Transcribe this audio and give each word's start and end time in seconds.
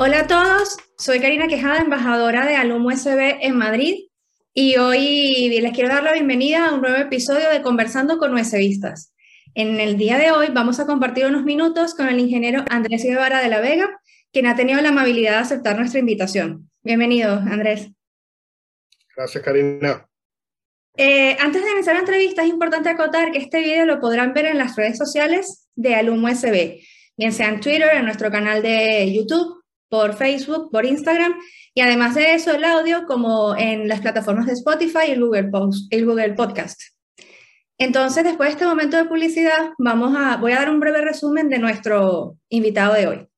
Hola 0.00 0.20
a 0.20 0.26
todos, 0.28 0.76
soy 0.96 1.18
Karina 1.18 1.48
Quejada, 1.48 1.78
embajadora 1.78 2.46
de 2.46 2.54
Alum 2.54 2.86
USB 2.86 3.38
en 3.40 3.56
Madrid 3.56 4.04
y 4.54 4.76
hoy 4.76 5.58
les 5.60 5.72
quiero 5.72 5.88
dar 5.88 6.04
la 6.04 6.12
bienvenida 6.12 6.68
a 6.68 6.74
un 6.74 6.82
nuevo 6.82 6.98
episodio 6.98 7.50
de 7.50 7.62
Conversando 7.62 8.16
con 8.18 8.32
USBistas. 8.32 9.12
En 9.54 9.80
el 9.80 9.96
día 9.96 10.16
de 10.16 10.30
hoy 10.30 10.50
vamos 10.52 10.78
a 10.78 10.86
compartir 10.86 11.26
unos 11.26 11.42
minutos 11.42 11.96
con 11.96 12.06
el 12.06 12.20
ingeniero 12.20 12.64
Andrés 12.70 13.02
Guevara 13.02 13.42
de 13.42 13.48
la 13.48 13.60
Vega, 13.60 13.90
quien 14.32 14.46
ha 14.46 14.54
tenido 14.54 14.80
la 14.80 14.90
amabilidad 14.90 15.32
de 15.32 15.38
aceptar 15.38 15.76
nuestra 15.76 15.98
invitación. 15.98 16.70
Bienvenido, 16.84 17.32
Andrés. 17.32 17.90
Gracias, 19.16 19.42
Karina. 19.42 20.08
Eh, 20.96 21.36
antes 21.40 21.64
de 21.64 21.72
iniciar 21.72 21.96
la 21.96 22.02
entrevista, 22.02 22.44
es 22.44 22.50
importante 22.50 22.88
acotar 22.88 23.32
que 23.32 23.38
este 23.38 23.58
video 23.62 23.84
lo 23.84 23.98
podrán 23.98 24.32
ver 24.32 24.46
en 24.46 24.58
las 24.58 24.76
redes 24.76 24.96
sociales 24.96 25.68
de 25.74 25.96
Alum 25.96 26.22
USB, 26.22 26.82
bien 27.16 27.32
sea 27.32 27.48
en 27.48 27.58
Twitter, 27.58 27.90
en 27.94 28.04
nuestro 28.04 28.30
canal 28.30 28.62
de 28.62 29.12
YouTube 29.12 29.57
por 29.88 30.14
Facebook, 30.16 30.70
por 30.70 30.84
Instagram 30.84 31.34
y 31.74 31.80
además 31.80 32.14
de 32.14 32.34
eso 32.34 32.52
el 32.52 32.64
audio 32.64 33.04
como 33.06 33.56
en 33.56 33.88
las 33.88 34.00
plataformas 34.00 34.46
de 34.46 34.52
Spotify 34.54 35.08
y 35.08 35.10
el 35.12 35.20
Google, 36.04 36.34
Podcast. 36.34 36.80
Entonces, 37.78 38.24
después 38.24 38.48
de 38.48 38.52
este 38.54 38.66
momento 38.66 38.96
de 38.96 39.04
publicidad, 39.04 39.70
vamos 39.78 40.16
a, 40.16 40.36
voy 40.36 40.52
a 40.52 40.56
dar 40.56 40.70
un 40.70 40.80
breve 40.80 41.00
resumen 41.00 41.48
de 41.48 41.58
nuestro 41.58 42.36
invitado 42.48 42.94
de 42.94 43.06
hoy. 43.06 43.28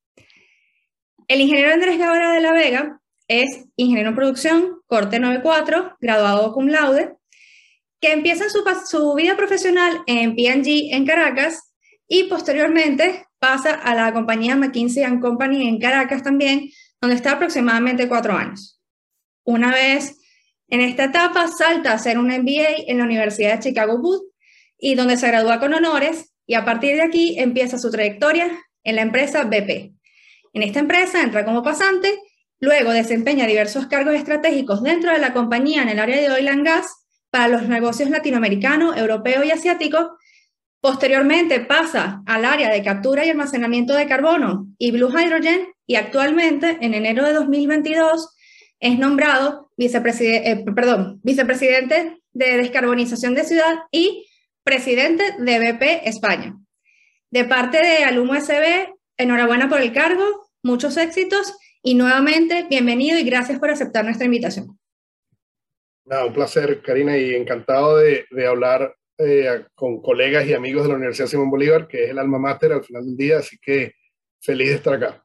El 1.28 1.42
ingeniero 1.42 1.72
Andrés 1.72 1.98
Guevara 1.98 2.32
de 2.32 2.40
la 2.40 2.52
Vega 2.52 3.00
es 3.28 3.66
ingeniero 3.76 4.08
en 4.08 4.16
producción, 4.16 4.80
corte 4.86 5.20
94, 5.20 5.96
graduado 6.00 6.52
cum 6.52 6.68
laude, 6.68 7.14
que 8.00 8.12
empieza 8.12 8.48
su, 8.48 8.64
su 8.86 9.14
vida 9.14 9.36
profesional 9.36 10.00
en 10.06 10.34
P&G 10.34 10.88
en 10.92 11.04
Caracas 11.04 11.74
y 12.08 12.24
posteriormente 12.24 13.26
pasa 13.40 13.74
a 13.74 13.94
la 13.94 14.12
compañía 14.12 14.54
McKinsey⁇ 14.54 15.02
Company 15.20 15.66
en 15.66 15.80
Caracas 15.80 16.22
también, 16.22 16.70
donde 17.00 17.16
está 17.16 17.32
aproximadamente 17.32 18.06
cuatro 18.06 18.34
años. 18.34 18.80
Una 19.44 19.72
vez 19.72 20.18
en 20.68 20.82
esta 20.82 21.04
etapa, 21.04 21.48
salta 21.48 21.90
a 21.90 21.94
hacer 21.94 22.16
un 22.16 22.28
MBA 22.28 22.84
en 22.86 22.98
la 22.98 23.04
Universidad 23.04 23.54
de 23.54 23.70
Chicago 23.70 23.98
Booth 23.98 24.22
y 24.78 24.94
donde 24.94 25.16
se 25.16 25.26
gradúa 25.26 25.58
con 25.58 25.74
honores 25.74 26.32
y 26.46 26.54
a 26.54 26.64
partir 26.64 26.94
de 26.94 27.02
aquí 27.02 27.38
empieza 27.38 27.78
su 27.78 27.90
trayectoria 27.90 28.50
en 28.84 28.96
la 28.96 29.02
empresa 29.02 29.44
BP. 29.44 29.94
En 30.52 30.62
esta 30.62 30.80
empresa 30.80 31.22
entra 31.22 31.44
como 31.44 31.62
pasante, 31.62 32.18
luego 32.60 32.92
desempeña 32.92 33.46
diversos 33.46 33.86
cargos 33.86 34.14
estratégicos 34.14 34.82
dentro 34.82 35.12
de 35.12 35.18
la 35.18 35.32
compañía 35.32 35.82
en 35.82 35.88
el 35.88 35.98
área 35.98 36.20
de 36.20 36.30
oil 36.30 36.48
and 36.48 36.64
gas 36.64 36.86
para 37.30 37.48
los 37.48 37.68
negocios 37.68 38.10
latinoamericanos, 38.10 38.96
europeos 38.96 39.44
y 39.44 39.50
asiáticos 39.50 40.08
Posteriormente 40.80 41.60
pasa 41.60 42.22
al 42.24 42.46
área 42.46 42.72
de 42.72 42.82
captura 42.82 43.26
y 43.26 43.30
almacenamiento 43.30 43.92
de 43.94 44.06
carbono 44.06 44.66
y 44.78 44.92
Blue 44.92 45.10
Hydrogen 45.10 45.68
y 45.86 45.96
actualmente, 45.96 46.78
en 46.80 46.94
enero 46.94 47.22
de 47.24 47.34
2022, 47.34 48.34
es 48.80 48.98
nombrado 48.98 49.70
vicepresidente, 49.76 50.50
eh, 50.50 50.64
perdón, 50.74 51.20
vicepresidente 51.22 52.22
de 52.32 52.56
descarbonización 52.56 53.34
de 53.34 53.44
ciudad 53.44 53.80
y 53.90 54.26
presidente 54.64 55.34
de 55.38 55.58
BP 55.58 56.08
España. 56.08 56.56
De 57.30 57.44
parte 57.44 57.78
de 57.78 58.04
Alum 58.04 58.30
USB, 58.30 58.88
enhorabuena 59.18 59.68
por 59.68 59.82
el 59.82 59.92
cargo, 59.92 60.50
muchos 60.62 60.96
éxitos 60.96 61.58
y 61.82 61.94
nuevamente 61.94 62.66
bienvenido 62.70 63.18
y 63.18 63.24
gracias 63.24 63.58
por 63.58 63.68
aceptar 63.68 64.06
nuestra 64.06 64.24
invitación. 64.24 64.78
un 66.06 66.32
placer, 66.32 66.80
Karina, 66.80 67.18
y 67.18 67.34
encantado 67.34 67.98
de 67.98 68.24
hablar 68.48 68.94
eh, 69.22 69.64
con 69.74 70.00
colegas 70.00 70.46
y 70.46 70.54
amigos 70.54 70.84
de 70.84 70.88
la 70.88 70.96
Universidad 70.96 71.26
Simón 71.26 71.50
Bolívar, 71.50 71.86
que 71.86 72.04
es 72.04 72.10
el 72.10 72.18
alma 72.18 72.38
mater 72.38 72.72
al 72.72 72.84
final 72.84 73.04
del 73.04 73.16
día, 73.16 73.38
así 73.38 73.58
que 73.58 73.92
feliz 74.40 74.68
de 74.68 74.74
estar 74.76 74.94
acá. 74.94 75.24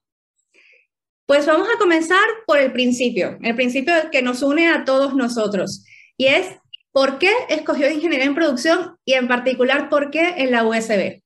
Pues 1.26 1.46
vamos 1.46 1.68
a 1.74 1.80
comenzar 1.80 2.28
por 2.46 2.60
el 2.60 2.72
principio, 2.72 3.38
el 3.42 3.56
principio 3.56 3.94
que 4.12 4.22
nos 4.22 4.44
une 4.44 4.68
a 4.68 4.86
todos 4.86 5.16
nosotros, 5.16 5.86
y 6.18 6.28
es 6.28 6.48
¿por 6.92 7.20
qué 7.20 7.32
escogió 7.50 7.90
ingeniería 7.90 8.26
en 8.26 8.36
producción 8.36 8.98
y 9.04 9.14
en 9.14 9.28
particular 9.28 9.90
por 9.90 10.12
qué 10.12 10.36
en 10.38 10.52
la 10.52 10.66
USB? 10.66 11.22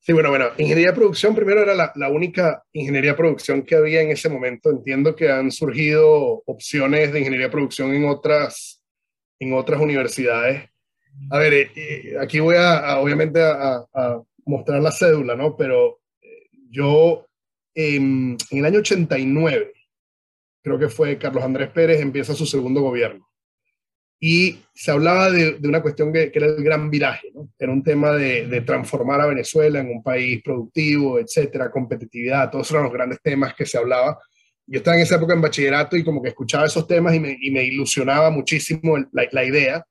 Sí, 0.00 0.12
bueno, 0.12 0.30
bueno, 0.30 0.46
ingeniería 0.56 0.92
de 0.92 0.96
producción 0.96 1.34
primero 1.34 1.62
era 1.62 1.74
la, 1.74 1.92
la, 1.94 2.08
única 2.08 2.62
ingeniería 2.72 3.10
de 3.10 3.16
producción 3.16 3.62
que 3.62 3.74
había 3.74 4.00
en 4.00 4.10
ese 4.10 4.28
momento. 4.28 4.70
Entiendo 4.70 5.14
que 5.14 5.30
han 5.30 5.50
surgido 5.50 6.42
opciones 6.46 7.12
de 7.12 7.18
ingeniería 7.18 7.48
de 7.48 7.52
producción 7.52 7.94
en 7.94 8.06
otras, 8.06 8.82
en 9.38 9.52
otras 9.52 9.80
universidades. 9.80 10.70
A 11.30 11.38
ver, 11.38 11.52
eh, 11.54 11.70
eh, 11.74 12.16
aquí 12.20 12.40
voy 12.40 12.56
a, 12.56 12.98
obviamente 12.98 13.40
a, 13.42 13.84
mostrar 14.44 14.80
la 14.80 14.92
cédula, 14.92 15.36
¿no? 15.36 15.56
Pero 15.56 16.00
eh, 16.22 16.48
yo 16.70 17.26
en, 17.74 18.36
el 18.50 18.64
año 18.64 18.78
89, 18.78 19.72
creo 20.62 20.78
que 20.78 20.88
fue 20.88 21.18
Carlos 21.18 21.44
Andrés 21.44 21.68
Pérez, 21.70 22.00
empieza 22.00 22.34
su 22.34 22.46
segundo 22.46 22.80
gobierno. 22.80 23.28
Y 24.20 24.58
se 24.74 24.90
hablaba 24.90 25.30
de, 25.30 25.58
una 25.62 25.82
cuestión 25.82 26.12
que, 26.12 26.32
era 26.34 26.46
el 26.46 26.64
gran 26.64 26.90
viraje, 26.90 27.30
¿no? 27.34 27.50
Era 27.58 27.72
un 27.72 27.82
tema 27.82 28.12
de, 28.12 28.62
transformar 28.62 29.20
a 29.20 29.26
Venezuela 29.26 29.80
en 29.80 29.90
un 29.90 30.02
país 30.02 30.42
productivo, 30.42 31.18
etcétera, 31.18 31.70
competitividad, 31.70 32.50
todos 32.50 32.70
eran 32.70 32.84
los 32.84 32.92
grandes 32.92 33.20
temas 33.22 33.54
que 33.54 33.66
se 33.66 33.76
hablaba. 33.76 34.18
Yo 34.66 34.78
estaba 34.78 34.96
en 34.96 35.02
esa 35.02 35.16
época 35.16 35.34
en 35.34 35.40
bachillerato 35.42 35.96
y 35.96 36.04
como 36.04 36.22
que 36.22 36.30
escuchaba 36.30 36.66
esos 36.66 36.86
temas 36.86 37.14
y 37.14 37.20
me, 37.20 37.64
ilusionaba 37.64 38.30
muchísimo 38.30 38.98
la, 39.12 39.28
la 39.30 39.44
idea. 39.44 39.84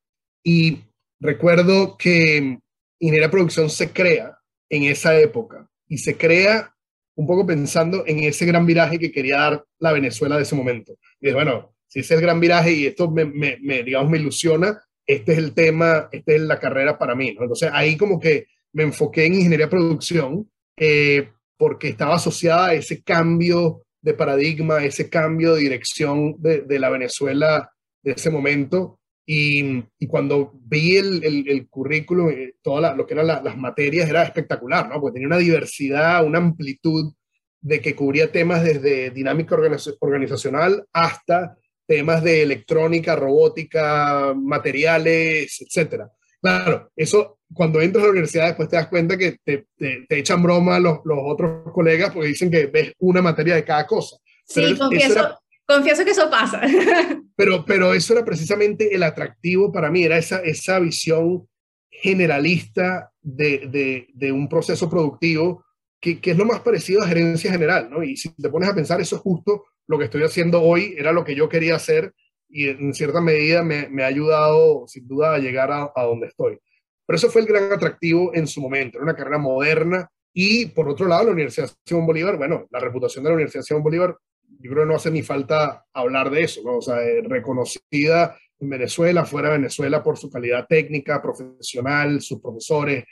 Y 0.43 0.79
Recuerdo 1.19 1.97
que 1.97 2.59
Ingeniería 2.99 3.31
Producción 3.31 3.69
se 3.69 3.91
crea 3.91 4.37
en 4.69 4.83
esa 4.83 5.17
época 5.19 5.67
y 5.87 5.97
se 5.97 6.15
crea 6.15 6.73
un 7.15 7.25
poco 7.25 7.45
pensando 7.45 8.03
en 8.05 8.19
ese 8.19 8.45
gran 8.45 8.65
viraje 8.65 8.99
que 8.99 9.11
quería 9.11 9.37
dar 9.37 9.65
la 9.79 9.91
Venezuela 9.91 10.35
de 10.35 10.43
ese 10.43 10.55
momento. 10.55 10.97
Y 11.19 11.31
bueno, 11.31 11.73
si 11.87 11.99
ese 11.99 12.13
es 12.13 12.19
el 12.19 12.25
gran 12.25 12.39
viraje 12.39 12.71
y 12.73 12.85
esto 12.85 13.09
me, 13.09 13.25
me, 13.25 13.83
digamos, 13.83 14.11
me 14.11 14.19
ilusiona, 14.19 14.79
este 15.05 15.31
es 15.31 15.37
el 15.39 15.53
tema, 15.53 16.09
esta 16.11 16.33
es 16.33 16.41
la 16.41 16.59
carrera 16.59 16.97
para 16.97 17.15
mí. 17.15 17.29
Entonces 17.29 17.71
ahí 17.73 17.97
como 17.97 18.19
que 18.19 18.47
me 18.73 18.83
enfoqué 18.83 19.25
en 19.25 19.35
ingeniería 19.35 19.69
producción 19.69 20.51
eh, 20.75 21.29
porque 21.57 21.87
estaba 21.87 22.15
asociada 22.15 22.67
a 22.67 22.73
ese 22.75 23.01
cambio 23.01 23.81
de 24.01 24.13
paradigma, 24.13 24.83
ese 24.83 25.09
cambio 25.09 25.55
de 25.55 25.61
dirección 25.61 26.35
de 26.39 26.79
la 26.79 26.89
Venezuela 26.89 27.71
de 28.03 28.11
ese 28.11 28.29
momento 28.29 28.96
y, 29.29 29.83
cuando 30.07 30.53
vi 30.53 30.95
el, 30.95 31.21
el, 31.23 31.67
currículum, 31.67 32.29
eh, 32.29 32.55
todo 32.61 32.95
lo 32.95 33.05
que 33.05 33.13
eran 33.13 33.27
las 33.27 33.57
materias, 33.57 34.09
era 34.09 34.23
espectacular, 34.23 34.87
¿no? 34.87 35.01
Porque 35.01 35.15
tenía 35.15 35.27
una 35.27 35.37
diversidad, 35.37 36.25
una 36.25 36.37
amplitud 36.37 37.13
de 37.59 37.81
que 37.81 37.93
cubría 37.93 38.31
temas 38.31 38.63
desde 38.63 39.09
dinámica 39.09 39.57
organizacional 39.99 40.85
hasta 40.93 41.57
temas 41.85 42.23
de 42.23 42.41
electrónica, 42.41 43.17
robótica, 43.17 44.33
materiales, 44.33 45.61
etcétera. 45.61 46.09
Claro, 46.41 46.89
eso 46.95 47.39
cuando 47.53 47.81
entras 47.81 48.03
a 48.03 48.07
la 48.07 48.11
universidad 48.11 48.47
después 48.47 48.69
te 48.69 48.77
das 48.77 48.87
cuenta 48.87 49.17
que 49.17 49.37
te, 49.43 49.67
te, 49.77 50.05
echan 50.09 50.41
broma 50.41 50.79
los, 50.79 50.99
los, 51.03 51.17
otros 51.21 51.73
colegas 51.73 52.13
porque 52.13 52.29
dicen 52.29 52.49
que 52.49 52.67
ves 52.67 52.93
una 52.99 53.21
materia 53.21 53.55
de 53.55 53.65
cada 53.65 53.85
cosa. 53.85 54.15
Sí, 54.45 54.77
confieso, 54.77 55.37
confieso 55.67 56.05
que 56.05 56.11
eso 56.11 56.29
pasa. 56.29 56.61
Pero, 57.35 57.63
pero 57.65 57.93
eso 57.93 58.13
era 58.13 58.25
precisamente 58.25 58.95
el 58.95 59.03
atractivo 59.03 59.71
para 59.71 59.91
mí, 59.91 60.03
era 60.03 60.17
esa, 60.17 60.39
esa 60.39 60.79
visión 60.79 61.47
generalista 61.91 63.11
de, 63.21 64.07
de, 64.11 64.31
un 64.31 64.49
proceso 64.49 64.89
productivo 64.89 65.63
que, 66.01 66.19
que, 66.19 66.31
es 66.31 66.37
lo 66.37 66.45
más 66.45 66.61
parecido 66.61 67.03
a 67.03 67.07
gerencia 67.07 67.51
general, 67.51 67.91
¿no? 67.91 68.01
Y 68.01 68.17
si 68.17 68.29
te 68.29 68.49
pones 68.49 68.67
a 68.67 68.73
pensar, 68.73 68.99
eso 69.01 69.17
es 69.17 69.21
justo 69.21 69.65
lo 69.85 69.99
que 69.99 70.05
estoy 70.05 70.23
haciendo 70.23 70.63
hoy, 70.63 70.95
era 70.97 71.11
lo 71.11 71.23
que 71.23 71.35
yo 71.35 71.47
quería 71.47 71.75
hacer 71.75 72.11
y 72.49 72.69
en 72.69 72.93
cierta 72.95 73.21
medida 73.21 73.61
me, 73.61 73.87
me 73.89 74.03
ha 74.03 74.07
ayudado 74.07 74.87
sin 74.87 75.07
duda 75.07 75.35
a 75.35 75.39
llegar 75.39 75.71
a, 75.71 75.91
a, 75.95 76.03
donde 76.05 76.27
estoy. 76.27 76.57
Pero 77.05 77.17
eso 77.17 77.29
fue 77.29 77.41
el 77.41 77.47
gran 77.47 77.71
atractivo 77.71 78.31
en 78.33 78.47
su 78.47 78.61
momento, 78.61 78.97
era 78.97 79.03
una 79.03 79.15
carrera 79.15 79.37
moderna 79.37 80.09
y 80.33 80.67
por 80.67 80.89
otro 80.89 81.07
lado 81.07 81.25
la 81.25 81.31
Universidad 81.33 81.69
Simón 81.85 82.05
Bolívar, 82.05 82.37
bueno, 82.37 82.67
la 82.71 82.79
reputación 82.79 83.23
de 83.23 83.29
la 83.29 83.35
Universidad 83.35 83.63
Simón 83.63 83.83
Bolívar 83.83 84.17
yo 84.59 84.71
creo 84.71 84.83
que 84.83 84.89
no 84.89 84.95
hace 84.95 85.11
ni 85.11 85.21
falta 85.21 85.85
hablar 85.93 86.29
de 86.29 86.43
eso, 86.43 86.61
¿no? 86.63 86.77
O 86.77 86.81
sea, 86.81 87.01
eh, 87.03 87.21
reconocida 87.23 88.37
en 88.59 88.69
Venezuela, 88.69 89.25
fuera 89.25 89.49
de 89.49 89.57
Venezuela 89.57 90.03
por 90.03 90.17
su 90.17 90.29
calidad 90.29 90.65
técnica, 90.67 91.21
profesional, 91.21 92.21
sus 92.21 92.41
profesores. 92.41 93.05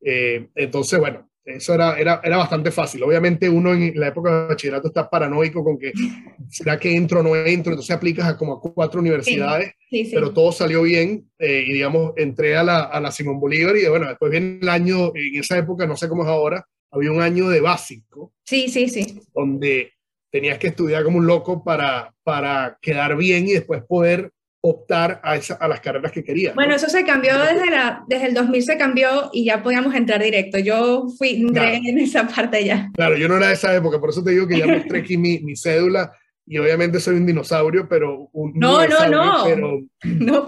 Eh, 0.00 0.48
entonces, 0.54 0.98
bueno, 0.98 1.28
eso 1.44 1.74
era, 1.74 1.98
era, 1.98 2.20
era 2.22 2.36
bastante 2.36 2.70
fácil. 2.70 3.02
Obviamente 3.02 3.48
uno 3.48 3.72
en 3.72 3.98
la 3.98 4.08
época 4.08 4.30
de 4.30 4.48
bachillerato 4.48 4.88
está 4.88 5.10
paranoico 5.10 5.64
con 5.64 5.76
que, 5.76 5.92
¿será 6.48 6.78
que 6.78 6.94
entro 6.94 7.20
o 7.20 7.22
no 7.22 7.34
entro? 7.34 7.72
Entonces 7.72 7.94
aplicas 7.94 8.28
a 8.28 8.36
como 8.36 8.54
a 8.54 8.60
cuatro 8.60 9.00
universidades, 9.00 9.74
pero 10.12 10.32
todo 10.32 10.52
salió 10.52 10.82
bien 10.82 11.28
eh, 11.38 11.64
y 11.66 11.72
digamos, 11.72 12.12
entré 12.16 12.56
a 12.56 12.62
la, 12.62 12.84
a 12.84 13.00
la 13.00 13.10
Simón 13.10 13.40
Bolívar 13.40 13.76
y 13.76 13.88
bueno, 13.88 14.08
después 14.08 14.30
viene 14.30 14.58
el 14.62 14.68
año, 14.68 15.12
en 15.16 15.40
esa 15.40 15.58
época, 15.58 15.84
no 15.84 15.96
sé 15.96 16.08
cómo 16.08 16.22
es 16.22 16.28
ahora, 16.28 16.64
había 16.92 17.10
un 17.10 17.20
año 17.20 17.48
de 17.48 17.60
básico. 17.60 18.32
Sí, 18.44 18.68
sí, 18.68 18.88
sí. 18.88 19.20
Donde 19.34 19.94
tenías 20.32 20.58
que 20.58 20.68
estudiar 20.68 21.04
como 21.04 21.18
un 21.18 21.26
loco 21.26 21.62
para, 21.62 22.14
para 22.24 22.78
quedar 22.80 23.16
bien 23.16 23.46
y 23.46 23.52
después 23.52 23.82
poder 23.86 24.32
optar 24.62 25.20
a, 25.22 25.36
esa, 25.36 25.54
a 25.54 25.68
las 25.68 25.80
carreras 25.80 26.10
que 26.10 26.24
quería. 26.24 26.54
Bueno, 26.54 26.74
eso 26.74 26.88
se 26.88 27.04
cambió 27.04 27.36
desde, 27.38 27.70
la, 27.70 28.04
desde 28.08 28.28
el 28.28 28.34
2000, 28.34 28.62
se 28.62 28.78
cambió 28.78 29.28
y 29.32 29.44
ya 29.44 29.62
podíamos 29.62 29.94
entrar 29.94 30.22
directo. 30.22 30.58
Yo 30.58 31.06
fui 31.18 31.44
en 31.54 31.98
esa 31.98 32.26
parte 32.26 32.64
ya. 32.64 32.90
Claro, 32.94 33.16
yo 33.16 33.28
no 33.28 33.36
era 33.36 33.48
de 33.48 33.54
esa 33.54 33.74
época, 33.76 34.00
por 34.00 34.10
eso 34.10 34.24
te 34.24 34.30
digo 34.30 34.46
que 34.46 34.58
ya 34.58 34.66
mostré 34.66 35.00
aquí 35.00 35.18
mi, 35.18 35.40
mi 35.40 35.54
cédula 35.54 36.12
y 36.46 36.58
obviamente 36.58 36.98
soy 36.98 37.16
un 37.16 37.26
dinosaurio, 37.26 37.86
pero 37.88 38.30
un 38.32 38.52
no, 38.54 38.86
no, 38.86 39.08
no, 39.08 39.44
pero, 39.44 39.80
no. 40.04 40.46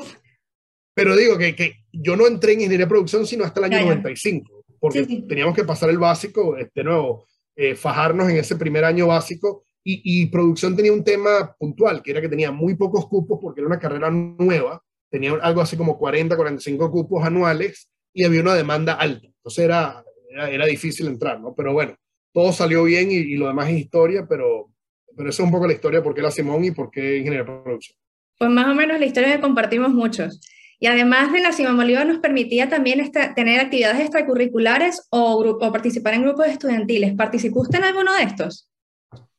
Pero 0.94 1.16
digo 1.16 1.36
que, 1.36 1.54
que, 1.54 1.74
yo 1.92 2.16
no 2.16 2.26
entré 2.26 2.52
en 2.52 2.60
ingeniería 2.60 2.86
de 2.86 2.90
producción 2.90 3.26
sino 3.26 3.44
hasta 3.44 3.60
el 3.60 3.72
año 3.72 3.86
95, 3.86 4.64
porque 4.80 5.04
teníamos 5.28 5.54
que 5.54 5.64
pasar 5.64 5.90
el 5.90 5.98
básico, 5.98 6.56
de 6.72 6.84
nuevo, 6.84 7.26
eh, 7.56 7.74
fajarnos 7.74 8.30
en 8.30 8.36
ese 8.36 8.56
primer 8.56 8.84
año 8.84 9.08
básico 9.08 9.64
y, 9.86 10.26
producción 10.26 10.74
tenía 10.74 10.92
un 10.92 11.04
tema 11.04 11.54
puntual, 11.58 12.02
que 12.02 12.12
era 12.12 12.20
que 12.22 12.28
tenía 12.28 12.50
muy 12.50 12.74
pocos 12.74 13.06
cupos 13.06 13.38
porque 13.40 13.60
era 13.60 13.68
una 13.68 13.78
carrera 13.78 14.10
nueva, 14.10 14.82
tenía 15.10 15.34
algo 15.42 15.60
así 15.60 15.76
como 15.76 15.98
40, 15.98 16.34
45 16.34 16.90
cupos 16.90 17.22
anuales 17.22 17.90
y 18.14 18.24
había 18.24 18.40
una 18.40 18.54
demanda 18.54 18.94
alta. 18.94 19.26
Entonces 19.26 19.64
era, 19.64 20.02
era, 20.30 20.64
difícil 20.64 21.06
entrar, 21.06 21.38
¿no? 21.38 21.54
Pero 21.54 21.74
bueno, 21.74 21.94
todo 22.32 22.50
salió 22.52 22.84
bien 22.84 23.10
y, 23.10 23.36
lo 23.36 23.46
demás 23.46 23.68
es 23.68 23.80
historia, 23.80 24.26
pero, 24.26 24.70
pero 25.14 25.28
eso 25.28 25.42
es 25.42 25.46
un 25.46 25.52
poco 25.52 25.66
la 25.66 25.74
historia 25.74 25.98
de 25.98 26.04
por 26.04 26.14
qué 26.14 26.22
la 26.22 26.30
Simón 26.30 26.64
y 26.64 26.70
por 26.70 26.90
qué 26.90 27.18
ingeniería 27.18 27.44
producción. 27.44 27.96
Pues 28.38 28.50
más 28.50 28.66
o 28.66 28.74
menos 28.74 28.98
la 28.98 29.06
historia 29.06 29.36
que 29.36 29.42
compartimos 29.42 29.92
muchos. 29.92 30.40
Y 30.80 30.86
además 30.86 31.32
de 31.32 31.40
la 31.40 31.52
Simón 31.52 31.76
Bolívar 31.76 32.06
nos 32.06 32.18
permitía 32.18 32.68
también 32.68 33.10
tener 33.36 33.60
actividades 33.60 34.00
extracurriculares 34.00 35.06
o, 35.10 35.38
o 35.38 35.72
participar 35.72 36.14
en 36.14 36.22
grupos 36.22 36.46
estudiantiles. 36.46 37.14
¿Participó 37.14 37.64
en 37.72 37.84
alguno 37.84 38.14
de 38.14 38.24
estos? 38.24 38.68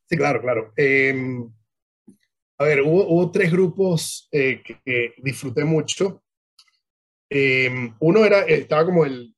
Sí, 0.08 0.18
claro, 0.18 0.42
claro. 0.42 0.74
Em, 0.76 1.50
a 2.58 2.64
ver, 2.64 2.82
hubo, 2.82 3.32
tres 3.32 3.52
grupos 3.52 4.28
eh, 4.32 4.62
que, 4.64 5.14
disfruté 5.18 5.66
mucho. 5.66 6.24
Em, 7.30 7.94
uno 8.00 8.24
era, 8.24 8.42
estaba 8.42 8.86
como 8.86 9.04
el, 9.06 9.36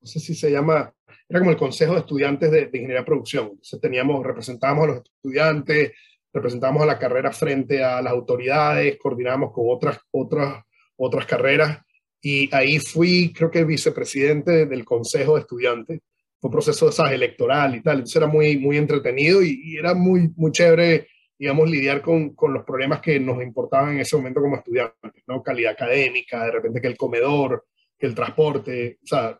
no 0.00 0.06
sé 0.06 0.20
si 0.20 0.34
se 0.34 0.50
llama, 0.50 0.92
era 1.28 1.38
como 1.38 1.50
el 1.50 1.56
Consejo 1.56 1.94
de 1.94 2.00
Estudiantes 2.00 2.50
de, 2.50 2.62
Ingeniería 2.64 3.00
de 3.00 3.04
Producción. 3.04 3.48
Entonces 3.50 3.80
teníamos, 3.80 4.24
representábamos 4.26 4.84
a 4.84 4.86
los 4.88 5.02
estudiantes, 5.04 5.92
representábamos 6.32 6.82
a 6.82 6.86
la 6.86 6.98
carrera 6.98 7.32
frente 7.32 7.82
a 7.82 8.02
las 8.02 8.12
autoridades, 8.12 8.98
coordinamos 8.98 9.52
con 9.52 9.66
otras, 9.68 9.98
otras, 10.10 10.62
otras 10.96 11.26
carreras 11.26 11.78
y 12.20 12.52
ahí 12.54 12.80
fui, 12.80 13.32
creo 13.32 13.50
que 13.50 13.64
vicepresidente 13.64 14.66
del 14.66 14.84
Consejo 14.84 15.36
de 15.36 15.42
Estudiantes 15.42 16.00
fue 16.40 16.48
un 16.48 16.52
proceso 16.52 16.92
¿sabes? 16.92 17.12
electoral 17.12 17.74
y 17.74 17.82
tal, 17.82 17.96
entonces 17.96 18.16
era 18.16 18.26
muy, 18.26 18.58
muy 18.58 18.76
entretenido 18.76 19.42
y, 19.42 19.76
era 19.76 19.94
muy, 19.94 20.30
muy 20.36 20.52
chévere, 20.52 21.08
digamos, 21.38 21.68
lidiar 21.70 22.00
con, 22.00 22.34
con, 22.34 22.52
los 22.52 22.64
problemas 22.64 23.00
que 23.00 23.18
nos 23.18 23.42
importaban 23.42 23.94
en 23.94 24.00
ese 24.00 24.16
momento 24.16 24.40
como 24.40 24.56
estudiantes, 24.56 25.22
¿no? 25.26 25.42
Calidad 25.42 25.72
académica, 25.72 26.44
de 26.44 26.52
repente 26.52 26.80
que 26.80 26.88
el 26.88 26.96
comedor, 26.96 27.66
que 27.98 28.06
el 28.06 28.14
transporte, 28.14 28.98
o 29.02 29.06
sea, 29.06 29.38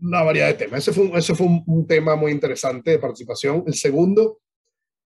una 0.00 0.22
variedad 0.22 0.48
de 0.48 0.54
temas. 0.54 0.80
Ese 0.80 0.92
fue 0.92 1.04
un, 1.04 1.22
fue 1.22 1.46
un, 1.66 1.86
tema 1.86 2.14
muy 2.16 2.32
interesante 2.32 2.92
de 2.92 2.98
participación. 2.98 3.64
El 3.66 3.74
segundo, 3.74 4.40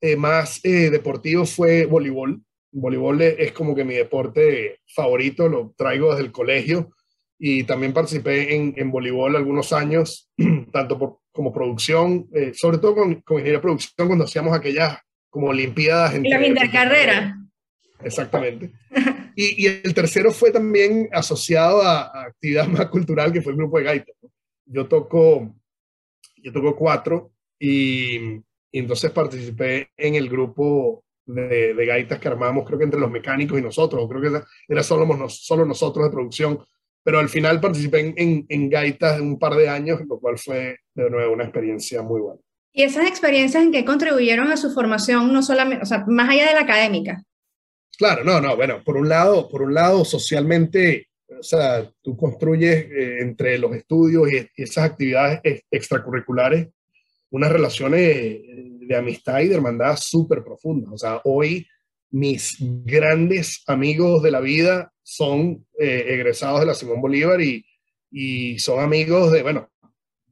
eh, 0.02 0.16
más 0.16 0.60
eh, 0.64 0.90
deportivo, 0.90 1.46
fue 1.46 1.86
voleibol. 1.86 2.42
Voleibol 2.72 3.22
es 3.22 3.52
como 3.52 3.76
que 3.76 3.84
mi 3.84 3.96
deporte 3.96 4.80
favorito, 4.88 5.48
lo 5.48 5.74
traigo 5.76 6.12
desde 6.12 6.26
el 6.26 6.32
colegio 6.32 6.92
y 7.42 7.64
también 7.64 7.94
participé 7.94 8.54
en, 8.54 8.74
en 8.76 8.92
voleibol 8.92 9.38
algunos 9.38 9.72
años, 9.72 10.30
tanto 10.74 11.00
por, 11.00 11.20
como 11.32 11.54
producción, 11.54 12.28
eh, 12.34 12.52
sobre 12.54 12.80
todo 12.80 12.96
con, 12.96 13.16
con, 13.22 13.38
ingeniería 13.38 13.60
de 13.60 13.62
producción, 13.62 14.08
cuando 14.08 14.26
hacíamos 14.26 14.54
aquellas 14.54 14.98
como 15.30 15.48
olimpiadas. 15.48 16.16
En 16.16 16.24
la 16.24 16.46
intercarrera. 16.46 17.38
Exactamente. 18.04 18.72
y, 19.36 19.66
y, 19.66 19.68
el 19.68 19.94
tercero 19.94 20.32
fue 20.32 20.52
también 20.52 21.08
asociado 21.14 21.82
a, 21.82 22.02
a, 22.02 22.24
actividad 22.26 22.68
más 22.68 22.88
cultural, 22.88 23.32
que 23.32 23.42
fue 23.42 23.54
el 23.54 23.58
grupo 23.58 23.78
de 23.78 23.86
gaitas. 23.86 24.16
Yo 24.66 24.88
toco, 24.88 25.56
yo 26.44 26.52
toco 26.52 26.76
cuatro 26.76 27.32
y, 27.58 28.18
y, 28.72 28.80
entonces 28.80 29.12
participé 29.12 29.92
en 29.96 30.16
el 30.16 30.28
grupo 30.28 31.06
de, 31.26 31.74
de, 31.74 31.86
gaitas 31.86 32.20
que 32.20 32.28
armamos, 32.28 32.66
creo 32.66 32.80
que 32.80 32.86
entre 32.86 33.00
los 33.00 33.10
mecánicos 33.10 33.58
y 33.58 33.62
nosotros, 33.62 34.10
creo 34.10 34.22
que 34.22 34.28
era, 34.28 34.46
era 34.68 34.84
solo, 34.84 35.30
solo 35.30 35.66
nosotros 35.66 36.06
de 36.06 36.12
producción 36.12 36.60
pero 37.04 37.20
al 37.20 37.30
final 37.30 37.60
participé 37.60 38.14
en, 38.16 38.46
en, 38.48 38.70
gaitas 38.70 39.20
un 39.20 39.40
par 39.40 39.56
de 39.56 39.70
años, 39.70 40.00
lo 40.08 40.20
cual 40.20 40.38
fue 40.38 40.78
de 40.94 41.10
nuevo 41.10 41.34
una 41.34 41.46
experiencia 41.46 42.02
muy 42.02 42.22
buena. 42.22 42.42
¿Y 42.72 42.84
esas 42.84 43.08
experiencias 43.08 43.64
en 43.64 43.72
qué 43.72 43.84
contribuyeron 43.84 44.52
a 44.52 44.58
su 44.58 44.72
formación, 44.72 45.34
no 45.34 45.42
solamente, 45.42 45.84
o 45.84 45.86
sea, 45.86 46.06
más 46.08 46.30
allá 46.30 46.48
de 46.48 46.54
la 46.54 46.62
académica? 46.62 47.24
Claro, 47.98 48.24
no, 48.24 48.40
no, 48.40 48.56
bueno, 48.56 48.84
por 48.84 48.96
un 48.96 49.10
lado, 49.10 49.50
por 49.50 49.62
un 49.62 49.74
lado 49.74 50.06
socialmente, 50.06 51.10
o 51.28 51.44
sea, 51.44 51.90
tú 52.02 52.16
construyes 52.16 52.86
eh, 52.86 53.18
entre 53.22 53.58
los 53.58 53.76
estudios 53.76 54.32
y, 54.32 54.62
esas 54.62 54.86
actividades 54.86 55.42
extracurriculares 55.70 56.68
unas 57.32 57.52
relaciones 57.52 58.00
de 58.00 58.96
amistad 58.96 59.42
y 59.42 59.48
de 59.50 59.56
hermandad 59.56 59.96
súper 59.98 60.44
profundas. 60.44 60.92
O 60.94 60.98
sea, 60.98 61.22
hoy 61.26 61.68
mis 62.12 62.58
grandes 62.60 63.64
amigos 63.68 64.24
de 64.24 64.32
la 64.32 64.40
vida 64.40 64.92
son 65.04 65.66
eh, 65.78 66.06
egresados 66.10 66.60
de 66.60 66.66
la 66.66 66.74
Simón 66.74 67.02
Bolívar 67.02 67.42
y, 67.42 67.66
y, 68.12 68.60
son 68.60 68.80
amigos 68.80 69.32
de, 69.32 69.44
bueno, 69.44 69.70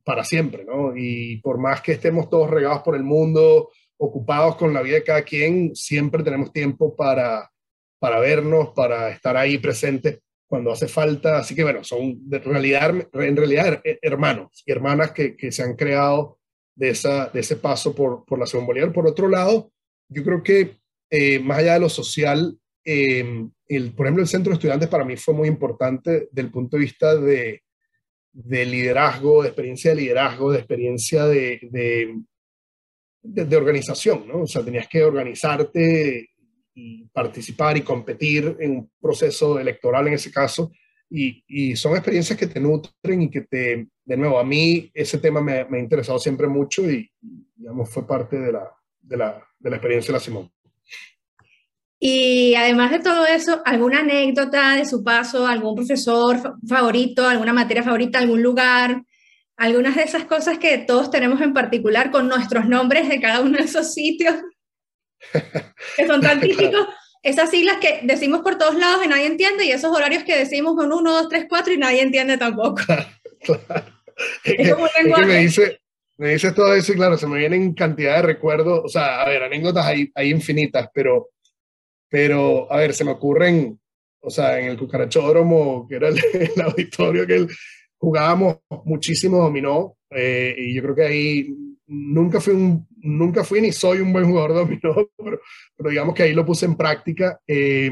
para 0.03 0.23
siempre, 0.23 0.63
¿no? 0.63 0.95
Y 0.95 1.37
por 1.37 1.57
más 1.57 1.81
que 1.81 1.93
estemos 1.93 2.29
todos 2.29 2.49
regados 2.49 2.81
por 2.81 2.95
el 2.95 3.03
mundo, 3.03 3.69
ocupados 3.97 4.55
con 4.55 4.73
la 4.73 4.81
vida 4.81 4.95
de 4.95 5.03
cada 5.03 5.23
quien, 5.23 5.75
siempre 5.75 6.23
tenemos 6.23 6.51
tiempo 6.51 6.95
para, 6.95 7.51
para 7.99 8.19
vernos, 8.19 8.69
para 8.75 9.09
estar 9.09 9.35
ahí 9.35 9.57
presentes 9.57 10.19
cuando 10.47 10.71
hace 10.71 10.87
falta. 10.87 11.37
Así 11.37 11.55
que, 11.55 11.63
bueno, 11.63 11.83
son 11.83 12.17
de 12.29 12.39
realidad, 12.39 12.93
en 13.13 13.35
realidad 13.35 13.81
hermanos 14.01 14.63
y 14.65 14.71
hermanas 14.71 15.11
que, 15.11 15.35
que 15.35 15.51
se 15.51 15.63
han 15.63 15.75
creado 15.75 16.39
de, 16.75 16.89
esa, 16.89 17.27
de 17.29 17.39
ese 17.39 17.57
paso 17.57 17.93
por, 17.93 18.23
por 18.25 18.39
la 18.39 18.45
Simón 18.45 18.67
Bolívar. 18.67 18.93
Por 18.93 19.07
otro 19.07 19.27
lado, 19.27 19.71
yo 20.09 20.23
creo 20.23 20.43
que 20.43 20.77
eh, 21.09 21.39
más 21.39 21.59
allá 21.59 21.73
de 21.73 21.79
lo 21.79 21.89
social, 21.89 22.57
eh, 22.83 23.47
el, 23.67 23.91
por 23.93 24.05
ejemplo, 24.05 24.23
el 24.23 24.29
centro 24.29 24.51
de 24.51 24.55
estudiantes 24.55 24.89
para 24.89 25.05
mí 25.05 25.17
fue 25.17 25.33
muy 25.33 25.47
importante 25.47 26.29
del 26.31 26.51
punto 26.51 26.77
de 26.77 26.83
vista 26.83 27.15
de, 27.15 27.63
de 28.31 28.65
liderazgo, 28.65 29.41
de 29.41 29.49
experiencia 29.49 29.91
de 29.91 30.01
liderazgo, 30.01 30.51
de 30.51 30.59
experiencia 30.59 31.25
de, 31.25 31.59
de, 31.71 32.15
de, 33.23 33.57
organización, 33.57 34.27
¿no? 34.27 34.41
O 34.43 34.47
sea, 34.47 34.63
tenías 34.63 34.87
que 34.87 35.03
organizarte 35.03 36.29
y 36.73 37.05
participar 37.07 37.75
y 37.75 37.81
competir 37.81 38.55
en 38.59 38.71
un 38.71 38.91
proceso 39.01 39.59
electoral 39.59 40.07
en 40.07 40.13
ese 40.13 40.31
caso. 40.31 40.71
Y, 41.09 41.43
y, 41.47 41.75
son 41.75 41.93
experiencias 41.93 42.37
que 42.37 42.47
te 42.47 42.59
nutren 42.59 43.23
y 43.23 43.29
que 43.29 43.41
te, 43.41 43.87
de 44.05 44.17
nuevo, 44.17 44.39
a 44.39 44.43
mí 44.43 44.91
ese 44.93 45.17
tema 45.17 45.41
me, 45.41 45.65
me 45.65 45.77
ha 45.77 45.81
interesado 45.81 46.19
siempre 46.19 46.47
mucho 46.47 46.89
y, 46.89 47.09
digamos, 47.55 47.89
fue 47.89 48.05
parte 48.05 48.37
de 48.37 48.51
la, 48.51 48.71
de 49.01 49.17
la, 49.17 49.47
de 49.57 49.69
la 49.69 49.75
experiencia 49.77 50.07
de 50.11 50.13
la 50.13 50.23
Simón. 50.23 50.51
Y 51.99 52.53
además 52.55 52.91
de 52.91 52.99
todo 52.99 53.25
eso, 53.25 53.61
¿alguna 53.65 53.99
anécdota 53.99 54.75
de 54.75 54.85
su 54.85 55.03
paso, 55.03 55.47
algún 55.47 55.75
profesor 55.75 56.57
favorito, 56.67 57.27
alguna 57.27 57.53
materia 57.53 57.83
favorita, 57.83 58.19
algún 58.19 58.43
lugar? 58.43 59.01
Algunas 59.55 59.95
de 59.95 60.03
esas 60.03 60.25
cosas 60.25 60.59
que 60.59 60.77
todos 60.77 61.09
tenemos 61.09 61.41
en 61.41 61.53
particular 61.53 62.11
con 62.11 62.27
nuestros 62.27 62.67
nombres 62.67 63.09
de 63.09 63.19
cada 63.19 63.41
uno 63.41 63.57
de 63.57 63.63
esos 63.63 63.93
sitios, 63.93 64.35
que 65.97 66.05
son 66.05 66.21
tan 66.21 66.39
típicos. 66.39 66.87
Esas 67.23 67.49
siglas 67.49 67.77
que 67.77 68.01
decimos 68.03 68.41
por 68.41 68.59
todos 68.59 68.75
lados 68.75 69.03
y 69.03 69.07
nadie 69.07 69.25
entiende, 69.25 69.65
y 69.65 69.71
esos 69.71 69.95
horarios 69.95 70.23
que 70.23 70.37
decimos 70.37 70.75
con 70.75 70.93
1, 70.93 71.11
2, 71.11 71.29
3, 71.29 71.45
4 71.49 71.73
y 71.73 71.77
nadie 71.77 72.01
entiende 72.01 72.37
tampoco. 72.37 72.81
Claro, 73.39 73.85
Es, 74.43 74.73
como 74.73 74.85
un 74.85 75.13
que 75.13 75.25
me 75.27 75.39
dice, 75.41 75.79
me 76.17 76.29
dices 76.29 76.55
todo 76.55 76.73
eso 76.73 76.91
y 76.91 76.95
claro, 76.95 77.19
se 77.19 77.27
me 77.27 77.37
vienen 77.37 77.75
cantidad 77.75 78.15
de 78.15 78.23
recuerdos, 78.23 78.81
o 78.83 78.87
sea, 78.89 79.21
a 79.21 79.29
ver, 79.29 79.43
anécdotas 79.43 79.85
hay, 79.85 80.11
hay 80.15 80.31
infinitas, 80.31 80.89
pero 80.91 81.29
pero, 82.09 82.71
a 82.71 82.77
ver, 82.77 82.93
se 82.93 83.03
me 83.03 83.11
ocurren, 83.11 83.79
o 84.21 84.29
sea, 84.29 84.59
en 84.59 84.67
el 84.67 84.77
cucarachódromo, 84.77 85.87
que 85.87 85.95
era 85.95 86.09
el, 86.33 86.61
auditorio 86.61 87.27
que 87.27 87.35
él, 87.35 87.47
jugábamos 87.97 88.59
muchísimo 88.85 89.37
dominó, 89.37 89.97
eh, 90.11 90.55
y 90.57 90.75
yo 90.75 90.83
creo 90.83 90.95
que 90.95 91.05
ahí 91.05 91.55
nunca 91.87 92.39
fui, 92.39 92.53
un, 92.53 92.87
nunca 92.97 93.43
fui 93.43 93.61
ni 93.61 93.71
soy 93.71 93.99
un 93.99 94.13
buen 94.13 94.25
jugador 94.25 94.53
de 94.53 94.59
dominó, 94.59 95.09
pero, 95.17 95.39
pero 95.75 95.89
digamos 95.89 96.15
que 96.15 96.23
ahí 96.23 96.33
lo 96.33 96.45
puse 96.45 96.65
en 96.65 96.75
práctica. 96.75 97.39
Eh, 97.47 97.91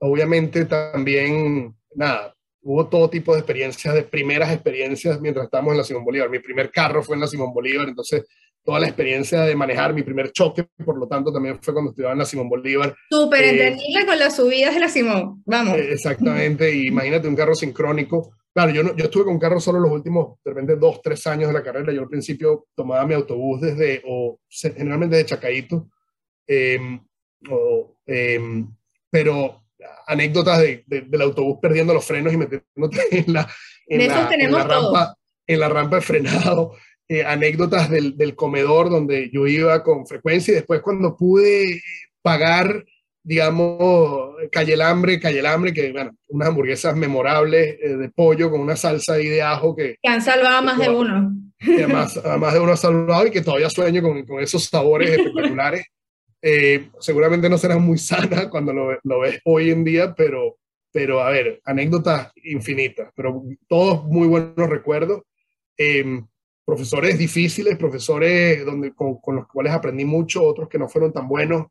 obviamente 0.00 0.66
también, 0.66 1.74
nada, 1.94 2.34
hubo 2.62 2.88
todo 2.88 3.10
tipo 3.10 3.32
de 3.32 3.40
experiencias, 3.40 3.94
de 3.94 4.02
primeras 4.02 4.52
experiencias 4.52 5.20
mientras 5.20 5.44
estábamos 5.44 5.72
en 5.72 5.78
la 5.78 5.84
Simón 5.84 6.04
Bolívar. 6.04 6.30
Mi 6.30 6.38
primer 6.38 6.70
carro 6.70 7.02
fue 7.02 7.14
en 7.14 7.20
la 7.20 7.26
Simón 7.26 7.52
Bolívar, 7.52 7.88
entonces 7.88 8.24
toda 8.64 8.80
la 8.80 8.86
experiencia 8.86 9.42
de 9.42 9.54
manejar 9.54 9.92
mi 9.92 10.02
primer 10.02 10.32
choque, 10.32 10.66
por 10.84 10.98
lo 10.98 11.06
tanto 11.06 11.32
también 11.32 11.58
fue 11.60 11.74
cuando 11.74 11.90
estudiaba 11.90 12.12
en 12.12 12.18
la 12.18 12.24
Simón 12.24 12.48
Bolívar. 12.48 12.94
Súper 13.10 13.44
eh, 13.44 13.76
con 14.06 14.18
las 14.18 14.36
subidas 14.36 14.74
de 14.74 14.80
la 14.80 14.88
Simón, 14.88 15.42
vamos. 15.44 15.76
Eh, 15.76 15.92
exactamente, 15.92 16.74
y 16.74 16.88
imagínate 16.88 17.28
un 17.28 17.36
carro 17.36 17.54
sincrónico. 17.54 18.34
Claro, 18.54 18.72
yo, 18.72 18.82
no, 18.82 18.96
yo 18.96 19.04
estuve 19.04 19.24
con 19.24 19.38
carro 19.38 19.60
solo 19.60 19.80
los 19.80 19.90
últimos, 19.90 20.38
de 20.44 20.50
repente, 20.52 20.76
dos, 20.76 21.02
tres 21.02 21.26
años 21.26 21.48
de 21.48 21.54
la 21.54 21.62
carrera. 21.62 21.92
Yo 21.92 22.02
al 22.02 22.08
principio 22.08 22.68
tomaba 22.74 23.04
mi 23.04 23.14
autobús 23.14 23.60
desde, 23.60 24.02
o 24.06 24.38
generalmente 24.48 25.16
de 25.16 25.26
Chacaito, 25.26 25.90
em, 26.46 27.00
o, 27.50 27.96
em, 28.06 28.66
pero 29.10 29.64
anécdotas 30.06 30.60
de, 30.60 30.84
del 30.86 31.20
autobús 31.20 31.58
perdiendo 31.60 31.92
los 31.92 32.04
frenos 32.04 32.32
y 32.32 32.36
metiéndote 32.36 33.00
en 33.10 33.32
la, 33.32 33.48
en 33.88 34.10
la, 34.52 34.64
rampa, 34.64 35.16
en 35.46 35.60
la 35.60 35.68
rampa 35.68 35.96
de 35.96 36.02
frenado, 36.02 36.74
eh, 37.08 37.22
anécdotas 37.22 37.90
del, 37.90 38.16
del, 38.16 38.34
comedor 38.34 38.88
donde 38.88 39.30
yo 39.30 39.46
iba 39.46 39.82
con 39.82 40.06
frecuencia 40.06 40.52
y 40.52 40.54
después 40.54 40.80
cuando 40.80 41.16
pude 41.16 41.82
pagar, 42.22 42.86
digamos, 43.22 44.34
calle 44.50 44.72
el 44.72 44.80
hambre, 44.80 45.20
calle 45.20 45.40
el 45.40 45.46
hambre, 45.46 45.74
que 45.74 45.92
bueno, 45.92 46.12
unas 46.28 46.48
hamburguesas 46.48 46.96
memorables 46.96 47.76
eh, 47.82 47.96
de 47.96 48.08
pollo 48.08 48.50
con 48.50 48.60
una 48.60 48.74
salsa 48.76 49.14
ahí 49.14 49.28
de 49.28 49.42
ajo 49.42 49.76
que... 49.76 49.96
Que 50.02 50.08
han 50.08 50.22
salvado 50.22 50.56
a 50.56 50.62
más 50.62 50.78
de 50.78 50.88
uno. 50.88 51.30
además, 51.60 52.16
además 52.24 52.54
de 52.54 52.60
uno 52.60 52.72
ha 52.72 52.76
salvado 52.78 53.26
y 53.26 53.30
que 53.30 53.42
todavía 53.42 53.68
sueño 53.68 54.00
con, 54.00 54.24
con 54.24 54.42
esos 54.42 54.64
sabores 54.64 55.10
espectaculares. 55.10 55.84
Eh, 56.46 56.90
seguramente 57.00 57.48
no 57.48 57.56
será 57.56 57.78
muy 57.78 57.96
sana 57.96 58.50
cuando 58.50 58.74
lo, 58.74 58.98
lo, 59.02 59.20
ves 59.20 59.40
hoy 59.46 59.70
en 59.70 59.82
día, 59.82 60.14
pero, 60.14 60.58
pero 60.92 61.22
a 61.22 61.30
ver, 61.30 61.62
anécdotas 61.64 62.32
infinitas, 62.44 63.10
pero 63.16 63.44
todos 63.66 64.04
muy 64.04 64.28
buenos 64.28 64.68
recuerdos. 64.68 65.22
Eh, 65.78 66.22
profesores 66.64 67.18
difíciles, 67.18 67.76
profesores 67.76 68.64
donde, 68.64 68.94
con, 68.94 69.18
los 69.26 69.46
cuales 69.46 69.72
aprendí 69.72 70.04
mucho, 70.04 70.42
otros 70.42 70.68
que 70.68 70.78
no 70.78 70.88
fueron 70.88 71.12
tan 71.12 71.28
buenos, 71.28 71.66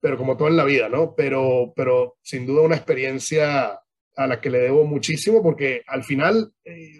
pero 0.00 0.16
como 0.16 0.36
todo 0.36 0.48
en 0.48 0.56
la 0.56 0.64
vida, 0.64 0.88
¿no? 0.88 1.14
Pero, 1.16 1.72
pero 1.74 2.16
sin 2.22 2.46
duda 2.46 2.62
una 2.62 2.76
experiencia 2.76 3.80
a 4.16 4.26
la 4.26 4.40
que 4.40 4.50
le 4.50 4.58
debo 4.58 4.84
muchísimo 4.84 5.42
porque 5.42 5.82
al 5.86 6.04
final 6.04 6.52
eh, 6.64 6.98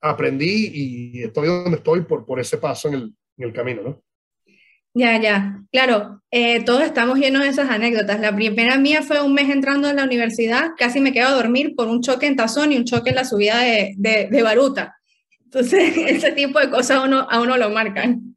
aprendí 0.00 0.70
y 0.72 1.22
estoy 1.22 1.48
donde 1.48 1.78
estoy 1.78 2.02
por, 2.02 2.24
por 2.24 2.38
ese 2.40 2.58
paso 2.58 2.88
en 2.88 2.94
el, 2.94 3.14
en 3.36 3.44
el 3.44 3.52
camino, 3.52 3.82
¿no? 3.82 4.02
Ya, 4.94 5.20
ya, 5.20 5.62
claro, 5.70 6.22
eh, 6.30 6.64
todos 6.64 6.82
estamos 6.82 7.18
llenos 7.18 7.42
de 7.42 7.50
esas 7.50 7.70
anécdotas. 7.70 8.20
La 8.20 8.34
primera 8.34 8.78
mía 8.78 9.02
fue 9.02 9.22
un 9.22 9.32
mes 9.32 9.48
entrando 9.48 9.86
a 9.86 9.92
la 9.92 10.02
universidad, 10.02 10.72
casi 10.76 11.00
me 11.00 11.12
quedo 11.12 11.28
a 11.28 11.34
dormir 11.34 11.74
por 11.76 11.86
un 11.88 12.02
choque 12.02 12.26
en 12.26 12.34
Tazón 12.36 12.72
y 12.72 12.76
un 12.76 12.84
choque 12.84 13.10
en 13.10 13.16
la 13.16 13.24
subida 13.24 13.60
de, 13.60 13.94
de, 13.96 14.42
Baruta. 14.42 14.97
Entonces, 15.48 15.96
ese 15.96 16.32
tipo 16.32 16.58
de 16.58 16.70
cosas 16.70 16.98
a 16.98 17.02
uno, 17.02 17.26
a 17.28 17.40
uno 17.40 17.56
lo 17.56 17.70
marcan. 17.70 18.36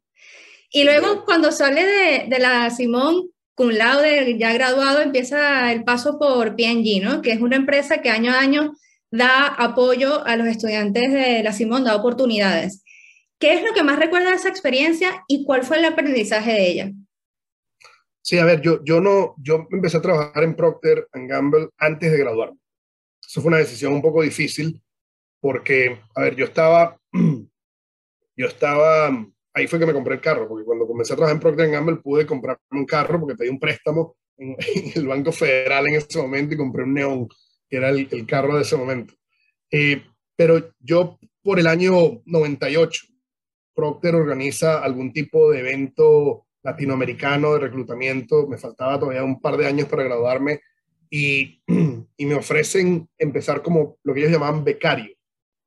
Y 0.70 0.84
luego, 0.84 1.24
cuando 1.24 1.52
sale 1.52 1.84
de, 1.84 2.26
de 2.28 2.38
la 2.38 2.70
Simón, 2.70 3.28
cum 3.54 3.68
laude, 3.68 4.38
ya 4.38 4.52
graduado, 4.54 5.00
empieza 5.00 5.70
el 5.72 5.84
paso 5.84 6.18
por 6.18 6.56
PNG, 6.56 7.02
¿no? 7.02 7.20
Que 7.20 7.32
es 7.32 7.40
una 7.40 7.56
empresa 7.56 8.00
que 8.00 8.08
año 8.08 8.32
a 8.32 8.40
año 8.40 8.72
da 9.10 9.46
apoyo 9.46 10.26
a 10.26 10.36
los 10.36 10.46
estudiantes 10.46 11.12
de 11.12 11.42
la 11.42 11.52
Simón, 11.52 11.84
da 11.84 11.94
oportunidades. 11.94 12.82
¿Qué 13.38 13.52
es 13.52 13.62
lo 13.62 13.74
que 13.74 13.82
más 13.82 13.98
recuerda 13.98 14.30
de 14.30 14.36
esa 14.36 14.48
experiencia 14.48 15.22
y 15.28 15.44
cuál 15.44 15.64
fue 15.64 15.78
el 15.78 15.84
aprendizaje 15.84 16.52
de 16.52 16.68
ella? 16.68 16.92
Sí, 18.22 18.38
a 18.38 18.44
ver, 18.44 18.62
yo, 18.62 18.82
yo 18.84 19.00
no, 19.00 19.34
yo 19.36 19.66
empecé 19.70 19.98
a 19.98 20.02
trabajar 20.02 20.44
en 20.44 20.54
Procter 20.54 21.08
Gamble 21.12 21.68
antes 21.76 22.10
de 22.10 22.18
graduarme. 22.18 22.58
Eso 23.20 23.42
fue 23.42 23.48
una 23.48 23.58
decisión 23.58 23.92
un 23.92 24.00
poco 24.00 24.22
difícil 24.22 24.80
porque, 25.40 26.00
a 26.14 26.22
ver, 26.22 26.36
yo 26.36 26.44
estaba, 26.44 26.96
yo 28.36 28.46
estaba, 28.46 29.08
ahí 29.54 29.66
fue 29.66 29.78
que 29.78 29.86
me 29.86 29.92
compré 29.92 30.14
el 30.14 30.20
carro, 30.20 30.48
porque 30.48 30.64
cuando 30.64 30.86
comencé 30.86 31.12
a 31.12 31.16
trabajar 31.16 31.36
en 31.36 31.40
Procter 31.40 31.70
Gamble 31.70 31.96
pude 31.96 32.26
comprarme 32.26 32.60
un 32.70 32.86
carro 32.86 33.20
porque 33.20 33.36
pedí 33.36 33.48
un 33.48 33.60
préstamo 33.60 34.16
en, 34.36 34.56
el 34.94 35.06
Banco 35.06 35.32
Federal 35.32 35.86
en 35.86 35.94
ese 35.94 36.20
momento 36.20 36.54
y 36.54 36.58
compré 36.58 36.84
un 36.84 36.94
Neon, 36.94 37.28
que 37.68 37.76
era 37.76 37.90
el, 37.90 38.08
el 38.10 38.26
carro 38.26 38.56
de 38.56 38.62
ese 38.62 38.76
momento. 38.76 39.14
Eh, 39.70 40.02
pero 40.36 40.72
yo 40.80 41.18
por 41.42 41.58
el 41.58 41.66
año 41.66 42.22
98 42.24 43.06
Procter 43.74 44.14
organiza 44.14 44.82
algún 44.82 45.12
tipo 45.12 45.50
de 45.50 45.60
evento 45.60 46.46
latinoamericano 46.62 47.54
de 47.54 47.60
reclutamiento, 47.60 48.46
me 48.46 48.58
faltaba 48.58 48.98
todavía 48.98 49.24
un 49.24 49.40
par 49.40 49.56
de 49.56 49.66
años 49.66 49.88
para 49.88 50.04
graduarme 50.04 50.60
y, 51.10 51.62
y 52.16 52.26
me 52.26 52.34
ofrecen 52.34 53.08
empezar 53.18 53.62
como 53.62 53.98
lo 54.02 54.14
que 54.14 54.20
ellos 54.20 54.32
llamaban 54.32 54.64
becario. 54.64 55.14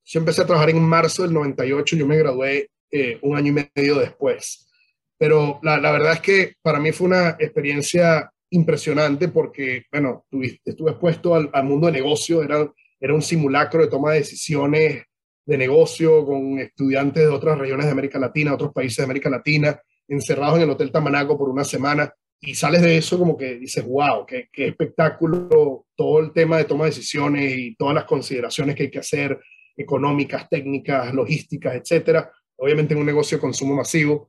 Yo 0.06 0.20
empecé 0.20 0.42
a 0.42 0.46
trabajar 0.46 0.70
en 0.70 0.82
marzo 0.82 1.24
del 1.24 1.34
98, 1.34 1.96
yo 1.96 2.06
me 2.06 2.18
gradué 2.18 2.70
eh, 2.92 3.18
un 3.22 3.36
año 3.36 3.52
y 3.52 3.70
medio 3.76 4.00
después. 4.00 4.70
Pero 5.18 5.60
la, 5.64 5.78
la, 5.80 5.92
verdad 5.92 6.14
es 6.14 6.20
que 6.20 6.54
para 6.62 6.80
mí 6.80 6.92
fue 6.92 7.08
una 7.08 7.30
experiencia 7.40 8.32
impresionante 8.52 9.30
porque, 9.30 9.84
bueno, 9.92 10.26
estuve 10.64 10.92
expuesto 10.92 11.36
al, 11.36 11.50
al 11.54 11.64
mundo 11.64 11.88
de 11.88 11.94
negocio, 11.94 12.44
era, 12.44 12.72
era 13.00 13.14
un 13.14 13.22
simulacro 13.22 13.82
de 13.82 13.88
toma 13.88 14.12
de 14.12 14.20
decisiones 14.20 15.04
de 15.46 15.58
negocio 15.58 16.26
con 16.26 16.60
estudiantes 16.60 17.24
de 17.24 17.30
otras 17.30 17.58
regiones 17.58 17.86
de 17.86 17.92
América 17.92 18.20
Latina, 18.20 18.54
otros 18.54 18.74
países 18.74 18.98
de 18.98 19.04
América 19.04 19.30
Latina, 19.30 19.80
encerrados 20.08 20.58
en 20.58 20.64
el 20.64 20.70
Hotel 20.70 20.92
Tamanaco 20.92 21.38
por 21.38 21.50
una 21.50 21.64
semana 21.64 22.14
y 22.42 22.54
sales 22.54 22.82
de 22.82 22.98
eso 22.98 23.18
como 23.18 23.38
que 23.38 23.56
dices, 23.56 23.86
wow, 23.86 24.26
qué, 24.26 24.50
qué, 24.52 24.68
espectáculo, 24.68 25.86
todo 25.96 26.20
el 26.20 26.32
tema 26.32 26.58
de 26.58 26.66
toma 26.66 26.86
de 26.86 26.92
decisiones 26.92 27.58
y 27.58 27.76
todas 27.76 27.96
las 27.96 28.06
consideraciones 28.06 28.76
que 28.76 28.84
hay 28.84 28.92
que 28.92 29.00
hacer, 29.00 29.40
económicas, 29.76 30.48
técnicas, 30.50 31.14
logísticas, 31.14 31.76
etcétera. 31.76 32.32
Obviamente 32.58 32.94
en 32.94 33.00
un 33.00 33.06
negocio 33.06 33.38
de 33.38 33.42
consumo 33.42 33.76
masivo. 33.76 34.28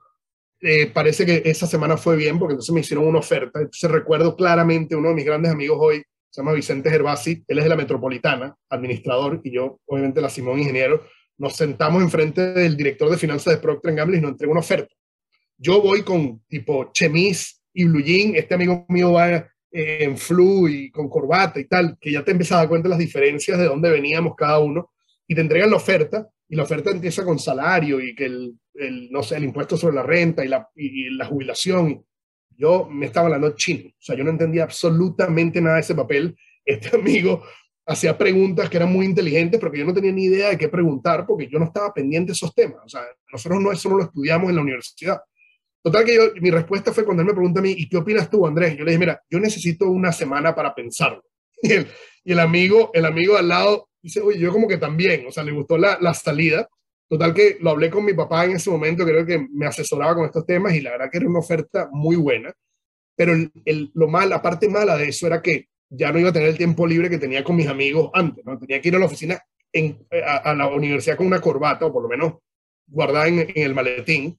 Eh, 0.61 0.87
parece 0.87 1.27
que 1.27 1.43
esa 1.45 1.67
semana 1.67 1.97
fue 1.97 2.17
bien 2.17 2.39
porque 2.39 2.55
entonces 2.55 2.75
me 2.75 2.81
hicieron 2.81 3.07
una 3.07 3.19
oferta. 3.19 3.61
Entonces 3.61 3.91
recuerdo 3.91 4.37
claramente 4.37 4.97
uno 4.97 5.11
de 5.11 5.15
mis 5.15 5.25
grandes 5.25 5.53
amigos 5.53 5.79
hoy, 5.81 6.03
se 6.31 6.41
llama 6.41 6.53
Vicente 6.53 6.91
Gervasi, 6.91 7.45
él 7.47 7.59
es 7.59 7.65
de 7.65 7.71
la 7.71 7.77
Metropolitana, 7.77 8.55
administrador, 8.69 9.41
y 9.43 9.53
yo, 9.53 9.81
obviamente, 9.87 10.21
la 10.21 10.29
Simón, 10.29 10.59
ingeniero, 10.59 11.03
nos 11.39 11.57
sentamos 11.57 12.03
enfrente 12.03 12.53
del 12.53 12.77
director 12.77 13.11
de 13.11 13.17
finanzas 13.17 13.55
de 13.55 13.61
Procter 13.61 13.95
Gamble 13.95 14.19
y 14.19 14.21
nos 14.21 14.33
entrega 14.33 14.51
una 14.51 14.61
oferta. 14.61 14.95
Yo 15.59 15.81
voy 15.81 16.03
con 16.03 16.43
tipo 16.49 16.91
chemis 16.93 17.63
y 17.73 17.85
blue 17.85 18.03
jean, 18.03 18.35
este 18.35 18.55
amigo 18.55 18.85
mío 18.89 19.13
va 19.13 19.35
eh, 19.35 19.49
en 19.73 20.17
flu 20.17 20.69
y 20.69 20.91
con 20.91 21.09
corbata 21.09 21.61
y 21.61 21.65
tal, 21.65 21.97
que 22.01 22.13
ya 22.13 22.25
te 22.25 22.33
empiezas 22.33 22.57
a 22.57 22.61
dar 22.61 22.69
cuenta 22.69 22.89
las 22.89 22.99
diferencias 22.99 23.59
de 23.59 23.65
dónde 23.65 23.91
veníamos 23.91 24.35
cada 24.37 24.59
uno, 24.59 24.91
y 25.27 25.35
te 25.35 25.41
entregan 25.41 25.71
la 25.71 25.77
oferta, 25.77 26.29
y 26.49 26.57
la 26.57 26.63
oferta 26.63 26.91
empieza 26.91 27.25
con 27.25 27.39
salario 27.39 28.01
y 28.01 28.15
que 28.15 28.27
el, 28.27 29.11
no 29.11 29.23
sé, 29.23 29.37
el 29.37 29.45
impuesto 29.45 29.77
sobre 29.77 29.97
la 29.97 30.03
renta 30.03 30.45
y 30.45 30.49
la, 30.49 30.69
y 30.75 31.11
la 31.11 31.27
jubilación, 31.27 32.05
yo 32.57 32.89
me 32.91 33.07
estaba 33.07 33.27
hablando 33.27 33.55
chino, 33.57 33.89
o 33.91 34.03
sea, 34.03 34.17
yo 34.17 34.25
no 34.25 34.31
entendía 34.31 34.65
absolutamente 34.65 35.61
nada 35.61 35.77
de 35.77 35.83
ese 35.83 35.95
papel. 35.95 36.37
Este 36.65 36.91
amigo 36.97 37.43
hacía 37.87 38.17
preguntas 38.17 38.69
que 38.69 38.77
eran 38.77 38.93
muy 38.93 39.07
inteligentes, 39.07 39.61
pero 39.61 39.73
que 39.73 39.79
yo 39.79 39.85
no 39.85 39.95
tenía 39.95 40.13
ni 40.13 40.25
idea 40.25 40.51
de 40.51 40.59
qué 40.59 40.69
preguntar 40.69 41.27
porque 41.27 41.49
yo 41.49 41.59
no 41.59 41.67
estaba 41.67 41.93
pendiente 41.93 42.29
de 42.29 42.35
esos 42.35 42.55
temas. 42.55 42.81
O 42.85 42.89
sea, 42.89 43.03
nosotros 43.33 43.61
no 43.61 43.73
eso 43.73 43.89
no 43.89 43.99
lo 43.99 44.05
estudiamos 44.05 44.51
en 44.51 44.57
la 44.57 44.63
universidad. 44.63 45.21
Total 45.83 46.05
que 46.05 46.17
yo, 46.17 46.23
mi 46.41 46.51
respuesta 46.51 46.93
fue 46.93 47.05
cuando 47.05 47.23
él 47.23 47.29
me 47.29 47.35
pregunta 47.35 47.61
a 47.61 47.63
mí, 47.63 47.75
¿y 47.77 47.89
qué 47.89 47.97
opinas 47.97 48.29
tú, 48.29 48.45
Andrés? 48.45 48.77
Yo 48.77 48.85
le 48.85 48.91
dije, 48.91 48.99
mira, 48.99 49.23
yo 49.31 49.39
necesito 49.39 49.87
una 49.89 50.13
semana 50.13 50.55
para 50.55 50.75
pensarlo. 50.75 51.23
Y 51.63 51.73
el, 51.73 51.87
y 52.23 52.33
el 52.33 52.41
amigo, 52.41 52.91
el 52.93 53.07
amigo 53.07 53.37
al 53.37 53.49
lado 53.49 53.89
dice, 54.07 54.21
oye, 54.21 54.39
yo 54.39 54.53
como 54.53 54.69
que 54.69 54.77
también, 54.79 55.27
o 55.27 55.33
sea, 55.33 55.43
le 55.43 55.51
gustó 55.51 55.77
la, 55.77 55.99
la 56.01 56.15
salida. 56.15 56.69
Total 57.09 57.35
que 57.35 57.59
lo 57.61 57.71
hablé 57.71 57.91
con 57.91 58.05
mi 58.05 58.15
papá 58.15 58.45
en 58.45 58.53
ese 58.53 58.71
momento, 58.71 59.05
creo 59.05 59.27
que 59.27 59.47
me 59.53 59.67
asesoraba 59.67 60.15
con 60.15 60.25
estos 60.25 60.47
temas 60.47 60.75
y 60.75 60.81
la 60.81 60.93
verdad 60.93 61.09
que 61.11 61.19
era 61.19 61.29
una 61.29 61.41
oferta 61.41 61.89
muy 61.93 62.17
buena. 62.17 62.53
Pero 63.17 63.33
el, 63.33 63.91
lo 63.95 64.09
mal, 64.09 64.29
la 64.29 64.43
parte 64.43 64.69
mala 64.69 64.97
de 64.97 65.09
eso 65.09 65.27
era 65.27 65.43
que 65.43 65.69
ya 65.89 66.13
no 66.13 66.21
iba 66.21 66.31
a 66.31 66.33
tener 66.33 66.49
el 66.49 66.57
tiempo 66.57 66.87
libre 66.87 67.11
que 67.11 67.19
tenía 67.19 67.43
con 67.43 67.57
mis 67.57 67.67
amigos 67.67 68.11
antes, 68.13 68.45
¿no? 68.45 68.59
Tenía 68.59 68.81
que 68.81 68.89
ir 68.89 68.97
a 68.97 68.99
la 68.99 69.07
oficina, 69.07 69.41
en, 69.73 70.07
a, 70.25 70.55
la 70.55 70.69
universidad 70.69 71.17
con 71.17 71.27
una 71.27 71.41
corbata, 71.41 71.87
o 71.87 71.93
por 71.93 72.03
lo 72.03 72.09
menos 72.09 72.35
guardada 72.87 73.27
en, 73.29 73.41
en, 73.41 73.51
el 73.55 73.75
maletín, 73.75 74.39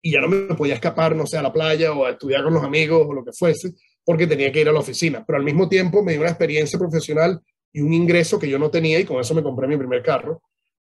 y 0.00 0.12
ya 0.12 0.20
no 0.20 0.28
me 0.28 0.54
podía 0.54 0.74
escapar, 0.74 1.14
no 1.14 1.26
sé, 1.26 1.38
a 1.38 1.42
la 1.42 1.52
playa 1.52 1.92
o 1.92 2.06
a 2.06 2.10
estudiar 2.10 2.42
con 2.42 2.54
los 2.54 2.64
amigos 2.64 3.06
o 3.06 3.12
lo 3.12 3.24
que 3.24 3.32
fuese, 3.32 3.72
porque 4.04 4.26
tenía 4.26 4.50
que 4.52 4.60
ir 4.60 4.68
a 4.68 4.72
la 4.72 4.80
oficina. 4.80 5.24
Pero 5.26 5.38
al 5.38 5.44
mismo 5.44 5.68
tiempo 5.68 6.02
me 6.02 6.12
dio 6.12 6.20
una 6.22 6.30
experiencia 6.30 6.78
profesional 6.78 7.40
y 7.72 7.80
un 7.80 7.92
ingreso 7.92 8.38
que 8.38 8.48
yo 8.48 8.58
no 8.58 8.70
tenía 8.70 9.00
y 9.00 9.04
con 9.04 9.20
eso 9.20 9.34
me 9.34 9.42
compré 9.42 9.66
mi 9.66 9.76
primer 9.76 10.02
carro. 10.02 10.42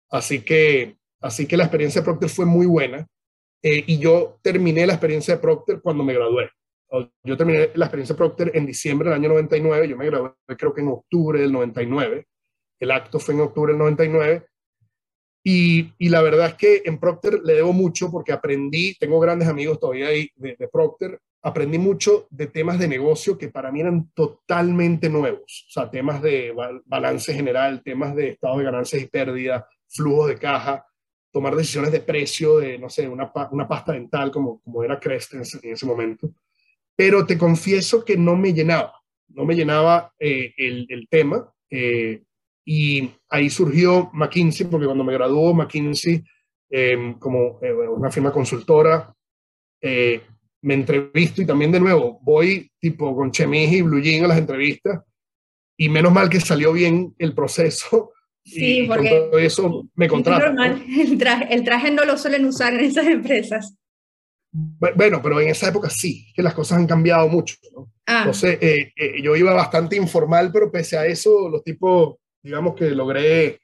Así 0.09 0.41
que 0.41 0.97
Así 1.21 1.47
que 1.47 1.57
la 1.57 1.63
experiencia 1.63 2.01
de 2.01 2.05
Procter 2.05 2.29
fue 2.29 2.45
muy 2.45 2.65
buena 2.65 3.07
eh, 3.63 3.83
y 3.87 3.97
yo 3.97 4.37
terminé 4.41 4.85
la 4.85 4.93
experiencia 4.93 5.35
de 5.35 5.41
Procter 5.41 5.81
cuando 5.81 6.03
me 6.03 6.13
gradué. 6.13 6.49
Yo 7.23 7.35
terminé 7.35 7.71
la 7.73 7.85
experiencia 7.85 8.13
de 8.13 8.17
Procter 8.17 8.51
en 8.53 8.65
diciembre 8.65 9.09
del 9.09 9.19
año 9.19 9.29
99, 9.29 9.89
yo 9.89 9.97
me 9.97 10.05
gradué 10.05 10.31
creo 10.57 10.73
que 10.73 10.81
en 10.81 10.87
octubre 10.87 11.41
del 11.41 11.51
99, 11.51 12.25
el 12.79 12.91
acto 12.91 13.19
fue 13.19 13.33
en 13.33 13.41
octubre 13.41 13.73
del 13.73 13.79
99 13.79 14.45
y, 15.43 15.93
y 15.97 16.09
la 16.09 16.21
verdad 16.21 16.47
es 16.47 16.53
que 16.53 16.81
en 16.85 16.97
Procter 16.99 17.41
le 17.43 17.55
debo 17.55 17.73
mucho 17.73 18.09
porque 18.09 18.31
aprendí, 18.31 18.95
tengo 18.97 19.19
grandes 19.19 19.49
amigos 19.49 19.79
todavía 19.79 20.07
ahí 20.07 20.29
de, 20.35 20.55
de 20.57 20.67
Procter, 20.69 21.19
aprendí 21.47 21.77
mucho 21.77 22.27
de 22.29 22.47
temas 22.47 22.77
de 22.77 22.89
negocio 22.89 23.37
que 23.37 23.47
para 23.47 23.71
mí 23.71 23.79
eran 23.79 24.11
totalmente 24.13 25.09
nuevos, 25.09 25.65
o 25.69 25.71
sea, 25.71 25.89
temas 25.89 26.21
de 26.21 26.53
balance 26.85 27.33
general, 27.33 27.81
temas 27.83 28.13
de 28.15 28.31
estado 28.31 28.57
de 28.57 28.65
ganancias 28.65 29.01
y 29.01 29.05
pérdidas, 29.05 29.63
flujo 29.87 30.27
de 30.27 30.37
caja, 30.37 30.85
tomar 31.31 31.55
decisiones 31.55 31.93
de 31.93 32.01
precio 32.01 32.57
de, 32.57 32.77
no 32.77 32.89
sé, 32.89 33.07
una, 33.07 33.31
una 33.51 33.65
pasta 33.65 33.93
dental 33.93 34.29
como, 34.29 34.59
como 34.61 34.83
era 34.83 34.99
Crest 34.99 35.35
en 35.35 35.41
ese, 35.41 35.59
en 35.63 35.71
ese, 35.71 35.85
momento. 35.85 36.29
Pero 36.97 37.25
te 37.25 37.37
confieso 37.37 38.03
que 38.03 38.17
no 38.17 38.35
me 38.35 38.53
llenaba, 38.53 38.93
no 39.29 39.45
me 39.45 39.55
llenaba 39.55 40.13
eh, 40.19 40.53
el, 40.57 40.85
el, 40.89 41.07
tema. 41.07 41.49
Eh, 41.69 42.23
y 42.65 43.09
ahí 43.29 43.49
surgió 43.49 44.09
McKinsey, 44.11 44.67
porque 44.67 44.85
cuando 44.85 45.05
me 45.05 45.13
graduó 45.13 45.53
McKinsey 45.53 46.21
eh, 46.69 47.15
como 47.19 47.59
una 47.95 48.11
firma 48.11 48.33
consultora, 48.33 49.13
eh, 49.81 50.21
me 50.61 50.73
entrevisto 50.73 51.41
y 51.41 51.45
también 51.45 51.71
de 51.71 51.79
nuevo 51.79 52.19
voy 52.21 52.71
tipo 52.79 53.15
con 53.15 53.31
chemis 53.31 53.71
y 53.71 53.81
blue 53.81 54.01
jean 54.01 54.25
a 54.25 54.27
las 54.27 54.37
entrevistas 54.37 55.01
y 55.77 55.89
menos 55.89 56.11
mal 56.11 56.29
que 56.29 56.39
salió 56.39 56.73
bien 56.73 57.13
el 57.19 57.33
proceso. 57.33 58.13
Sí, 58.43 58.85
porque 58.87 59.09
todo 59.09 59.39
eso 59.39 59.89
me 59.95 60.07
contrata. 60.07 60.45
normal. 60.45 60.83
El, 60.97 61.17
traje, 61.17 61.53
el 61.53 61.65
traje 61.65 61.91
no 61.91 62.05
lo 62.05 62.17
suelen 62.17 62.45
usar 62.45 62.73
en 62.73 62.85
esas 62.85 63.05
empresas. 63.05 63.75
Bueno, 64.51 65.21
pero 65.21 65.41
en 65.41 65.49
esa 65.49 65.67
época 65.67 65.89
sí, 65.89 66.31
que 66.33 66.41
las 66.41 66.53
cosas 66.53 66.77
han 66.77 66.87
cambiado 66.87 67.27
mucho. 67.27 67.57
¿no? 67.75 67.91
Ah. 68.05 68.19
Entonces, 68.19 68.57
eh, 68.61 68.93
eh, 68.95 69.21
yo 69.21 69.35
iba 69.35 69.53
bastante 69.53 69.97
informal, 69.97 70.49
pero 70.51 70.71
pese 70.71 70.97
a 70.97 71.05
eso, 71.05 71.49
los 71.49 71.63
tipos, 71.63 72.15
digamos 72.41 72.73
que 72.73 72.89
logré 72.91 73.59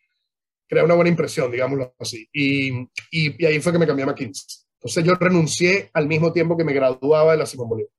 crear 0.68 0.86
una 0.86 0.96
buena 0.96 1.10
impresión, 1.10 1.50
digámoslo 1.50 1.96
así. 1.98 2.28
Y, 2.34 2.88
y, 3.12 3.46
ahí 3.46 3.60
fue 3.62 3.72
que 3.72 3.80
me 3.80 3.88
cambié 3.88 4.04
a 4.04 4.08
McKinsey. 4.08 4.62
Entonces, 4.84 5.04
yo 5.04 5.13
renuncié 5.16 5.90
al 5.94 6.08
mismo 6.08 6.34
tiempo 6.34 6.58
que 6.58 6.63
me 6.63 6.74
graduaba 6.74 7.32
de 7.32 7.38
la 7.38 7.46
Simón 7.46 7.70
Bolívar. 7.70 7.92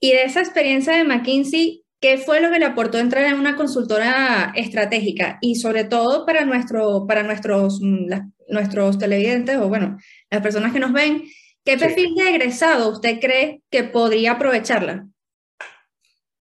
Y 0.00 0.12
de 0.12 0.24
esa 0.24 0.40
experiencia 0.40 0.96
de 0.96 1.04
McKinsey, 1.04 1.84
¿qué 2.00 2.18
fue 2.18 2.40
lo 2.40 2.50
que 2.50 2.58
le 2.58 2.66
aportó 2.66 2.98
entrar 2.98 3.24
en 3.24 3.38
una 3.38 3.56
consultora 3.56 4.52
estratégica? 4.56 5.38
Y 5.40 5.56
sobre 5.56 5.84
todo 5.84 6.24
para, 6.24 6.44
nuestro, 6.44 7.06
para 7.06 7.22
nuestros, 7.22 7.80
mm, 7.80 8.08
nuestros 8.48 8.98
televidentes 8.98 9.56
o, 9.58 9.68
bueno, 9.68 9.98
las 10.30 10.42
personas 10.42 10.72
que 10.72 10.80
nos 10.80 10.92
ven, 10.92 11.24
¿Qué 11.64 11.78
perfil 11.78 12.16
de 12.16 12.28
egresado 12.28 12.90
usted 12.90 13.20
cree 13.20 13.62
que 13.70 13.84
podría 13.84 14.32
aprovecharla? 14.32 15.06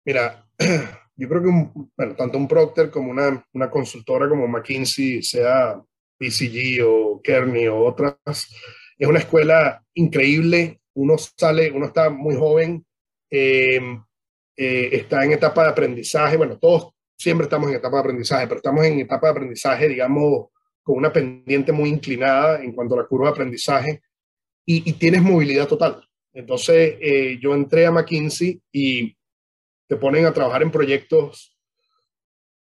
Mira, 0.05 0.45
yo 1.15 1.29
creo 1.29 1.41
que 1.41 2.13
tanto 2.15 2.37
un 2.37 2.47
Procter 2.47 2.91
como 2.91 3.11
una, 3.11 3.45
una, 3.53 3.69
consultora 3.69 4.27
como 4.27 4.47
McKinsey, 4.47 5.23
sea 5.23 5.81
BCG 6.19 6.83
o 6.85 7.21
Kearney 7.21 7.67
o 7.67 7.85
otras, 7.85 8.53
es 8.97 9.07
una 9.07 9.19
escuela 9.19 9.83
increíble. 9.93 10.81
Uno 10.95 11.15
sale, 11.17 11.71
uno 11.71 11.87
está 11.87 12.09
muy 12.09 12.35
joven, 12.35 12.85
eh, 13.29 13.79
eh, 14.55 14.89
está 14.91 15.23
en 15.23 15.33
etapa 15.33 15.63
de 15.63 15.69
aprendizaje. 15.69 16.37
Bueno, 16.37 16.57
todos 16.57 16.93
siempre 17.15 17.45
estamos 17.45 17.69
en 17.69 17.75
etapa 17.75 17.97
de 17.97 18.01
aprendizaje, 18.01 18.47
pero 18.47 18.57
estamos 18.57 18.85
en 18.85 18.99
etapa 18.99 19.27
de 19.27 19.31
aprendizaje, 19.31 19.87
digamos, 19.87 20.47
con 20.81 20.97
una 20.97 21.13
pendiente 21.13 21.71
muy 21.71 21.89
inclinada 21.89 22.63
en 22.63 22.73
cuanto 22.73 22.95
a 22.95 22.99
la 22.99 23.07
curva 23.07 23.27
de 23.27 23.31
aprendizaje 23.31 24.01
y, 24.65 24.93
tienes 24.93 25.21
movilidad 25.21 25.67
total. 25.67 26.03
Entonces, 26.33 26.95
eh, 26.99 27.37
yo 27.41 27.53
entré 27.53 27.85
a 27.85 27.91
McKinsey 27.91 28.61
y 28.71 29.15
te 29.87 29.95
ponen 29.95 30.25
a 30.25 30.33
trabajar 30.33 30.61
en 30.61 30.71
proyectos 30.71 31.57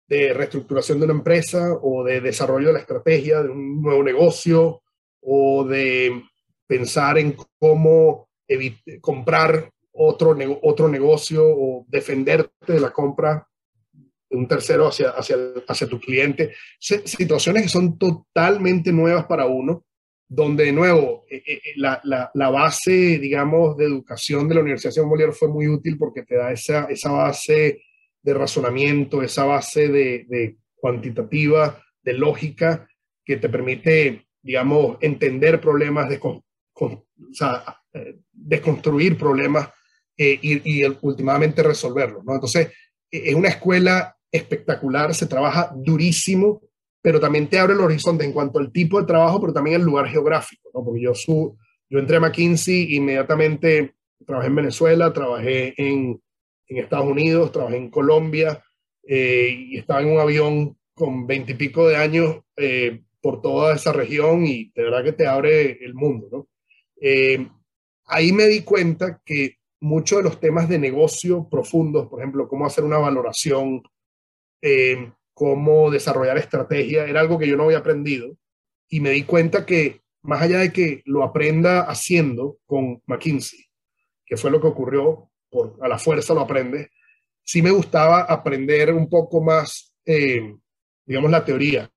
de 0.08 0.32
reestructuración 0.32 0.98
de 0.98 1.04
una 1.04 1.14
empresa 1.14 1.72
o 1.80 2.04
de 2.04 2.20
desarrollo 2.20 2.68
de 2.68 2.72
la 2.74 2.78
estrategia 2.80 3.42
de 3.42 3.50
un 3.50 3.82
nuevo 3.82 4.02
negocio 4.02 4.81
o 5.22 5.64
de 5.64 6.22
pensar 6.66 7.18
en 7.18 7.36
cómo 7.58 8.28
comprar 9.00 9.70
otro, 9.92 10.36
otro 10.62 10.88
negocio 10.88 11.42
o 11.44 11.86
defenderte 11.88 12.74
de 12.74 12.80
la 12.80 12.90
compra 12.90 13.46
de 14.28 14.36
un 14.36 14.46
tercero 14.46 14.88
hacia, 14.88 15.10
hacia, 15.10 15.36
hacia 15.66 15.86
tu 15.86 15.98
cliente. 15.98 16.54
Situaciones 16.78 17.62
que 17.62 17.68
son 17.68 17.98
totalmente 17.98 18.92
nuevas 18.92 19.24
para 19.26 19.46
uno 19.46 19.84
donde 20.34 20.64
de 20.64 20.72
nuevo 20.72 21.26
eh, 21.30 21.42
eh, 21.46 21.60
eh, 21.62 21.72
la, 21.76 22.00
la, 22.32 22.50
base, 22.50 23.18
digamos, 23.18 23.76
de 23.76 23.84
educación 23.84 24.48
de 24.48 24.54
la 24.54 24.62
Universidad 24.62 24.94
de 24.94 25.02
Bolívar 25.02 25.34
fue 25.34 25.48
muy 25.48 25.68
útil 25.68 25.98
porque 25.98 26.22
te 26.22 26.36
da 26.36 26.50
esa, 26.50 26.84
esa 26.84 27.10
base 27.10 27.82
de 28.22 28.34
razonamiento, 28.34 29.22
esa 29.22 29.44
base 29.44 29.88
de, 29.88 30.24
de 30.28 30.56
cuantitativa, 30.74 31.82
de 32.02 32.14
lógica, 32.14 32.88
que 33.22 33.36
te 33.36 33.50
permite, 33.50 34.26
digamos, 34.42 34.99
entender 35.00 35.61
problemas, 35.61 36.08
de, 36.08 36.18
o 36.22 36.42
sea, 37.32 37.64
desconstruir 38.32 39.16
problemas 39.16 39.68
y, 40.16 40.82
y, 40.82 40.84
últimamente 41.00 41.62
resolverlos. 41.62 42.25
¿no? 42.25 42.34
Entonces, 42.34 42.68
es 43.11 43.34
una 43.34 43.49
escuela 43.49 44.16
espectacular, 44.30 45.14
se 45.14 45.26
trabaja 45.26 45.72
durísimo 45.75 46.61
pero 47.02 47.18
también 47.18 47.49
te 47.49 47.58
abre 47.58 47.75
el 47.75 47.80
horizonte 47.80 48.25
en 48.25 48.32
cuanto 48.32 48.61
al 48.61 48.70
tipo 48.70 49.00
de 49.00 49.06
trabajo, 49.06 49.40
pero 49.40 49.52
también 49.52 49.76
el 49.76 49.87
lugar 49.87 50.06
geográfico, 50.06 50.70
¿no? 50.72 50.84
Porque 50.84 51.02
yo, 51.02 51.14
su, 51.14 51.58
yo 51.90 51.99
entré 51.99 52.16
a 52.16 52.20
McKinsey, 52.20 52.94
inmediatamente 52.94 53.94
trabajé 54.24 54.46
en 54.46 54.55
Venezuela, 54.55 55.12
trabajé 55.12 55.74
en, 55.76 56.22
en 56.68 56.78
Estados 56.78 57.07
Unidos, 57.07 57.50
trabajé 57.50 57.76
en 57.76 57.90
Colombia, 57.90 58.62
eh, 59.02 59.66
y 59.70 59.78
estaba 59.78 60.00
en 60.00 60.12
un 60.12 60.20
avión 60.20 60.78
con 60.94 61.26
veintipico 61.26 61.88
de 61.88 61.96
años 61.96 62.38
eh, 62.57 63.02
por 63.22 63.40
toda 63.40 63.74
esa 63.74 63.92
región 63.92 64.44
y 64.46 64.70
de 64.74 64.82
verdad 64.82 65.04
que 65.04 65.12
te 65.12 65.26
abre 65.26 65.78
el 65.82 65.94
mundo, 65.94 66.28
¿no? 66.30 66.48
Eh, 67.00 67.48
ahí 68.04 68.32
me 68.32 68.46
di 68.46 68.62
cuenta 68.62 69.22
que 69.24 69.56
muchos 69.80 70.18
de 70.18 70.24
los 70.24 70.40
temas 70.40 70.68
de 70.68 70.78
negocio 70.78 71.48
profundos, 71.50 72.08
por 72.08 72.20
ejemplo, 72.20 72.48
cómo 72.48 72.66
hacer 72.66 72.85
una 72.85 72.98
valoración, 72.98 73.82
cómo 75.35 75.90
desarrollar 75.90 76.38
estrategia, 76.38 77.04
era 77.06 77.20
algo 77.20 77.38
que 77.38 77.48
yo 77.48 77.56
no 77.56 77.64
había 77.64 77.78
aprendido 77.78 78.37
y 78.88 79.00
me 79.00 79.11
di 79.11 79.24
cuenta 79.24 79.66
que 79.66 80.02
más 80.22 80.42
allá 80.42 80.58
de 80.58 80.72
que 80.72 81.02
lo 81.04 81.24
aprenda 81.24 81.82
haciendo 81.82 82.58
con 82.66 83.02
McKinsey, 83.06 83.66
que 84.24 84.37
fue 84.37 84.50
lo 84.50 84.61
que 84.61 84.68
ocurrió, 84.68 85.30
por, 85.50 85.78
a 85.82 85.88
la 85.88 85.98
fuerza 85.98 86.35
lo 86.35 86.40
aprende, 86.40 86.90
sí 87.42 87.61
me 87.61 87.70
gustaba 87.70 88.22
aprender 88.22 88.92
un 88.92 89.08
poco 89.08 89.42
más, 89.42 89.94
eh, 90.04 90.54
digamos, 91.04 91.30
la 91.30 91.44
teoría, 91.44 91.90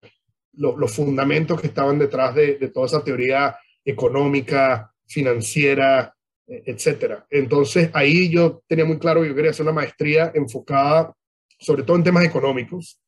los 0.58 0.96
fundamentos 0.96 1.60
que 1.60 1.68
estaban 1.68 2.00
detrás 2.00 2.36
de, 2.36 2.56
de, 2.56 2.70
toda 2.70 2.86
esa 2.86 3.04
teoría 3.04 3.58
económica, 3.84 4.92
financiera, 5.06 6.16
e, 6.48 6.64
etcétera. 6.66 7.26
Entonces 7.30 7.90
ahí 7.94 8.30
yo 8.30 8.64
tenía 8.68 8.86
muy 8.86 8.98
claro 9.00 9.22
que 9.22 9.30
yo 9.30 9.36
quería 9.36 9.52
hacer 9.52 9.64
una 9.64 9.74
maestría 9.74 10.32
enfocada 10.34 11.14
sobre 11.60 11.84
todo 11.84 11.98
en 11.98 12.04
temas 12.04 12.26
económicos, 12.26 13.00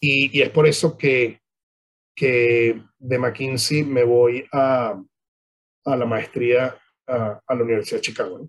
y, 0.00 0.40
es 0.40 0.50
por 0.50 0.66
eso 0.66 0.96
que, 0.98 1.40
que, 2.14 2.80
de 2.98 3.18
McKinsey 3.18 3.82
me 3.84 4.04
voy 4.04 4.46
a, 4.52 5.00
a 5.84 5.96
la 5.96 6.06
maestría 6.06 6.78
a, 7.06 7.40
la 7.48 7.62
Universidad 7.62 7.98
de 7.98 8.02
Chicago. 8.02 8.48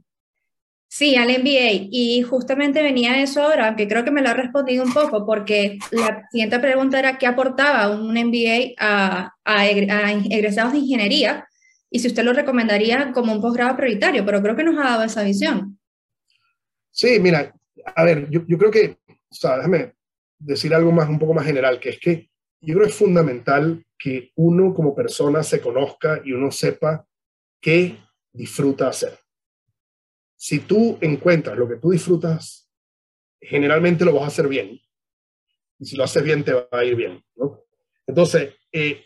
Sí, 0.97 1.17
al 1.17 1.27
MBA. 1.27 1.89
Y 1.91 2.21
justamente 2.21 2.81
venía 2.81 3.21
eso 3.21 3.43
ahora, 3.43 3.67
aunque 3.67 3.85
creo 3.85 4.05
que 4.05 4.11
me 4.11 4.21
lo 4.21 4.29
ha 4.29 4.33
respondido 4.33 4.81
un 4.81 4.93
poco, 4.93 5.25
porque 5.25 5.77
la 5.91 6.25
siguiente 6.31 6.57
pregunta 6.57 6.97
era 6.97 7.17
qué 7.17 7.27
aportaba 7.27 7.89
un 7.89 8.13
MBA 8.13 8.75
a, 8.79 9.33
a, 9.43 9.67
egresados 9.67 10.71
de 10.71 10.79
ingeniería 10.79 11.49
y 11.89 11.99
si 11.99 12.07
usted 12.07 12.23
lo 12.23 12.31
recomendaría 12.31 13.11
como 13.11 13.33
un 13.33 13.41
posgrado 13.41 13.75
prioritario, 13.75 14.25
pero 14.25 14.41
creo 14.41 14.55
que 14.55 14.63
nos 14.63 14.77
ha 14.77 14.91
dado 14.91 15.03
esa 15.03 15.23
visión. 15.23 15.77
Sí, 16.91 17.19
mira, 17.19 17.53
a 17.93 18.03
ver, 18.05 18.29
yo, 18.29 18.57
creo 18.57 18.71
que, 18.71 18.97
o 19.09 19.35
sea, 19.35 19.57
déjame 19.57 19.95
decir 20.39 20.73
algo 20.73 20.93
más, 20.93 21.09
un 21.09 21.19
poco 21.19 21.33
más 21.33 21.45
general, 21.45 21.77
que 21.77 21.89
es 21.89 21.99
que 21.99 22.29
yo 22.61 22.73
creo 22.73 22.85
que 22.85 22.91
es 22.91 22.97
fundamental 22.97 23.85
que 23.99 24.31
uno 24.35 24.73
como 24.73 24.95
persona 24.95 25.43
se 25.43 25.59
conozca 25.59 26.21
y 26.23 26.31
uno 26.31 26.51
sepa 26.51 27.05
qué 27.59 27.97
disfruta 28.31 28.87
hacer. 28.87 29.24
Si 30.35 30.59
tú 30.59 30.97
encuentras 31.01 31.57
lo 31.57 31.67
que 31.67 31.77
tú 31.77 31.91
disfrutas, 31.91 32.69
generalmente 33.39 34.05
lo 34.05 34.13
vas 34.13 34.23
a 34.23 34.27
hacer 34.27 34.47
bien. 34.47 34.79
Y 35.79 35.85
si 35.85 35.95
lo 35.95 36.03
haces 36.03 36.23
bien, 36.23 36.43
te 36.43 36.53
va 36.53 36.67
a 36.71 36.83
ir 36.83 36.95
bien. 36.95 37.23
Entonces, 38.07 38.53
eh, 38.71 39.03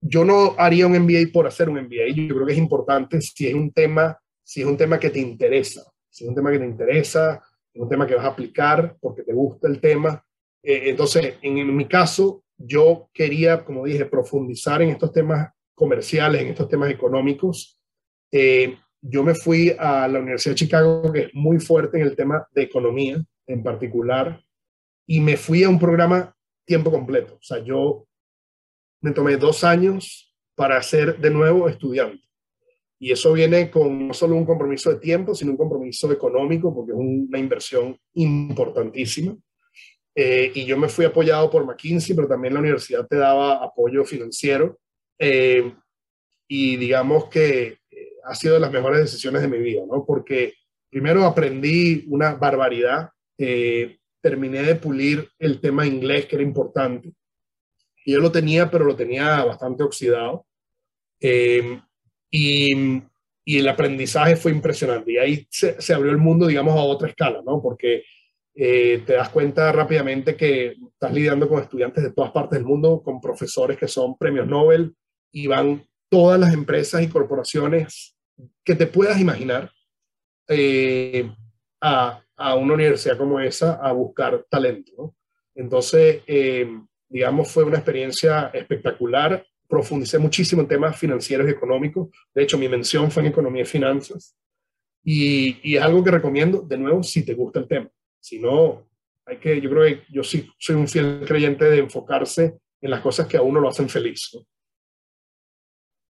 yo 0.00 0.24
no 0.24 0.54
haría 0.58 0.86
un 0.86 0.98
MBA 0.98 1.32
por 1.32 1.46
hacer 1.46 1.68
un 1.68 1.78
MBA. 1.78 2.08
Yo 2.14 2.34
creo 2.34 2.46
que 2.46 2.52
es 2.52 2.58
importante 2.58 3.20
si 3.20 3.46
es 3.46 3.54
un 3.54 3.72
tema, 3.72 4.18
si 4.42 4.62
es 4.62 4.66
un 4.66 4.76
tema 4.76 4.98
que 4.98 5.10
te 5.10 5.20
interesa, 5.20 5.82
si 6.08 6.24
es 6.24 6.28
un 6.28 6.34
tema 6.34 6.50
que 6.50 6.58
te 6.58 6.66
interesa, 6.66 7.42
es 7.72 7.80
un 7.80 7.88
tema 7.88 8.06
que 8.06 8.14
vas 8.14 8.24
a 8.24 8.28
aplicar 8.28 8.96
porque 9.00 9.22
te 9.22 9.32
gusta 9.32 9.68
el 9.68 9.80
tema, 9.80 10.24
eh, 10.62 10.90
entonces, 10.90 11.34
en, 11.42 11.76
mi 11.76 11.86
caso, 11.86 12.44
yo 12.56 13.08
quería, 13.12 13.64
como 13.64 13.84
dije, 13.84 14.06
profundizar 14.06 14.80
en 14.82 14.90
estos 14.90 15.12
temas 15.12 15.52
comerciales, 15.74 16.42
en 16.42 16.48
estos 16.48 16.68
temas 16.68 16.90
económicos. 16.90 17.78
Eh, 18.30 18.78
yo 19.02 19.24
me 19.24 19.34
fui 19.34 19.74
a 19.78 20.06
la 20.06 20.20
Universidad 20.20 20.52
de 20.52 20.58
Chicago, 20.58 21.12
que 21.12 21.20
es 21.22 21.34
muy 21.34 21.58
fuerte 21.58 21.98
en 21.98 22.04
el 22.04 22.16
tema 22.16 22.46
de 22.52 22.62
economía 22.62 23.22
en 23.46 23.62
particular, 23.62 24.40
y 25.06 25.20
me 25.20 25.36
fui 25.36 25.64
a 25.64 25.68
un 25.68 25.78
programa 25.78 26.34
tiempo 26.64 26.90
completo. 26.90 27.34
O 27.34 27.42
sea, 27.42 27.58
yo 27.58 28.06
me 29.00 29.10
tomé 29.10 29.36
dos 29.36 29.64
años 29.64 30.32
para 30.54 30.80
ser 30.82 31.18
de 31.18 31.30
nuevo 31.30 31.68
estudiante. 31.68 32.22
Y 33.00 33.10
eso 33.10 33.32
viene 33.32 33.68
con 33.68 34.06
no 34.06 34.14
solo 34.14 34.36
un 34.36 34.46
compromiso 34.46 34.90
de 34.90 35.00
tiempo, 35.00 35.34
sino 35.34 35.50
un 35.50 35.56
compromiso 35.56 36.10
económico, 36.12 36.72
porque 36.72 36.92
es 36.92 36.98
una 36.98 37.38
inversión 37.38 37.98
importantísima. 38.14 39.36
Eh, 40.14 40.52
y 40.54 40.64
yo 40.64 40.78
me 40.78 40.88
fui 40.88 41.04
apoyado 41.04 41.50
por 41.50 41.66
McKinsey, 41.66 42.14
pero 42.14 42.28
también 42.28 42.54
la 42.54 42.60
universidad 42.60 43.04
te 43.08 43.16
daba 43.16 43.64
apoyo 43.64 44.04
financiero. 44.04 44.78
Eh, 45.18 45.74
y 46.46 46.76
digamos 46.76 47.24
que 47.24 47.81
ha 48.24 48.34
sido 48.34 48.54
de 48.54 48.60
las 48.60 48.72
mejores 48.72 49.00
decisiones 49.00 49.42
de 49.42 49.48
mi 49.48 49.58
vida, 49.58 49.82
¿no? 49.86 50.04
Porque 50.04 50.54
primero 50.90 51.24
aprendí 51.24 52.06
una 52.08 52.34
barbaridad, 52.34 53.10
terminé 54.20 54.62
de 54.62 54.74
pulir 54.76 55.28
el 55.38 55.60
tema 55.60 55.86
inglés, 55.86 56.26
que 56.26 56.36
era 56.36 56.44
importante. 56.44 57.12
Yo 58.06 58.20
lo 58.20 58.30
tenía, 58.30 58.70
pero 58.70 58.84
lo 58.84 58.96
tenía 58.96 59.44
bastante 59.44 59.82
oxidado. 59.82 60.46
y, 61.20 63.02
y, 63.44 63.58
el 63.58 63.68
aprendizaje 63.68 64.36
fue 64.36 64.52
impresionante. 64.52 65.12
Y 65.12 65.18
ahí 65.18 65.46
se, 65.50 65.80
se, 65.80 65.94
abrió 65.94 66.12
el 66.12 66.18
mundo, 66.18 66.46
digamos, 66.46 66.74
a 66.76 66.82
otra 66.82 67.08
escala, 67.08 67.42
¿no? 67.44 67.60
Porque 67.60 68.04
eh, 68.54 69.02
te 69.06 69.14
das 69.14 69.30
cuenta 69.30 69.72
rápidamente 69.72 70.36
que 70.36 70.76
estás 70.92 71.12
lidiando 71.12 71.48
con 71.48 71.62
estudiantes 71.62 72.04
de 72.04 72.12
todas 72.12 72.32
partes 72.32 72.58
del 72.58 72.66
mundo, 72.66 73.02
con 73.02 73.20
profesores 73.20 73.78
que 73.78 73.88
son 73.88 74.16
premios 74.18 74.46
Nobel 74.46 74.94
y 75.32 75.46
van 75.46 75.86
todas 76.12 76.38
las 76.38 76.52
empresas 76.52 77.02
y 77.02 77.08
corporaciones 77.08 78.14
que 78.62 78.74
te 78.74 78.86
puedas 78.86 79.18
imaginar 79.18 79.72
eh, 80.46 81.26
a, 81.80 82.22
a, 82.36 82.54
una 82.54 82.74
universidad 82.74 83.16
como 83.16 83.40
esa 83.40 83.76
a 83.76 83.92
buscar 83.92 84.44
talento. 84.50 85.16
Entonces, 85.54 86.20
eh, 86.26 86.68
digamos, 87.08 87.50
fue 87.50 87.64
una 87.64 87.78
experiencia 87.78 88.50
espectacular. 88.52 89.42
Profundicé 89.66 90.18
muchísimo 90.18 90.60
en 90.60 90.68
temas 90.68 90.98
financieros 90.98 91.48
y 91.48 91.52
económicos. 91.52 92.10
De 92.34 92.42
hecho, 92.42 92.58
mi 92.58 92.68
mención 92.68 93.10
fue 93.10 93.22
en 93.22 93.30
economía 93.30 93.62
y 93.62 93.64
finanzas. 93.64 94.36
Y, 95.02 95.60
y 95.62 95.78
es 95.78 95.82
algo 95.82 96.04
que 96.04 96.10
recomiendo, 96.10 96.60
de 96.60 96.76
nuevo, 96.76 97.02
si 97.02 97.24
te 97.24 97.32
gusta 97.32 97.58
el 97.60 97.68
tema. 97.68 97.88
Si 98.20 98.38
no, 98.38 98.86
hay 99.24 99.38
que, 99.38 99.62
yo 99.62 99.70
creo 99.70 99.84
que 99.84 100.02
yo 100.12 100.22
sí 100.22 100.46
soy 100.58 100.76
un 100.76 100.88
fiel 100.88 101.24
creyente 101.26 101.64
de 101.64 101.78
enfocarse 101.78 102.58
en 102.82 102.90
las 102.90 103.00
cosas 103.00 103.26
que 103.26 103.38
a 103.38 103.42
uno 103.42 103.60
lo 103.60 103.70
hacen 103.70 103.88
feliz. 103.88 104.30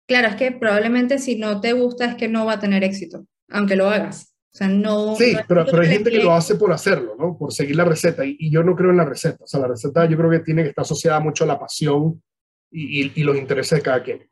Claro, 0.07 0.29
es 0.29 0.37
que 0.37 0.53
probablemente 0.53 1.19
si 1.19 1.37
no 1.37 1.61
te 1.61 1.73
gusta 1.73 2.05
es 2.07 2.15
que 2.15 2.29
no 2.29 2.47
va 2.47 2.55
a 2.55 2.61
tener 2.61 2.85
éxito, 2.85 3.27
aunque 3.51 3.77
lo 3.77 3.91
hagas. 3.91 4.35
O 4.55 4.57
sea, 4.59 4.69
no, 4.69 5.17
sí, 5.17 5.37
pero, 5.47 5.67
pero 5.67 5.83
hay 5.83 5.89
gente 5.89 6.11
que 6.11 6.23
lo 6.23 6.33
hace 6.33 6.55
por 6.55 6.73
hacerlo, 6.73 7.15
¿no? 7.19 7.37
Por 7.37 7.53
seguir 7.53 7.77
la 7.77 7.85
receta. 7.85 8.25
Y, 8.25 8.37
y, 8.39 8.51
yo 8.51 8.63
no 8.63 8.75
creo 8.75 8.91
en 8.91 8.97
la 8.97 9.05
receta. 9.05 9.45
O 9.45 9.47
sea, 9.47 9.61
la 9.61 9.69
receta 9.69 10.07
yo 10.07 10.17
creo 10.17 10.31
que 10.31 10.39
tiene 10.39 10.63
que 10.63 10.71
estar 10.71 10.83
asociada 10.83 11.21
mucho 11.21 11.45
a 11.45 11.47
la 11.47 11.59
pasión 11.59 12.23
y, 12.71 13.03
y, 13.03 13.13
y 13.17 13.23
los 13.23 13.37
intereses 13.37 13.79
de 13.79 13.83
cada 13.83 14.03
quien. 14.03 14.31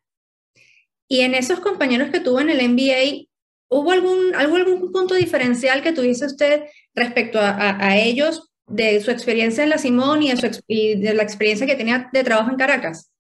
Y 1.09 1.21
en 1.21 1.35
esos 1.35 1.61
compañeros 1.61 2.09
que 2.11 2.21
tuvo 2.21 2.41
en 2.41 2.49
el 2.49 2.67
MBA, 2.67 3.27
¿Hubo 3.69 3.91
algún, 3.91 4.35
algún, 4.37 4.61
algún 4.61 4.93
punto 4.93 5.15
diferencial 5.15 5.83
que 5.83 5.93
tuviese 5.93 6.27
usted 6.27 6.65
respecto 6.95 7.41
a, 7.41 7.51
a, 7.51 7.89
a 7.89 7.97
ellos 7.97 8.53
de 8.67 9.01
su 9.01 9.11
experiencia 9.11 9.65
en 9.65 9.71
la 9.71 9.79
Simón 9.79 10.23
y 10.23 10.31
de, 10.31 10.37
su, 10.37 10.63
y 10.67 10.95
de, 10.95 11.15
la 11.15 11.23
experiencia 11.23 11.67
que 11.67 11.75
tenía 11.75 12.09
de 12.13 12.25
trabajo 12.25 12.51
en 12.51 12.57
Caracas? 12.57 13.11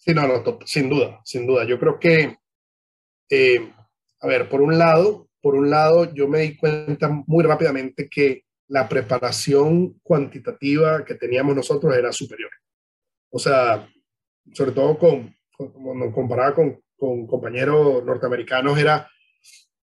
Sí, 0.00 0.14
no, 0.14 0.26
no, 0.26 0.58
sin 0.64 0.88
duda, 0.88 1.20
sin 1.24 1.46
duda. 1.46 1.64
Yo 1.64 1.78
creo 1.78 1.98
que, 1.98 2.38
eh, 3.28 3.72
a 4.20 4.26
ver, 4.26 4.48
por 4.48 4.62
un 4.62 4.78
lado, 4.78 5.28
por 5.42 5.54
un 5.54 5.68
lado, 5.68 6.12
yo 6.14 6.26
me 6.26 6.40
di 6.40 6.56
cuenta 6.56 7.10
muy 7.26 7.44
rápidamente 7.44 8.08
que 8.08 8.44
la 8.68 8.88
preparación 8.88 10.00
cuantitativa 10.02 11.04
que 11.04 11.16
teníamos 11.16 11.54
nosotros 11.54 11.94
era 11.94 12.12
superior. 12.12 12.50
O 13.30 13.38
sea, 13.38 13.86
sobre 14.54 14.72
todo 14.72 14.98
con, 14.98 15.36
nos 15.58 16.14
comparaba 16.14 16.54
con, 16.54 16.80
con 16.96 17.26
compañeros 17.26 18.02
norteamericanos, 18.02 18.78
era 18.78 19.06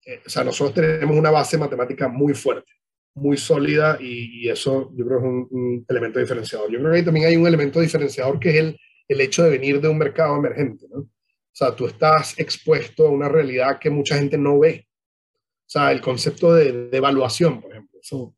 eh, 0.05 0.21
o 0.23 0.29
sea, 0.29 0.43
nosotros 0.43 0.75
tenemos 0.75 1.17
una 1.17 1.31
base 1.31 1.57
matemática 1.57 2.07
muy 2.07 2.35
fuerte, 2.35 2.71
muy 3.15 3.37
sólida 3.37 3.97
y, 3.99 4.47
eso 4.47 4.91
yo 4.95 5.03
creo 5.03 5.17
es 5.17 5.23
un, 5.23 5.47
un, 5.49 5.85
elemento 5.89 6.19
diferenciador. 6.19 6.71
Yo 6.71 6.79
creo 6.79 6.93
que 6.93 7.03
también 7.03 7.25
hay 7.25 7.35
un 7.35 7.47
elemento 7.47 7.79
diferenciador 7.79 8.39
que 8.39 8.49
es 8.49 8.55
el, 8.57 8.79
el 9.07 9.21
hecho 9.21 9.43
de 9.43 9.51
venir 9.51 9.81
de 9.81 9.87
un 9.87 9.97
mercado 9.97 10.35
emergente, 10.35 10.87
¿no? 10.89 10.99
O 10.99 11.57
sea, 11.57 11.75
tú 11.75 11.87
estás 11.87 12.37
expuesto 12.37 13.07
a 13.07 13.11
una 13.11 13.29
realidad 13.29 13.79
que 13.79 13.89
mucha 13.89 14.17
gente 14.17 14.37
no 14.37 14.59
ve. 14.59 14.87
O 14.87 15.69
sea, 15.69 15.91
el 15.91 16.01
concepto 16.01 16.53
de, 16.53 16.89
de 16.89 16.97
evaluación, 16.97 17.61
por 17.61 17.71
ejemplo. 17.71 17.99
Eso, 18.01 18.35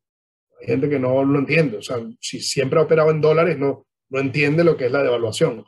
hay 0.60 0.68
gente 0.68 0.88
que 0.88 0.98
no 0.98 1.24
lo 1.24 1.38
entiende. 1.38 1.78
O 1.78 1.82
sea, 1.82 1.96
si 2.20 2.40
siempre 2.40 2.78
ha 2.78 2.82
operado 2.82 3.10
en 3.10 3.20
dólares, 3.20 3.58
no, 3.58 3.86
no 4.10 4.20
entiende 4.20 4.62
lo 4.62 4.76
que 4.76 4.86
es 4.86 4.92
la 4.92 5.02
devaluación. 5.02 5.64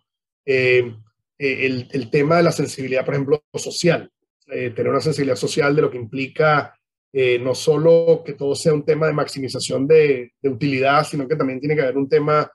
Eh, 0.47 0.95
el, 1.39 1.89
el, 1.91 2.11
tema 2.11 2.37
de 2.37 2.45
la 2.45 2.53
sensibilidad, 2.53 3.05
por 3.05 3.15
ejemplo, 3.15 3.43
social 3.55 4.11
eh, 4.53 4.71
tener 4.71 4.91
una 4.91 5.01
sensibilidad 5.01 5.37
social 5.37 5.77
de 5.77 5.83
lo 5.83 5.91
que 5.91 5.97
implica 5.97 6.75
eh, 7.13 7.39
no 7.39 7.55
solo 7.55 8.23
que 8.25 8.33
todo 8.33 8.55
sea 8.55 8.73
un 8.73 8.85
tema 8.85 9.07
de 9.07 9.13
maximización 9.13 9.87
de, 9.87 10.33
de, 10.41 10.49
utilidad, 10.49 11.05
sino 11.05 11.27
que 11.27 11.37
también 11.37 11.61
tiene 11.61 11.75
que 11.75 11.83
haber 11.83 11.97
un 11.97 12.09
tema 12.09 12.51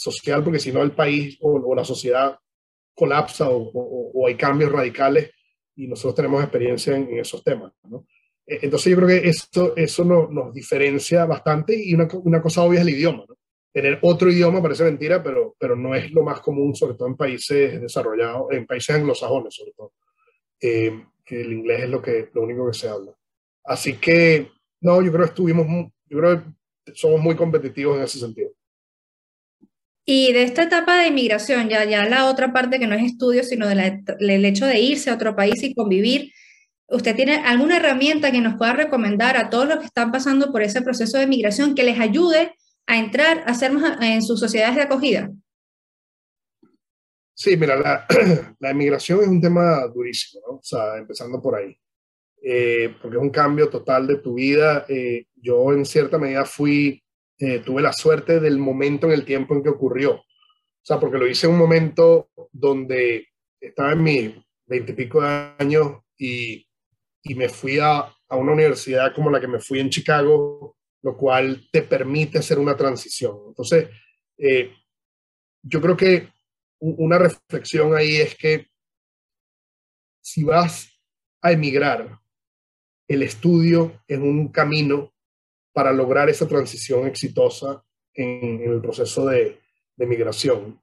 social, 0.00 0.42
porque 0.42 0.58
si 0.58 0.72
no 0.72 0.82
el 0.82 0.92
país 0.92 1.36
o, 1.40 1.74
la 1.74 1.84
sociedad 1.84 2.38
colapsa 2.94 3.48
o, 3.50 4.26
hay 4.26 4.34
cambios 4.34 4.72
radicales 4.72 5.30
y 5.76 5.86
nosotros 5.86 6.14
tenemos 6.14 6.42
experiencia 6.42 6.96
en, 6.96 7.18
esos 7.18 7.42
temas. 7.42 7.72
Eh, 8.46 8.60
entonces 8.62 8.90
yo 8.90 8.96
creo 8.96 9.08
que 9.08 9.28
eso, 9.28 9.76
eso 9.76 10.04
no, 10.04 10.28
nos 10.28 10.52
diferencia 10.52 11.24
bastante 11.24 11.74
y 11.76 11.94
una, 11.94 12.08
una 12.24 12.42
cosa 12.42 12.62
obvia 12.62 12.80
es 12.80 12.86
el 12.86 12.94
idioma. 12.94 13.24
¿no? 13.28 13.36
Tener 13.72 13.98
otro 14.02 14.30
idioma 14.30 14.60
parece 14.60 14.84
mentira, 14.84 15.22
pero, 15.22 15.54
pero 15.58 15.76
no 15.76 15.94
es 15.94 16.10
lo 16.10 16.22
más 16.22 16.40
común, 16.40 16.74
sobre 16.74 16.94
todo 16.94 17.08
en 17.08 17.16
países 17.16 17.80
desarrollados, 17.80 18.50
en 18.52 18.66
países 18.66 18.96
anglosajones 18.96 19.54
sobre 19.54 19.72
todo. 19.72 19.92
Eh, 20.60 21.04
que 21.24 21.40
el 21.40 21.52
inglés 21.52 21.84
es 21.84 21.90
lo, 21.90 22.02
que, 22.02 22.28
lo 22.34 22.42
único 22.42 22.66
que 22.66 22.76
se 22.76 22.88
habla. 22.88 23.12
Así 23.64 23.96
que, 23.98 24.50
no, 24.80 25.00
yo 25.00 25.12
creo 25.12 25.26
estuvimos, 25.26 25.66
yo 26.06 26.18
creo 26.18 26.42
que 26.84 26.92
somos 26.94 27.20
muy 27.20 27.36
competitivos 27.36 27.96
en 27.98 28.02
ese 28.02 28.18
sentido. 28.18 28.50
Y 30.04 30.32
de 30.32 30.42
esta 30.42 30.64
etapa 30.64 30.98
de 30.98 31.08
inmigración, 31.08 31.68
ya, 31.68 31.84
ya 31.84 32.04
la 32.06 32.26
otra 32.26 32.52
parte 32.52 32.78
que 32.78 32.86
no 32.86 32.94
es 32.94 33.04
estudio, 33.04 33.44
sino 33.44 33.68
del 33.68 34.04
de 34.18 34.48
hecho 34.48 34.66
de 34.66 34.80
irse 34.80 35.10
a 35.10 35.14
otro 35.14 35.36
país 35.36 35.62
y 35.62 35.74
convivir, 35.74 36.32
¿usted 36.88 37.14
tiene 37.14 37.36
alguna 37.36 37.76
herramienta 37.76 38.32
que 38.32 38.40
nos 38.40 38.56
pueda 38.56 38.72
recomendar 38.72 39.36
a 39.36 39.50
todos 39.50 39.68
los 39.68 39.78
que 39.78 39.86
están 39.86 40.10
pasando 40.10 40.50
por 40.50 40.62
ese 40.62 40.82
proceso 40.82 41.18
de 41.18 41.26
migración 41.26 41.74
que 41.74 41.84
les 41.84 42.00
ayude 42.00 42.54
a 42.86 42.98
entrar 42.98 43.44
a 43.46 43.54
ser 43.54 43.72
más 43.72 44.00
en 44.00 44.22
sus 44.22 44.40
sociedades 44.40 44.76
de 44.76 44.82
acogida? 44.82 45.30
Sí, 47.34 47.56
mira, 47.56 47.76
la, 47.76 48.06
la 48.58 48.70
emigración 48.70 49.20
es 49.20 49.28
un 49.28 49.40
tema 49.40 49.86
durísimo, 49.86 50.42
¿no? 50.46 50.54
O 50.56 50.62
sea, 50.62 50.96
empezando 50.96 51.40
por 51.40 51.54
ahí. 51.54 51.76
Eh, 52.42 52.94
porque 53.00 53.16
es 53.16 53.22
un 53.22 53.30
cambio 53.30 53.68
total 53.68 54.06
de 54.06 54.16
tu 54.16 54.34
vida. 54.34 54.84
Eh, 54.88 55.26
yo 55.36 55.72
en 55.72 55.84
cierta 55.84 56.18
medida 56.18 56.44
fui, 56.44 57.02
eh, 57.40 57.60
tuve 57.60 57.80
la 57.80 57.94
suerte 57.94 58.38
del 58.38 58.58
momento 58.58 59.06
en 59.06 59.12
el 59.12 59.24
tiempo 59.24 59.54
en 59.54 59.62
que 59.62 59.70
ocurrió. 59.70 60.12
O 60.12 60.84
sea, 60.84 61.00
porque 61.00 61.16
lo 61.16 61.26
hice 61.26 61.46
en 61.46 61.54
un 61.54 61.58
momento 61.58 62.28
donde 62.52 63.28
estaba 63.58 63.92
en 63.92 64.02
mis 64.02 64.34
veintipico 64.66 65.22
años 65.22 66.02
y, 66.18 66.66
y, 67.22 67.34
me 67.34 67.48
fui 67.48 67.78
a, 67.78 68.00
a, 68.00 68.36
una 68.36 68.52
universidad 68.52 69.14
como 69.14 69.30
la 69.30 69.40
que 69.40 69.48
me 69.48 69.58
fui 69.58 69.80
en 69.80 69.88
Chicago, 69.88 70.76
lo 71.02 71.16
cual 71.16 71.66
te 71.72 71.82
permite 71.82 72.38
hacer 72.38 72.58
una 72.58 72.76
transición. 72.76 73.36
Entonces, 73.48 73.88
eh, 74.36 74.74
yo 75.62 75.80
creo 75.80 75.96
que 75.96 76.28
una 76.78 77.18
reflexión 77.18 77.94
ahí 77.94 78.16
es 78.16 78.36
que 78.36 78.66
si 80.22 80.44
vas 80.44 80.90
a 81.40 81.52
emigrar, 81.52 82.18
el 83.08 83.22
estudio 83.22 84.02
es 84.06 84.18
un 84.18 84.48
camino 84.48 85.12
para 85.80 85.94
lograr 85.94 86.28
esa 86.28 86.46
transición 86.46 87.06
exitosa 87.06 87.82
en, 88.12 88.60
el 88.70 88.82
proceso 88.82 89.24
de, 89.24 89.58
de 89.96 90.06
migración. 90.06 90.78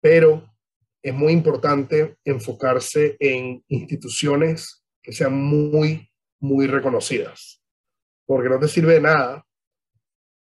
Pero 0.00 0.52
es 1.00 1.14
muy 1.14 1.32
importante 1.32 2.16
enfocarse 2.24 3.16
en 3.20 3.62
instituciones 3.68 4.84
que 5.00 5.12
sean 5.12 5.40
muy, 5.40 6.10
muy 6.40 6.66
reconocidas, 6.66 7.62
porque 8.26 8.48
no 8.48 8.58
te 8.58 8.66
sirve 8.66 8.94
de 8.94 9.02
nada 9.02 9.46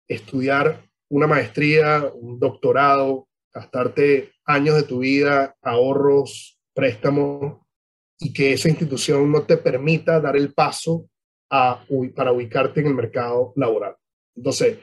estudiar 0.07 0.81
una 1.09 1.27
maestría, 1.27 2.09
un 2.13 2.39
doctorado, 2.39 3.27
gastarte 3.53 4.31
años 4.45 4.77
de 4.77 4.83
tu 4.83 4.99
vida, 4.99 5.57
ahorros, 5.61 6.57
préstamos, 6.73 7.59
y 8.17 8.31
que 8.31 8.53
esa 8.53 8.69
institución 8.69 9.29
no 9.29 9.43
te 9.43 9.57
permita 9.57 10.21
dar 10.21 10.37
el 10.37 10.53
paso 10.53 11.09
a, 11.55 11.85
para 12.15 12.31
ubicarte 12.31 12.79
en 12.81 12.87
el 12.87 12.95
mercado 12.95 13.53
laboral. 13.55 13.95
Entonces, 14.35 14.79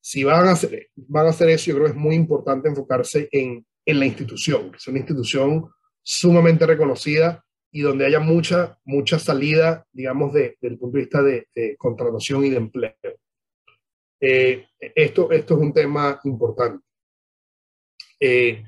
si 0.00 0.24
van 0.24 0.48
a 0.48 0.52
hacer, 0.52 0.88
van 0.96 1.26
a 1.26 1.30
hacer 1.30 1.50
eso, 1.50 1.66
yo 1.66 1.74
creo 1.74 1.86
que 1.86 1.92
es 1.92 1.98
muy 1.98 2.14
importante 2.14 2.68
enfocarse 2.70 3.28
en, 3.30 3.66
en 3.84 3.98
la 3.98 4.06
institución, 4.06 4.70
que 4.70 4.78
es 4.78 4.88
una 4.88 4.98
institución 4.98 5.68
sumamente 6.02 6.64
reconocida 6.66 7.44
y 7.70 7.82
donde 7.82 8.06
haya 8.06 8.20
mucha, 8.20 8.78
mucha 8.84 9.18
salida, 9.18 9.84
digamos, 9.92 10.32
de, 10.32 10.56
desde 10.60 10.74
el 10.74 10.78
punto 10.78 10.96
de 10.96 11.02
vista 11.02 11.22
de, 11.22 11.48
de 11.54 11.76
contratación 11.76 12.46
y 12.46 12.50
de 12.50 12.56
empleo. 12.56 12.94
Eh, 14.18 14.66
esto, 14.94 15.30
esto 15.30 15.54
es 15.54 15.60
un 15.60 15.72
tema 15.74 16.18
importante. 16.24 16.82
Eh, 18.18 18.64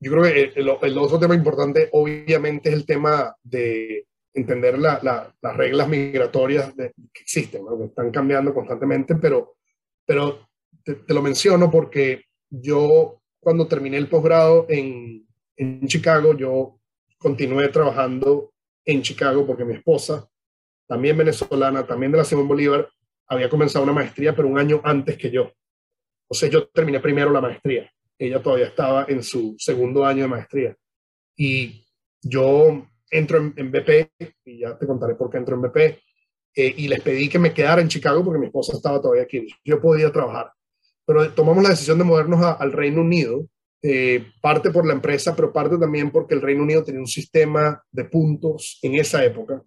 yo 0.00 0.12
creo 0.12 0.22
que 0.22 0.42
el, 0.58 0.68
el, 0.80 0.98
otro 0.98 1.18
tema 1.18 1.34
importante, 1.34 1.90
obviamente, 1.92 2.70
es 2.70 2.74
el 2.76 2.86
tema 2.86 3.36
de 3.42 4.06
entender 4.38 4.78
la, 4.78 5.00
la, 5.02 5.34
las 5.40 5.56
reglas 5.56 5.88
migratorias 5.88 6.72
que 6.74 6.92
existen, 7.20 7.62
que 7.66 7.84
están 7.84 8.10
cambiando 8.10 8.54
constantemente, 8.54 9.16
pero, 9.16 9.56
te, 10.84 11.12
lo 11.12 11.22
menciono 11.22 11.70
porque 11.70 12.24
yo, 12.48 13.20
cuando 13.40 13.66
terminé 13.66 13.98
el 13.98 14.08
posgrado 14.08 14.66
en, 14.68 15.26
en 15.56 15.86
Chicago, 15.86 16.36
yo 16.36 16.80
continué 17.18 17.68
trabajando 17.68 18.52
en 18.84 19.02
Chicago 19.02 19.46
porque 19.46 19.64
mi 19.64 19.74
esposa, 19.74 20.28
también 20.86 21.16
venezolana, 21.16 21.86
también 21.86 22.12
de 22.12 22.18
la 22.18 22.24
Simón 22.24 22.48
Bolívar, 22.48 22.88
había 23.26 23.50
comenzado 23.50 23.84
una 23.84 23.92
maestría, 23.92 24.34
pero 24.34 24.48
un 24.48 24.58
año 24.58 24.80
antes 24.82 25.18
que 25.18 25.30
yo. 25.30 25.52
O 26.28 26.34
sea, 26.34 26.48
yo 26.48 26.68
terminé 26.68 27.00
primero 27.00 27.30
la 27.30 27.42
maestría 27.42 27.90
ella 28.18 28.42
todavía 28.42 28.66
estaba 28.66 29.06
en 29.08 29.22
su 29.22 29.54
segundo 29.58 30.04
año 30.04 30.22
de 30.22 30.28
maestría. 30.28 30.76
Y 31.36 31.86
yo 32.20 32.86
entro 33.10 33.38
en, 33.38 33.54
en, 33.56 33.70
BP, 33.70 34.10
y 34.44 34.60
ya 34.60 34.76
te 34.76 34.86
contaré 34.86 35.14
por 35.14 35.30
qué 35.30 35.38
entro 35.38 35.54
en 35.54 35.62
BP, 35.62 35.76
eh, 36.54 36.74
y 36.76 36.88
les 36.88 37.00
pedí 37.00 37.28
que 37.28 37.38
me 37.38 37.52
quedara 37.52 37.80
en 37.80 37.88
Chicago 37.88 38.24
porque 38.24 38.40
mi 38.40 38.46
esposa 38.46 38.72
estaba 38.76 39.00
todavía 39.00 39.22
aquí. 39.22 39.46
Yo 39.64 39.80
podía 39.80 40.10
trabajar. 40.10 40.52
Pero 41.06 41.32
tomamos 41.32 41.62
la 41.62 41.70
decisión 41.70 41.98
de 41.98 42.04
movernos 42.04 42.44
al 42.44 42.72
Reino 42.72 43.00
Unido, 43.00 43.46
eh, 43.80 44.26
parte 44.42 44.70
por 44.70 44.84
la 44.84 44.92
empresa, 44.92 45.36
pero 45.36 45.52
parte 45.52 45.78
también 45.78 46.10
porque 46.10 46.34
el 46.34 46.42
Reino 46.42 46.64
Unido 46.64 46.82
tenía 46.82 47.00
un 47.00 47.06
sistema 47.06 47.82
de 47.92 48.04
puntos 48.04 48.78
en 48.82 48.96
esa 48.96 49.24
época 49.24 49.62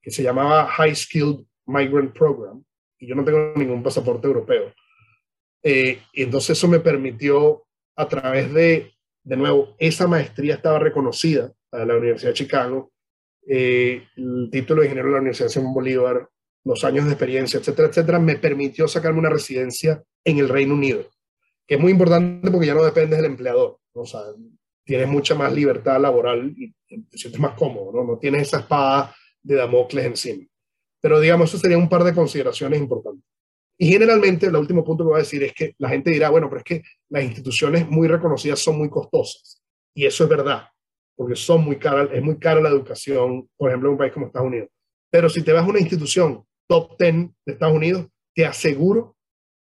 que 0.00 0.10
se 0.10 0.22
llamaba 0.22 0.66
High 0.66 0.96
Skilled 0.96 1.44
Migrant 1.66 2.16
Program, 2.16 2.64
y 2.98 3.06
yo 3.06 3.14
no 3.14 3.24
tengo 3.24 3.52
ningún 3.56 3.82
pasaporte 3.82 4.26
europeo. 4.26 4.72
Eh, 5.62 6.00
y 6.12 6.22
entonces 6.22 6.56
eso 6.56 6.68
me 6.68 6.80
permitió, 6.80 7.64
a 7.96 8.08
través 8.08 8.52
de, 8.54 8.94
de 9.24 9.36
nuevo, 9.36 9.74
esa 9.78 10.06
maestría 10.06 10.54
estaba 10.54 10.78
reconocida 10.78 11.52
a 11.72 11.84
la 11.84 11.96
Universidad 11.96 12.30
de 12.30 12.34
Chicago, 12.34 12.92
eh, 13.46 14.02
el 14.16 14.48
título 14.50 14.80
de 14.80 14.88
ingeniero 14.88 15.08
de 15.08 15.14
la 15.14 15.20
Universidad 15.20 15.46
de 15.46 15.52
Simón 15.52 15.74
Bolívar, 15.74 16.28
los 16.64 16.84
años 16.84 17.06
de 17.06 17.12
experiencia, 17.12 17.58
etcétera, 17.58 17.88
etcétera, 17.88 18.18
me 18.18 18.36
permitió 18.36 18.86
sacarme 18.88 19.20
una 19.20 19.30
residencia 19.30 20.02
en 20.24 20.38
el 20.38 20.48
Reino 20.48 20.74
Unido, 20.74 21.06
que 21.66 21.76
es 21.76 21.80
muy 21.80 21.92
importante 21.92 22.50
porque 22.50 22.66
ya 22.66 22.74
no 22.74 22.84
dependes 22.84 23.18
del 23.18 23.30
empleador, 23.30 23.78
o 23.92 24.04
sea, 24.04 24.20
tienes 24.84 25.08
mucha 25.08 25.34
más 25.34 25.52
libertad 25.52 26.00
laboral 26.00 26.54
y 26.56 26.72
te 26.86 27.18
sientes 27.18 27.40
más 27.40 27.54
cómodo, 27.54 27.92
¿no? 27.92 28.04
No 28.04 28.18
tienes 28.18 28.42
esa 28.48 28.60
espada 28.60 29.14
de 29.42 29.54
Damocles 29.54 30.06
encima. 30.06 30.46
Pero 31.00 31.20
digamos, 31.20 31.50
eso 31.50 31.58
sería 31.58 31.78
un 31.78 31.88
par 31.88 32.04
de 32.04 32.14
consideraciones 32.14 32.80
importantes. 32.80 33.24
Y 33.78 33.88
generalmente, 33.88 34.46
el 34.46 34.56
último 34.56 34.82
punto 34.82 35.04
que 35.04 35.08
voy 35.08 35.16
a 35.16 35.22
decir 35.22 35.42
es 35.44 35.52
que 35.52 35.74
la 35.78 35.88
gente 35.88 36.10
dirá, 36.10 36.30
bueno, 36.30 36.48
pero 36.48 36.60
es 36.60 36.64
que 36.64 36.82
las 37.10 37.22
instituciones 37.22 37.88
muy 37.88 38.08
reconocidas 38.08 38.58
son 38.58 38.78
muy 38.78 38.90
costosas. 38.90 39.62
Y 39.94 40.06
eso 40.06 40.24
es 40.24 40.30
verdad, 40.30 40.64
porque 41.18 41.34
son 41.34 41.64
muy 41.64 41.80
caras, 41.80 42.10
es 42.12 42.22
muy 42.22 42.38
cara 42.38 42.60
la 42.60 42.68
educación, 42.68 43.50
por 43.56 43.68
ejemplo, 43.68 43.88
en 43.88 43.92
un 43.94 43.98
país 43.98 44.12
como 44.12 44.26
Estados 44.26 44.46
Unidos. 44.46 44.68
Pero 45.10 45.28
si 45.28 45.42
te 45.42 45.52
vas 45.52 45.64
a 45.64 45.68
una 45.68 45.80
institución 45.80 46.44
top 46.68 46.96
10 46.96 47.12
de 47.44 47.52
Estados 47.54 47.74
Unidos, 47.74 48.06
te 48.32 48.46
aseguro 48.46 49.16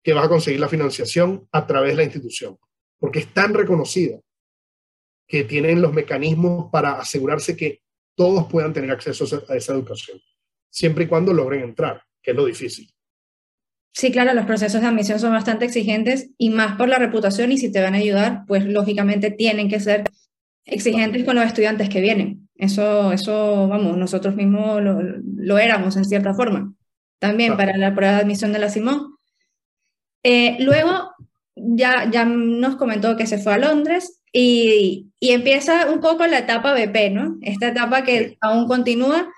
que 0.03 0.11
vas 0.11 0.25
a 0.25 0.29
conseguir 0.29 0.59
la 0.59 0.67
financiación 0.67 1.47
a 1.53 1.65
través 1.65 1.91
de 1.91 1.95
la 1.95 2.03
institución, 2.03 2.57
porque 2.99 3.19
es 3.19 3.33
tan 3.33 3.53
reconocida 3.53 4.19
que 5.25 5.45
tienen 5.45 5.81
los 5.81 5.93
mecanismos 5.93 6.69
para 6.69 6.99
asegurarse 6.99 7.55
que 7.55 7.79
todos 8.13 8.47
puedan 8.51 8.73
tener 8.73 8.91
acceso 8.91 9.23
a 9.47 9.55
esa 9.55 9.73
educación, 9.73 10.19
siempre 10.69 11.05
y 11.05 11.07
cuando 11.07 11.31
logren 11.31 11.61
entrar, 11.63 12.03
que 12.21 12.31
es 12.31 12.37
lo 12.37 12.45
difícil. 12.45 12.89
Sí, 13.93 14.11
claro, 14.11 14.33
los 14.33 14.45
procesos 14.45 14.81
de 14.81 14.87
admisión 14.87 15.17
son 15.17 15.31
bastante 15.31 15.63
exigentes 15.63 16.29
y 16.37 16.49
más 16.49 16.77
por 16.77 16.89
la 16.89 16.99
reputación 16.99 17.53
y 17.53 17.57
si 17.57 17.71
te 17.71 17.81
van 17.81 17.95
a 17.95 17.99
ayudar, 17.99 18.43
pues 18.47 18.65
lógicamente 18.65 19.31
tienen 19.31 19.69
que 19.69 19.79
ser 19.79 20.03
exigentes 20.67 21.23
con 21.23 21.35
los 21.35 21.45
estudiantes 21.45 21.89
que 21.89 22.01
vienen. 22.01 22.47
Eso, 22.55 23.11
eso 23.11 23.67
vamos, 23.67 23.97
nosotros 23.97 24.35
mismos 24.35 24.81
lo, 24.81 25.57
éramos 25.57 25.95
en 25.95 26.05
cierta 26.05 26.33
forma. 26.33 26.73
También 27.19 27.57
para 27.57 27.77
la 27.77 27.95
prueba 27.95 28.15
de 28.15 28.21
admisión 28.21 28.53
de 28.53 28.59
la 28.59 28.69
Simón. 28.69 29.15
Eh, 30.23 30.57
luego 30.59 31.11
ya, 31.55 32.09
ya 32.11 32.25
nos 32.25 32.75
comentó 32.75 33.15
que 33.15 33.27
se 33.27 33.37
fue 33.37 33.53
a 33.53 33.57
Londres 33.57 34.21
y, 34.31 35.07
y, 35.19 35.31
empieza 35.31 35.89
un 35.89 36.01
poco 36.01 36.27
la 36.27 36.39
etapa 36.39 36.73
BP, 36.73 37.11
¿no? 37.11 37.37
Esta 37.41 37.69
etapa 37.69 38.03
que 38.03 38.37
aún 38.41 38.67
continúa 38.67 39.31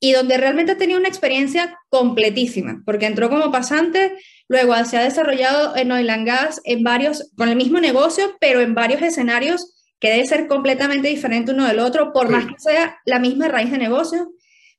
y 0.00 0.12
donde 0.12 0.36
realmente 0.36 0.72
ha 0.72 0.78
tenido 0.78 0.98
una 0.98 1.08
experiencia 1.08 1.78
completísima, 1.88 2.82
porque 2.84 3.06
entró 3.06 3.30
como 3.30 3.52
pasante, 3.52 4.12
luego 4.48 4.74
se 4.84 4.96
ha 4.96 5.04
desarrollado 5.04 5.76
en 5.76 5.92
Oil 5.92 6.10
and 6.10 6.26
Gas 6.26 6.60
en 6.64 6.82
varios, 6.82 7.30
con 7.36 7.48
el 7.48 7.56
mismo 7.56 7.78
negocio, 7.78 8.36
pero 8.40 8.60
en 8.60 8.74
varios 8.74 9.00
escenarios 9.00 9.72
que 10.02 10.10
debe 10.10 10.26
ser 10.26 10.48
completamente 10.48 11.08
diferente 11.08 11.52
uno 11.52 11.66
del 11.66 11.78
otro, 11.78 12.12
por 12.12 12.28
más 12.28 12.44
que 12.44 12.58
sea 12.58 12.98
la 13.06 13.18
misma 13.18 13.48
raíz 13.48 13.70
de 13.70 13.78
negocio. 13.78 14.32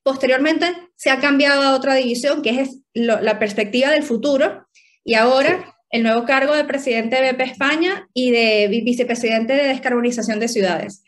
Posteriormente 0.04 0.68
se 0.96 1.10
ha 1.10 1.20
cambiado 1.20 1.64
a 1.64 1.74
otra 1.74 1.96
división, 1.96 2.44
que 2.44 2.60
es 2.60 2.82
la 2.94 3.40
perspectiva 3.40 3.90
del 3.90 4.04
futuro, 4.04 4.68
y 5.04 5.16
ahora 5.16 5.76
el 5.90 6.04
nuevo 6.04 6.26
cargo 6.26 6.54
de 6.54 6.66
presidente 6.66 7.20
de 7.20 7.32
BP 7.32 7.42
España 7.42 8.08
y 8.14 8.30
de 8.32 8.68
vicepresidente 8.84 9.54
de 9.54 9.70
descarbonización 9.70 10.40
de 10.40 10.48
ciudades 10.48 11.04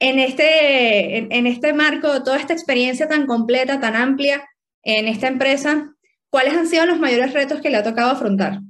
en 0.00 0.18
este, 0.18 1.18
en, 1.18 1.46
este 1.46 1.72
marco, 1.72 2.22
toda 2.22 2.38
esta 2.38 2.52
experiencia 2.52 3.08
tan 3.08 3.26
completa, 3.26 3.80
tan 3.80 3.96
amplia 3.96 4.48
en 4.82 5.08
esta 5.08 5.26
empresa, 5.26 5.94
¿cuáles 6.30 6.54
han 6.54 6.68
sido 6.68 6.86
los 6.86 7.00
mayores 7.00 7.32
retos 7.32 7.60
que 7.60 7.70
le 7.70 7.78
ha 7.78 7.82
tocado 7.82 8.10
afrontar? 8.10 8.60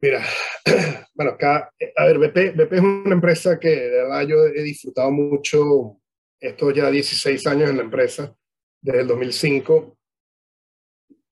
Mira, 0.00 0.24
bueno, 1.14 1.32
acá, 1.32 1.72
a 1.96 2.04
ver, 2.06 2.18
BP, 2.18 2.56
BP 2.56 2.72
es 2.72 2.80
una 2.80 3.14
empresa 3.14 3.58
que 3.58 3.68
de 3.68 4.02
verdad 4.02 4.26
yo 4.28 4.44
he 4.44 4.62
disfrutado 4.62 5.10
mucho, 5.10 5.98
estos 6.38 6.72
ya 6.72 6.88
16 6.88 7.44
años 7.48 7.70
en 7.70 7.78
la 7.78 7.82
empresa, 7.82 8.32
desde 8.80 9.00
el 9.00 9.08
2005, 9.08 9.98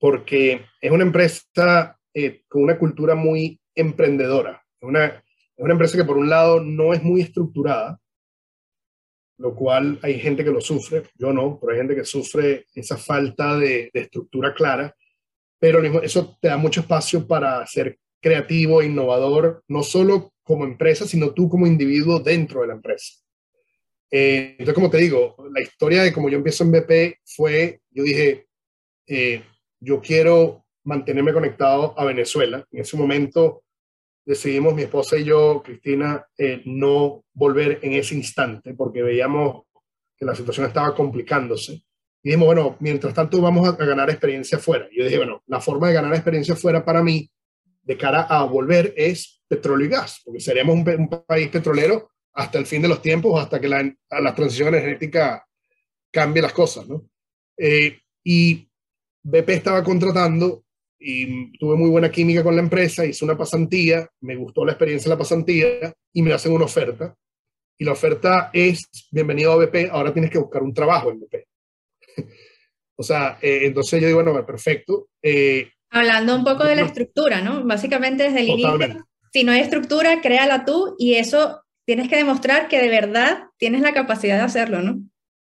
porque 0.01 0.67
es 0.81 0.91
una 0.91 1.05
empresa 1.05 1.97
eh, 2.13 2.43
con 2.49 2.65
una 2.65 2.77
cultura 2.77 3.15
muy 3.15 3.61
emprendedora, 3.73 4.61
una, 4.81 5.07
es 5.07 5.23
una 5.65 5.75
empresa 5.75 5.97
que 5.97 6.05
por 6.05 6.17
un 6.17 6.29
lado 6.29 6.61
no 6.61 6.93
es 6.93 7.05
muy 7.05 7.21
estructurada, 7.21 8.01
lo 9.39 9.55
cual 9.55 10.01
hay 10.03 10.19
gente 10.19 10.43
que 10.43 10.51
lo 10.51 10.61
sufre, 10.61 11.05
yo 11.15 11.33
no, 11.33 11.57
pero 11.61 11.73
hay 11.73 11.79
gente 11.79 11.95
que 11.95 12.05
sufre 12.05 12.67
esa 12.75 12.97
falta 12.97 13.57
de, 13.57 13.91
estructura 13.93 14.53
clara, 14.53 14.93
pero 15.57 15.81
eso 16.03 16.37
te 16.41 16.49
da 16.49 16.57
mucho 16.57 16.81
espacio 16.81 17.27
para 17.29 17.65
ser 17.65 17.97
creativo 18.27 18.83
e 18.83 18.87
innovador, 18.87 19.63
no 19.69 19.85
solo 19.85 20.33
como 20.43 20.65
empresa, 20.65 21.07
sino 21.07 21.31
tú 21.31 21.49
como 21.49 21.65
individuo 21.65 22.19
dentro 22.19 22.63
de 22.63 22.67
la 22.67 22.73
empresa. 22.73 23.23
Eh, 24.11 24.57
entonces, 24.59 24.75
como 24.75 24.91
te 24.91 24.99
digo, 24.99 25.37
la 25.55 25.61
historia 25.61 26.03
de 26.03 26.13
cómo 26.13 26.29
yo 26.29 26.37
empiezo 26.37 26.65
en 26.65 26.73
BP 26.73 27.21
fue, 27.25 27.83
yo 27.89 28.03
dije, 28.03 28.49
eh, 29.07 29.45
yo 29.79 30.01
quiero 30.01 30.65
mantenerme 30.83 31.33
conectado 31.33 31.95
a 31.97 32.05
Venezuela. 32.05 32.67
En 32.73 32.81
ese 32.81 32.97
momento 32.97 33.63
decidimos 34.25 34.75
mi 34.75 34.83
esposa 34.83 35.17
y 35.17 35.23
yo, 35.23 35.63
Cristina, 35.65 36.27
eh, 36.37 36.63
no 36.65 37.23
volver 37.33 37.79
en 37.83 37.93
ese 37.93 38.17
instante 38.17 38.75
porque 38.75 39.03
veíamos 39.03 39.67
que 40.17 40.25
la 40.25 40.35
situación 40.35 40.67
estaba 40.67 40.97
complicándose. 40.97 41.75
Y 42.25 42.31
dijimos, 42.31 42.47
bueno, 42.47 42.77
mientras 42.81 43.15
tanto 43.15 43.41
vamos 43.41 43.69
a, 43.69 43.77
ganar 43.85 44.11
experiencia 44.11 44.59
fuera. 44.59 44.89
Yo 44.91 45.05
dije, 45.05 45.19
bueno, 45.19 45.45
la 45.47 45.61
forma 45.61 45.87
de 45.87 45.95
ganar 45.95 46.13
experiencia 46.13 46.57
fuera 46.57 46.85
para 46.85 47.05
mí, 47.05 47.31
de 47.87 47.97
cara 47.97 48.23
a 48.23 48.43
volver, 48.45 48.93
es 48.97 49.41
petróleo 49.49 49.87
y 49.87 49.91
gas, 49.91 50.21
porque 50.25 50.41
seríamos 50.41 50.75
un, 50.75 51.09
país 51.27 51.49
petrolero 51.49 52.11
hasta 52.35 52.59
el 52.59 52.67
fin 52.67 52.83
de 52.83 52.89
los 52.89 53.01
tiempos, 53.01 53.41
hasta 53.41 53.61
que 53.61 53.69
la, 53.69 53.83
la 54.11 54.35
transición 54.35 54.69
energética 54.69 55.47
cambie 56.11 56.43
las 56.43 56.53
cosas, 56.53 56.87
¿no? 56.89 57.09
Eh, 57.57 58.01
y 58.25 58.69
BP 59.23 59.51
estaba 59.51 59.83
contratando 59.85 60.65
y 60.99 61.57
tuve 61.59 61.77
muy 61.77 61.89
buena 61.89 62.11
química 62.11 62.43
con 62.43 62.57
la 62.57 62.63
empresa, 62.63 63.07
hice 63.07 63.25
una 63.25 63.39
pasantía, 63.39 64.09
me 64.21 64.35
gustó 64.35 64.65
la 64.65 64.73
experiencia 64.73 65.09
de 65.09 65.15
la 65.15 65.19
pasantía 65.19 65.95
y 66.13 66.23
me 66.23 66.33
hacen 66.33 66.53
una 66.53 66.65
oferta. 66.65 67.15
Y 67.79 67.85
la 67.85 67.93
oferta 67.93 68.51
es, 68.53 68.89
bienvenido 69.11 69.53
a 69.53 69.65
BP, 69.65 69.91
ahora 69.91 70.13
tienes 70.13 70.31
que 70.31 70.39
buscar 70.39 70.63
un 70.63 70.75
trabajo 70.75 71.11
en 71.11 71.21
BP. 71.21 71.35
o 72.97 73.03
sea, 73.03 73.39
eh, 73.41 73.61
entonces 73.63 74.01
yo 74.01 74.09
digo, 74.09 74.23
bueno, 74.23 74.45
perfecto. 74.45 75.09
Eh, 75.23 75.71
Hablando 75.97 76.37
un 76.37 76.45
poco 76.45 76.65
de 76.65 76.77
la 76.77 76.83
estructura, 76.83 77.41
¿no? 77.41 77.65
Básicamente 77.65 78.25
desde 78.25 78.41
el 78.41 78.49
inicio, 78.51 79.07
si 79.33 79.45
no 79.45 79.53
hay 79.53 79.61
estructura, 79.61 80.21
créala 80.21 80.65
tú 80.65 80.95
y 80.99 81.15
eso 81.15 81.63
tienes 81.87 82.09
que 82.09 82.17
demostrar 82.17 82.69
que 82.69 82.81
de 82.81 82.89
verdad 82.89 83.45
tienes 83.57 83.81
la 83.81 83.95
capacidad 83.95 84.37
de 84.37 84.43
hacerlo, 84.43 84.83
¿no? 84.83 85.01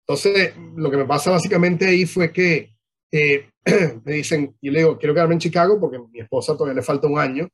Entonces, 0.09 0.55
lo 0.75 0.91
que 0.91 0.97
me 0.97 1.05
pasa 1.05 1.31
básicamente 1.31 1.87
ahí 1.87 2.05
fue 2.05 2.33
que 2.33 2.75
eh, 3.13 3.51
me 4.05 4.15
dicen, 4.15 4.57
y 4.61 4.71
le 4.71 4.81
digo, 4.81 4.99
quiero 4.99 5.15
quedarme 5.15 5.35
en 5.35 5.41
Chicago 5.41 5.79
porque 5.79 5.99
a 5.99 6.01
mi 6.01 6.19
esposa 6.19 6.55
todavía 6.55 6.75
le 6.75 6.83
falta 6.83 7.07
un 7.07 7.19
año. 7.19 7.49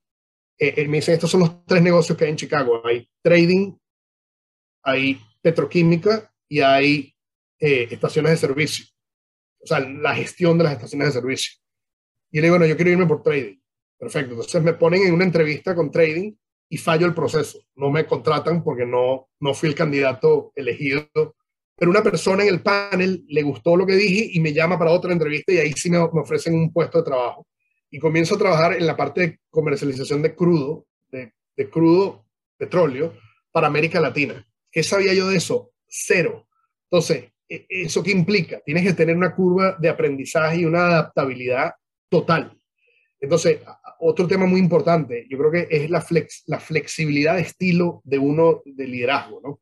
Eh, 0.59 0.73
eh, 0.77 0.89
me 0.89 0.99
dicen, 0.99 1.15
estos 1.15 1.31
son 1.31 1.41
los 1.41 1.67
tres 1.67 1.83
negocios 1.83 2.17
que 2.17 2.25
hay 2.25 2.31
en 2.31 2.37
Chicago. 2.37 2.81
Hay 2.87 3.11
trading, 3.23 3.75
hay 4.83 5.21
petroquímica 5.43 6.33
y 6.49 6.61
hay 6.61 7.13
estaciones 7.59 8.33
de 8.33 8.37
servicio. 8.37 8.87
O 9.63 9.67
sea, 9.67 9.81
la 9.81 10.15
gestión 10.15 10.57
de 10.59 10.65
las 10.65 10.75
estaciones 10.75 11.09
de 11.09 11.21
servicio. 11.21 11.53
Y 12.37 12.41
le 12.41 12.49
digo, 12.49 12.59
bueno, 12.59 12.67
yo 12.67 12.77
quiero 12.77 12.91
irme 12.91 13.07
por 13.07 13.23
trading. 13.23 13.57
Perfecto. 13.99 14.33
Entonces 14.33 14.63
me 14.63 14.75
ponen 14.75 15.07
en 15.07 15.15
una 15.15 15.25
entrevista 15.25 15.75
con 15.75 15.91
trading 15.91 16.35
y 16.69 16.77
fallo 16.77 17.07
el 17.07 17.15
proceso. 17.15 17.61
No 17.77 17.91
me 17.91 18.05
contratan 18.05 18.63
porque 18.63 18.85
no, 18.85 19.31
no 19.41 19.55
fui 19.55 19.71
el 19.71 19.75
candidato 19.75 20.53
elegido 20.55 21.09
pero 21.79 21.91
una 21.91 22.03
persona 22.03 22.43
en 22.43 22.49
el 22.49 22.63
panel 22.63 23.25
le 23.27 23.43
gustó 23.43 23.75
lo 23.75 23.87
que 23.87 23.95
dije 23.95 24.31
y 24.33 24.41
me 24.41 24.53
llama 24.53 24.79
para 24.79 24.91
otra 24.91 25.13
entrevista 25.13 25.53
y 25.53 25.59
ahí 25.59 25.73
sí 25.73 25.91
me, 25.91 25.99
ofrecen 25.99 26.55
un 26.55 26.73
puesto 26.73 26.99
de 26.99 27.05
trabajo. 27.05 27.47
Y 27.91 27.99
comienzo 27.99 28.35
a 28.35 28.39
trabajar 28.39 28.75
en 28.75 28.87
la 28.87 28.97
parte 28.97 29.21
de 29.21 29.41
comercialización 29.51 30.23
de 30.23 30.35
crudo, 30.35 30.87
de, 31.11 31.33
crudo 31.71 32.27
petróleo 32.59 33.15
para 33.51 33.67
América 33.67 33.99
Latina. 33.99 34.47
¿Qué 34.71 34.83
sabía 34.83 35.15
yo 35.15 35.29
de 35.29 35.37
eso? 35.37 35.73
Cero. 35.87 36.47
Entonces, 36.91 37.31
e, 37.49 37.67
¿eso 37.69 38.03
qué 38.03 38.11
implica? 38.11 38.61
Tienes 38.65 38.83
que 38.83 38.95
tener 38.95 39.17
una 39.17 39.35
curva 39.35 39.77
de 39.79 39.89
aprendizaje 39.89 40.61
y 40.61 40.65
una 40.65 40.87
adaptabilidad 40.87 41.73
total. 42.09 42.59
Entonces, 43.21 43.61
otro 44.01 44.27
tema 44.27 44.47
muy 44.47 44.61
importante, 44.61 45.27
yo 45.29 45.39
creo 45.39 45.51
que 45.51 45.69
es 45.71 45.91
la, 45.91 46.01
flex, 46.01 46.45
la 46.47 46.61
flexibilidad 46.61 47.37
de 47.37 47.43
estilo 47.43 48.03
de 48.05 48.19
uno 48.19 48.63
de 48.65 48.87
liderazgo, 48.87 49.41
¿no? 49.43 49.61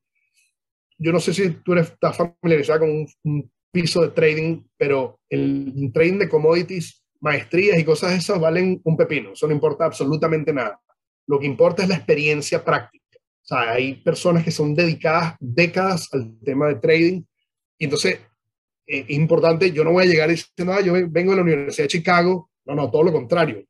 yo 0.99 1.13
no 1.13 1.21
sé 1.21 1.35
si 1.35 1.51
tú 1.51 1.75
estás 1.75 2.17
familiarizada 2.17 2.81
con 2.81 3.07
un, 3.25 3.53
piso 3.71 4.03
de 4.03 4.11
trading, 4.11 4.63
pero 4.77 5.19
el 5.29 5.91
trading 5.93 6.21
de 6.21 6.29
commodities, 6.29 7.03
maestrías 7.19 7.77
y 7.77 7.85
cosas 7.85 8.13
esas 8.13 8.39
valen 8.39 8.81
un 8.85 8.97
pepino, 8.97 9.33
eso 9.33 9.49
no 9.49 9.53
importa 9.53 9.85
absolutamente 9.85 10.53
nada. 10.53 10.81
Lo 11.27 11.41
que 11.41 11.47
importa 11.47 11.83
es 11.83 11.89
la 11.89 11.97
experiencia 11.97 12.65
práctica. 12.65 13.19
O 13.19 13.47
sea, 13.47 13.73
hay 13.73 13.95
personas 13.95 14.45
que 14.45 14.53
son 14.53 14.77
dedicadas 14.77 15.35
décadas 15.41 16.09
al 16.13 16.39
tema 16.45 16.69
de 16.69 16.77
trading 16.77 17.23
y 17.77 17.85
entonces 17.87 18.21
eh, 18.87 19.05
importante, 19.09 19.73
yo 19.73 19.85
no 19.85 19.93
voy 19.93 20.05
a 20.05 20.09
llegar 20.09 20.29
diciendo, 20.29 20.73
ah, 20.73 20.81
yo 20.81 20.93
vengo 21.09 21.31
de 21.31 21.37
la 21.37 21.43
Universidad 21.43 21.85
de 21.85 21.89
Chicago, 21.89 22.51
no, 22.65 22.75
no, 22.75 22.91
todo 22.91 23.05
lo 23.05 23.13
contrario. 23.13 23.65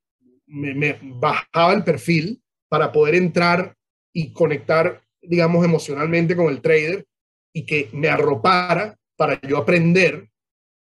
Me, 0.46 0.74
me 0.74 0.98
bajaba 1.02 1.72
el 1.72 1.84
perfil 1.84 2.42
para 2.68 2.90
poder 2.92 3.14
entrar 3.14 3.76
y 4.12 4.32
conectar, 4.32 5.02
digamos, 5.22 5.64
emocionalmente 5.64 6.36
con 6.36 6.48
el 6.48 6.60
trader 6.60 7.06
y 7.52 7.66
que 7.66 7.88
me 7.92 8.08
arropara 8.08 8.96
para 9.16 9.40
yo 9.42 9.58
aprender 9.58 10.28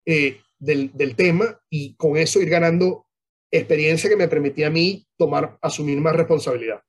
eh, 0.05 0.39
del, 0.59 0.91
del, 0.93 1.15
tema 1.15 1.59
y 1.69 1.95
con 1.95 2.17
eso 2.17 2.41
ir 2.41 2.49
ganando 2.49 3.05
experiencia 3.51 4.09
que 4.09 4.15
me 4.15 4.27
permitía 4.27 4.67
a 4.67 4.69
mí 4.69 5.05
tomar, 5.17 5.57
asumir 5.61 5.99
más 5.99 6.15
responsabilidad. 6.15 6.81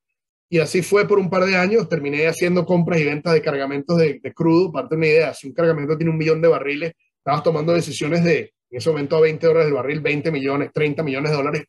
Y 0.49 0.61
así 0.61 0.83
fue 0.83 1.09
por 1.09 1.19
un 1.19 1.29
par 1.29 1.45
de 1.45 1.57
años, 1.57 1.89
terminé 1.89 2.27
haciendo 2.27 2.65
compras 2.65 3.01
y 3.01 3.05
ventas 3.05 3.33
de 3.33 3.43
cargamentos 3.43 3.99
de, 3.99 4.21
de 4.23 4.33
crudo, 4.33 4.71
parte 4.71 4.95
de 4.95 4.99
una 4.99 5.07
idea, 5.07 5.35
si 5.35 5.49
un 5.49 5.55
cargamento 5.55 5.97
tiene 5.97 6.13
un 6.13 6.19
millón 6.19 6.41
de 6.41 6.49
barriles, 6.49 6.93
estabas 7.25 7.43
tomando 7.43 7.73
decisiones 7.73 8.23
de, 8.23 8.53
en 8.71 8.79
ese 8.79 8.91
momento 8.91 9.17
a 9.17 9.21
20 9.23 9.47
dólares 9.47 9.69
el 9.69 9.75
barril, 9.75 10.01
20 10.01 10.31
millones, 10.31 10.71
30 10.75 11.03
millones 11.03 11.31
de 11.31 11.37
dólares 11.39 11.65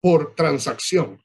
por 0.00 0.36
transacción. 0.36 1.20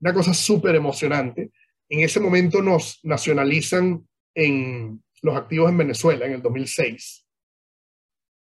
Una 0.00 0.12
cosa 0.12 0.34
súper 0.34 0.74
emocionante. 0.74 1.52
En 1.88 2.00
ese 2.00 2.18
momento 2.18 2.60
nos 2.60 2.98
nacionalizan 3.04 4.04
en 4.34 5.00
los 5.22 5.36
activos 5.36 5.70
en 5.70 5.78
Venezuela 5.78 6.26
en 6.26 6.32
el 6.32 6.42
2006 6.42 7.24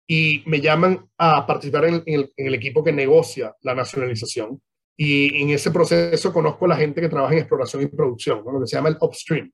y 0.08 0.42
me 0.46 0.62
llaman 0.62 1.06
a 1.18 1.46
participar 1.46 1.86
en 1.86 2.04
el, 2.06 2.54
equipo 2.54 2.82
que 2.82 2.94
negocia 2.94 3.54
la 3.62 3.76
nacionalización. 3.76 4.62
Y 4.96 5.42
en 5.42 5.50
ese 5.50 5.72
proceso 5.72 6.32
conozco 6.32 6.64
a 6.64 6.70
la 6.70 6.78
gente 6.78 7.02
que 7.02 7.10
trabaja 7.10 7.34
en 7.34 7.40
exploración 7.40 7.84
y 7.84 7.88
producción, 7.88 8.42
lo 8.46 8.62
que 8.62 8.68
se 8.68 8.78
llama 8.78 8.90
el 8.90 8.98
upstream. 9.02 9.52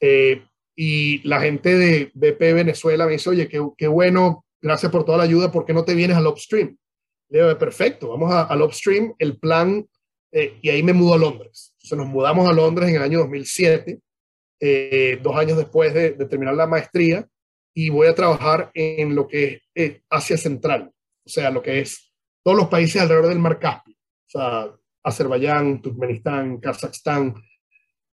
Eh, 0.00 0.42
y 0.74 1.26
la 1.28 1.40
gente 1.40 1.76
de 1.76 2.10
BP 2.14 2.40
Venezuela 2.54 3.04
me 3.06 3.12
dice, 3.12 3.30
oye, 3.30 3.48
qué, 3.48 3.60
qué, 3.76 3.88
bueno, 3.88 4.45
gracias 4.66 4.90
por 4.90 5.04
toda 5.04 5.18
la 5.18 5.24
ayuda, 5.24 5.52
¿por 5.52 5.64
qué 5.64 5.72
no 5.72 5.84
te 5.84 5.94
vienes 5.94 6.16
al 6.16 6.26
upstream? 6.26 6.76
Le 7.28 7.40
digo, 7.40 7.58
perfecto, 7.58 8.08
vamos 8.08 8.32
al 8.32 8.62
upstream, 8.62 9.14
el 9.18 9.38
plan, 9.38 9.86
eh, 10.32 10.58
y 10.60 10.68
ahí 10.68 10.82
me 10.82 10.92
mudo 10.92 11.14
a 11.14 11.18
Londres. 11.18 11.72
Entonces 11.74 11.98
nos 11.98 12.08
mudamos 12.08 12.48
a 12.48 12.52
Londres 12.52 12.88
en 12.88 12.96
el 12.96 13.02
año 13.02 13.20
2007, 13.20 14.00
eh, 14.60 15.18
dos 15.22 15.36
años 15.36 15.56
después 15.56 15.94
de, 15.94 16.12
de, 16.12 16.26
terminar 16.26 16.54
la 16.54 16.66
maestría, 16.66 17.26
y 17.74 17.90
voy 17.90 18.08
a 18.08 18.14
trabajar 18.14 18.70
en 18.74 19.14
lo 19.14 19.28
que 19.28 19.60
es 19.74 20.00
Asia 20.08 20.36
Central, 20.36 20.90
o 21.24 21.28
sea, 21.28 21.50
lo 21.50 21.62
que 21.62 21.80
es 21.80 22.12
todos 22.42 22.56
los 22.56 22.68
países 22.68 23.02
alrededor 23.02 23.28
del 23.28 23.38
Mar 23.38 23.58
Caspio, 23.58 23.94
o 23.94 24.30
sea, 24.30 24.70
Azerbaiyán, 25.02 25.80
Turkmenistán, 25.82 26.58
Kazajstán, 26.58 27.34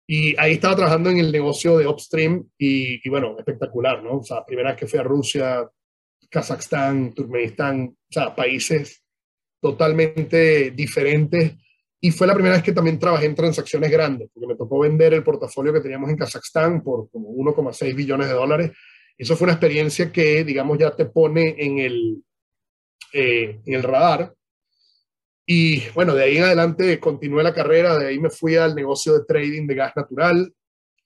y 0.06 0.38
ahí 0.38 0.54
estaba 0.54 0.76
trabajando 0.76 1.10
en 1.10 1.20
el 1.20 1.32
negocio 1.32 1.78
de 1.78 1.88
upstream 1.88 2.48
y, 2.58 3.00
y, 3.06 3.10
bueno, 3.10 3.38
espectacular, 3.40 4.04
¿no? 4.04 4.18
O 4.18 4.24
sea, 4.24 4.46
primera 4.46 4.72
vez 4.72 4.80
que 4.80 4.88
fui 4.88 5.00
a 5.00 5.04
Rusia, 5.04 5.68
Kazajstán, 6.34 7.14
Turkmenistán, 7.14 7.96
o 7.96 8.12
sea, 8.12 8.36
países 8.36 9.04
totalmente 9.62 10.72
diferentes. 10.72 11.54
Y 12.02 12.10
fue 12.12 12.26
la 12.26 12.34
primera 12.34 12.56
vez 12.56 12.64
que 12.64 12.74
también 12.74 12.98
trabajé 12.98 13.28
en 13.28 13.36
transacciones 13.36 13.90
grandes, 13.92 14.30
porque 14.34 14.48
me 14.48 14.56
tocó 14.56 14.80
vender 14.80 15.14
el 15.14 15.24
portafolio 15.24 15.72
que 15.72 15.80
teníamos 15.80 16.10
en 16.10 16.18
Kazajstán 16.18 16.84
por 16.84 17.10
como 17.12 17.30
1,6 17.30 17.96
billones 17.96 18.28
de 18.28 18.34
dólares. 18.34 18.72
Eso 19.16 19.36
fue 19.36 19.46
una 19.46 19.54
experiencia 19.54 20.12
que, 20.12 20.44
digamos, 20.44 20.80
ya 20.80 20.96
te 20.96 21.06
pone 21.06 21.56
en 21.58 21.78
el, 21.78 22.24
eh, 23.14 23.62
en 23.64 23.74
el 23.74 23.84
radar. 23.84 24.34
Y 25.46 25.88
bueno, 25.92 26.16
de 26.16 26.24
ahí 26.24 26.38
en 26.38 26.46
adelante 26.46 27.00
continué 27.00 27.44
la 27.44 27.54
carrera, 27.54 27.98
de 28.00 28.08
ahí 28.08 28.18
me 28.18 28.32
fui 28.32 28.56
al 28.56 28.74
negocio 28.74 29.14
de 29.14 29.26
trading 29.26 29.68
de 29.68 29.76
gas 29.76 29.94
natural, 29.96 30.52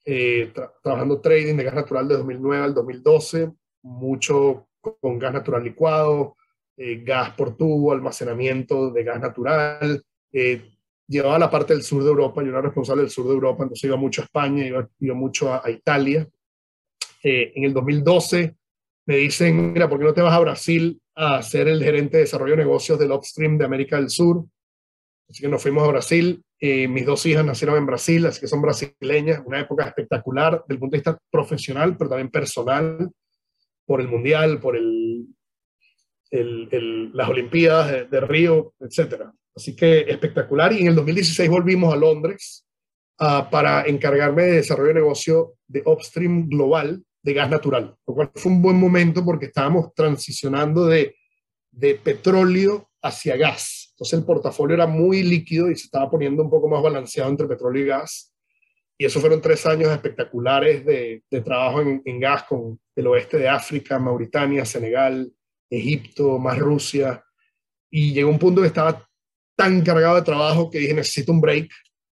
eh, 0.06 0.52
trabajando 0.82 1.20
trading 1.20 1.56
de 1.56 1.64
gas 1.64 1.74
natural 1.74 2.08
de 2.08 2.16
2009 2.16 2.64
al 2.64 2.74
2012, 2.74 3.50
mucho 3.82 4.67
con 4.80 5.18
gas 5.18 5.32
natural 5.32 5.64
licuado, 5.64 6.36
eh, 6.76 7.02
gas 7.04 7.30
por 7.30 7.56
tubo, 7.56 7.92
almacenamiento 7.92 8.90
de 8.90 9.02
gas 9.02 9.20
natural. 9.20 10.00
Eh, 10.32 10.70
llevaba 11.08 11.38
la 11.38 11.50
parte 11.50 11.72
del 11.72 11.82
sur 11.82 12.04
de 12.04 12.08
Europa, 12.08 12.42
yo 12.42 12.50
era 12.50 12.60
responsable 12.60 13.02
del 13.02 13.10
sur 13.10 13.26
de 13.26 13.32
Europa, 13.32 13.64
entonces 13.64 13.84
iba 13.84 13.96
mucho 13.96 14.22
a 14.22 14.24
España, 14.24 14.64
iba, 14.64 14.88
iba 15.00 15.14
mucho 15.14 15.52
a, 15.52 15.68
Italia. 15.70 16.28
Eh, 17.22 17.52
en 17.56 17.64
el 17.64 17.74
2012 17.74 18.54
me 19.06 19.16
dicen, 19.16 19.72
mira, 19.72 19.88
¿por 19.88 19.98
qué 19.98 20.04
no 20.04 20.14
te 20.14 20.22
vas 20.22 20.34
a 20.34 20.38
Brasil 20.38 21.00
a 21.16 21.42
ser 21.42 21.66
el 21.66 21.82
gerente 21.82 22.18
de 22.18 22.24
desarrollo 22.24 22.52
de 22.52 22.62
negocios 22.62 22.98
del 22.98 23.10
Upstream 23.10 23.58
de 23.58 23.64
América 23.64 23.96
del 23.96 24.10
Sur? 24.10 24.44
Así 25.28 25.42
que 25.42 25.48
nos 25.48 25.60
fuimos 25.60 25.82
a 25.82 25.88
Brasil. 25.88 26.42
mis 26.60 27.06
dos 27.06 27.26
hijas 27.26 27.44
nacieron 27.44 27.76
en 27.76 27.86
Brasil, 27.86 28.24
así 28.26 28.40
que 28.40 28.46
son 28.46 28.62
brasileñas. 28.62 29.42
Una 29.44 29.60
época 29.60 29.84
espectacular 29.84 30.62
desde 30.62 30.74
el 30.74 30.78
punto 30.78 30.92
de 30.92 30.98
vista 30.98 31.18
profesional, 31.30 31.96
pero 31.96 32.10
también 32.10 32.30
personal 32.30 33.10
por 33.88 34.02
el 34.02 34.08
Mundial, 34.08 34.60
por 34.60 34.76
el, 34.76 35.26
las 36.30 37.28
Olimpiadas 37.30 38.10
de, 38.10 38.20
Río, 38.20 38.74
etc. 38.80 39.22
Así 39.56 39.74
que 39.74 40.00
espectacular. 40.00 40.74
Y 40.74 40.82
en 40.82 40.88
el 40.88 40.94
2016 40.94 41.48
volvimos 41.48 41.94
a 41.94 41.96
Londres 41.96 42.66
uh, 43.18 43.50
para 43.50 43.86
encargarme 43.86 44.42
de 44.42 44.52
desarrollo 44.56 44.88
de 44.88 45.00
negocio 45.00 45.54
de 45.66 45.82
upstream 45.86 46.50
global 46.50 47.02
de 47.22 47.32
gas 47.32 47.48
natural, 47.48 47.96
lo 48.06 48.14
cual 48.14 48.30
fue 48.34 48.52
un 48.52 48.60
buen 48.60 48.76
momento 48.76 49.24
porque 49.24 49.46
estábamos 49.46 49.94
transicionando 49.94 50.84
de, 50.84 51.16
de 51.70 51.94
petróleo 51.94 52.90
hacia 53.02 53.38
gas. 53.38 53.88
Entonces 53.92 54.18
el 54.18 54.26
portafolio 54.26 54.74
era 54.74 54.86
muy 54.86 55.22
líquido 55.22 55.70
y 55.70 55.76
se 55.76 55.86
estaba 55.86 56.10
poniendo 56.10 56.42
un 56.42 56.50
poco 56.50 56.68
más 56.68 56.82
balanceado 56.82 57.30
entre 57.30 57.48
petróleo 57.48 57.84
y 57.84 57.86
gas. 57.86 58.27
Y 59.00 59.04
esos 59.04 59.20
fueron 59.20 59.40
tres 59.40 59.64
años 59.64 59.90
espectaculares 59.92 60.84
de, 60.84 61.22
de 61.30 61.40
trabajo 61.40 61.80
en, 61.80 62.02
en, 62.04 62.18
gas 62.18 62.42
con 62.42 62.80
el 62.96 63.06
oeste 63.06 63.38
de 63.38 63.48
África, 63.48 63.96
Mauritania, 63.96 64.64
Senegal, 64.64 65.32
Egipto, 65.70 66.36
más 66.40 66.58
Rusia. 66.58 67.24
Y 67.90 68.12
llegó 68.12 68.28
un 68.28 68.40
punto 68.40 68.60
que 68.60 68.66
estaba 68.66 69.08
tan 69.56 69.82
cargado 69.82 70.16
de 70.16 70.22
trabajo 70.22 70.68
que 70.68 70.78
dije, 70.78 70.94
necesito 70.94 71.30
un 71.30 71.40
break. 71.40 71.70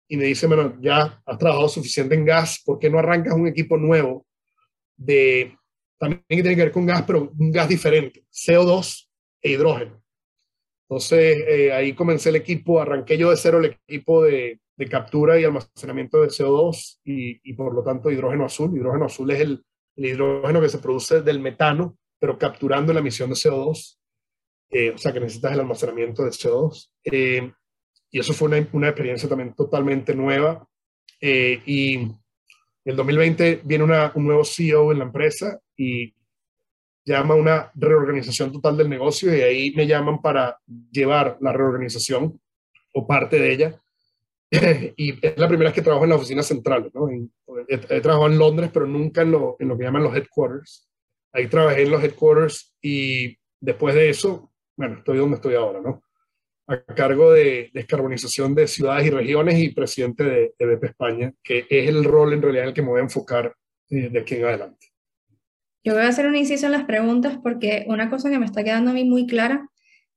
Y 0.09 0.17
me 0.17 0.25
dice, 0.25 0.45
bueno, 0.45 0.77
ya 0.81 1.21
has 1.25 1.37
trabajado 1.37 1.69
suficiente 1.69 2.15
en 2.15 2.25
gas, 2.25 2.61
¿por 2.65 2.77
qué 2.77 2.89
no 2.89 2.99
arrancas 2.99 3.33
un 3.33 3.47
equipo 3.47 3.77
nuevo 3.77 4.25
de, 4.97 5.57
también 5.97 6.23
que 6.27 6.35
tiene 6.35 6.55
que 6.55 6.63
ver 6.63 6.71
con 6.71 6.85
gas, 6.85 7.03
pero 7.07 7.31
un 7.39 7.49
gas 7.49 7.69
diferente, 7.69 8.25
CO2 8.29 9.07
e 9.41 9.51
hidrógeno? 9.51 10.03
Entonces, 10.89 11.37
eh, 11.47 11.71
ahí 11.71 11.93
comencé 11.93 12.27
el 12.27 12.35
equipo, 12.35 12.81
arranqué 12.81 13.17
yo 13.17 13.29
de 13.29 13.37
cero 13.37 13.59
el 13.59 13.77
equipo 13.87 14.23
de, 14.23 14.59
de 14.75 14.87
captura 14.87 15.39
y 15.39 15.43
almacenamiento 15.43 16.21
de 16.21 16.27
CO2 16.27 16.99
y, 17.03 17.39
y, 17.49 17.53
por 17.53 17.73
lo 17.73 17.83
tanto 17.83 18.09
hidrógeno 18.09 18.45
azul. 18.45 18.75
Hidrógeno 18.75 19.05
azul 19.05 19.29
es 19.31 19.41
el, 19.41 19.63
el, 19.95 20.05
hidrógeno 20.05 20.61
que 20.61 20.69
se 20.69 20.79
produce 20.79 21.21
del 21.21 21.39
metano, 21.39 21.97
pero 22.19 22.37
capturando 22.37 22.93
la 22.93 22.99
emisión 22.99 23.29
de 23.29 23.35
CO2. 23.35 23.97
Eh, 24.71 24.91
o 24.91 24.97
sea 24.97 25.13
que 25.13 25.19
necesitas 25.19 25.53
el 25.53 25.59
almacenamiento 25.59 26.23
de 26.23 26.31
CO2. 26.31 26.89
Eh, 27.03 27.51
y 28.09 28.19
eso 28.19 28.33
fue 28.33 28.47
una, 28.47 28.67
una, 28.73 28.89
experiencia 28.89 29.29
también 29.29 29.53
totalmente 29.53 30.15
nueva. 30.15 30.67
Eh, 31.21 31.61
y 31.65 31.95
en 31.95 32.17
el 32.85 32.95
2020 32.95 33.61
viene 33.63 33.83
una, 33.83 34.11
un 34.15 34.25
nuevo 34.25 34.43
CEO 34.43 34.91
en 34.91 34.99
la 34.99 35.05
empresa 35.05 35.59
y 35.77 36.15
llama 37.05 37.35
una 37.35 37.71
reorganización 37.75 38.51
total 38.51 38.77
del 38.77 38.89
negocio 38.89 39.35
y 39.35 39.41
ahí 39.41 39.71
me 39.75 39.85
llaman 39.85 40.21
para 40.21 40.57
llevar 40.91 41.37
la 41.41 41.51
reorganización 41.51 42.39
o 42.93 43.07
parte 43.07 43.39
de 43.39 43.53
ella 43.53 43.82
y 44.97 45.25
es 45.25 45.37
la 45.37 45.47
primera 45.47 45.69
vez 45.69 45.75
que 45.75 45.81
trabajo 45.81 46.03
en 46.03 46.11
la 46.11 46.15
oficina 46.15 46.43
central. 46.43 46.91
¿no? 46.93 47.09
he, 47.09 47.73
he, 47.73 48.01
trabajado 48.01 48.27
en 48.27 48.37
Londres, 48.37 48.69
pero 48.73 48.85
nunca 48.85 49.23
en 49.23 49.31
lo, 49.31 49.55
en 49.59 49.67
lo 49.67 49.77
que 49.77 49.83
llaman 49.83 50.03
los 50.03 50.15
headquarters. 50.15 50.89
Ahí 51.31 51.47
trabajé 51.47 51.83
en 51.83 51.91
los 51.91 52.03
headquarters 52.03 52.75
y 52.81 53.35
después 53.59 53.95
de 53.95 54.09
eso, 54.09 54.51
bueno, 54.77 54.99
estoy 54.99 55.17
donde 55.17 55.37
estoy 55.37 55.55
ahora, 55.55 55.81
¿no? 55.81 56.03
A 56.67 56.83
cargo 56.83 57.31
de 57.31 57.71
descarbonización 57.73 58.55
de 58.55 58.67
ciudades 58.67 59.07
y 59.07 59.09
regiones 59.09 59.59
y 59.59 59.69
presidente 59.69 60.23
de, 60.23 60.53
de 60.57 60.75
BP 60.75 60.83
España, 60.85 61.33
que 61.43 61.65
es 61.69 61.89
el 61.89 62.03
rol 62.03 62.33
en 62.33 62.41
realidad 62.41 62.63
en 62.63 62.69
el 62.69 62.75
que 62.75 62.81
me 62.81 62.89
voy 62.89 62.99
a 62.99 63.03
enfocar 63.03 63.53
eh, 63.89 64.09
de 64.09 64.19
aquí 64.19 64.35
en 64.35 64.45
adelante. 64.45 64.87
Yo 65.83 65.93
voy 65.93 66.03
a 66.03 66.07
hacer 66.07 66.27
un 66.27 66.35
inciso 66.35 66.67
en 66.67 66.71
las 66.71 66.85
preguntas 66.85 67.37
porque 67.41 67.83
una 67.87 68.09
cosa 68.09 68.29
que 68.29 68.39
me 68.39 68.45
está 68.45 68.63
quedando 68.63 68.91
a 68.91 68.93
mí 68.93 69.03
muy 69.03 69.27
clara 69.27 69.67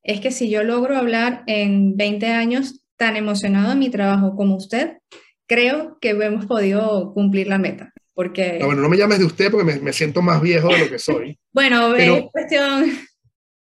es 0.04 0.20
que 0.20 0.30
si 0.30 0.48
yo 0.48 0.62
logro 0.62 0.96
hablar 0.96 1.42
en 1.48 1.96
20 1.96 2.26
años 2.26 2.85
tan 2.96 3.16
emocionado 3.16 3.72
en 3.72 3.78
mi 3.78 3.90
trabajo 3.90 4.34
como 4.36 4.56
usted, 4.56 4.98
creo 5.46 5.98
que 6.00 6.10
hemos 6.10 6.46
podido 6.46 7.12
cumplir 7.12 7.46
la 7.48 7.58
meta. 7.58 7.92
Porque... 8.14 8.58
No, 8.58 8.66
bueno, 8.66 8.82
no 8.82 8.88
me 8.88 8.96
llames 8.96 9.18
de 9.18 9.26
usted 9.26 9.50
porque 9.50 9.64
me, 9.66 9.80
me 9.80 9.92
siento 9.92 10.22
más 10.22 10.40
viejo 10.40 10.68
de 10.68 10.78
lo 10.78 10.88
que 10.88 10.98
soy. 10.98 11.38
bueno, 11.52 11.92
pero, 11.96 12.16
es 12.16 12.24
cuestión... 12.32 12.98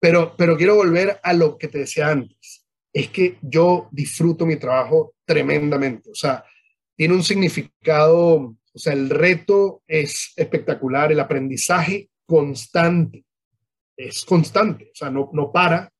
Pero, 0.01 0.35
pero 0.37 0.57
quiero 0.57 0.77
volver 0.77 1.19
a 1.23 1.33
lo 1.33 1.57
que 1.57 1.69
te 1.69 1.79
decía 1.79 2.09
antes. 2.09 2.67
Es 2.93 3.09
que 3.09 3.39
yo 3.41 3.89
disfruto 3.91 4.45
mi 4.45 4.57
trabajo 4.57 5.15
tremendamente. 5.25 6.11
O 6.11 6.15
sea, 6.15 6.45
tiene 6.95 7.15
un 7.15 7.25
significado, 7.25 8.35
o 8.37 8.79
sea, 8.79 8.93
el 8.93 9.09
reto 9.09 9.83
es 9.87 10.33
espectacular, 10.37 11.11
el 11.11 11.21
aprendizaje 11.21 12.11
constante 12.27 13.25
es 13.97 14.25
constante, 14.25 14.91
o 14.93 14.95
sea, 14.95 15.11
no, 15.11 15.31
no 15.33 15.53
para. 15.53 15.91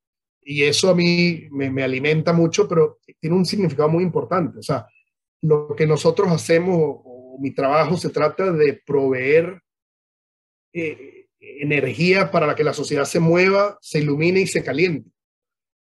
Y 0.45 0.65
eso 0.65 0.91
a 0.91 0.95
mí 0.95 1.49
me, 1.51 1.71
me 1.71 1.83
alimenta 1.83 2.33
mucho, 2.33 2.69
pero 2.69 2.99
tiene 3.19 3.37
un 3.37 3.47
significado 3.47 3.89
muy 3.89 4.05
importante. 4.05 4.59
O 4.59 4.63
sea, 4.63 4.87
lo 5.43 5.75
que 5.75 5.87
nosotros 5.87 6.31
hacemos, 6.31 6.77
o, 6.79 7.39
mi 7.41 7.53
trabajo, 7.53 7.97
se 7.97 8.11
trata 8.11 8.53
de 8.53 8.81
proveer 8.87 9.61
eh, 10.73 11.27
energía 11.41 12.31
para 12.31 12.47
la 12.47 12.55
que 12.55 12.65
la 12.65 12.75
sociedad 12.75 13.05
se 13.05 13.21
mueva, 13.21 13.79
se 13.81 14.01
ilumine 14.01 14.41
y 14.41 14.47
se 14.47 14.63
caliente. 14.63 15.11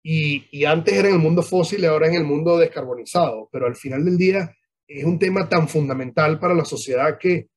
Y, 0.03 0.47
y, 0.51 0.65
antes 0.65 0.93
era 0.93 1.09
en 1.09 1.15
el 1.15 1.21
mundo 1.21 1.41
fósil 1.41 1.81
y 1.81 1.85
ahora 1.85 2.07
en 2.07 2.15
el 2.15 2.23
mundo 2.23 2.57
descarbonizado, 2.57 3.49
pero 3.51 3.67
al 3.67 3.75
final 3.75 4.05
del 4.05 4.17
día 4.17 4.55
es 4.87 5.03
un 5.03 5.19
tema 5.19 5.47
tan 5.47 5.67
fundamental 5.67 6.39
para 6.39 6.55
la 6.55 6.65
sociedad 6.65 7.17
que, 7.17 7.47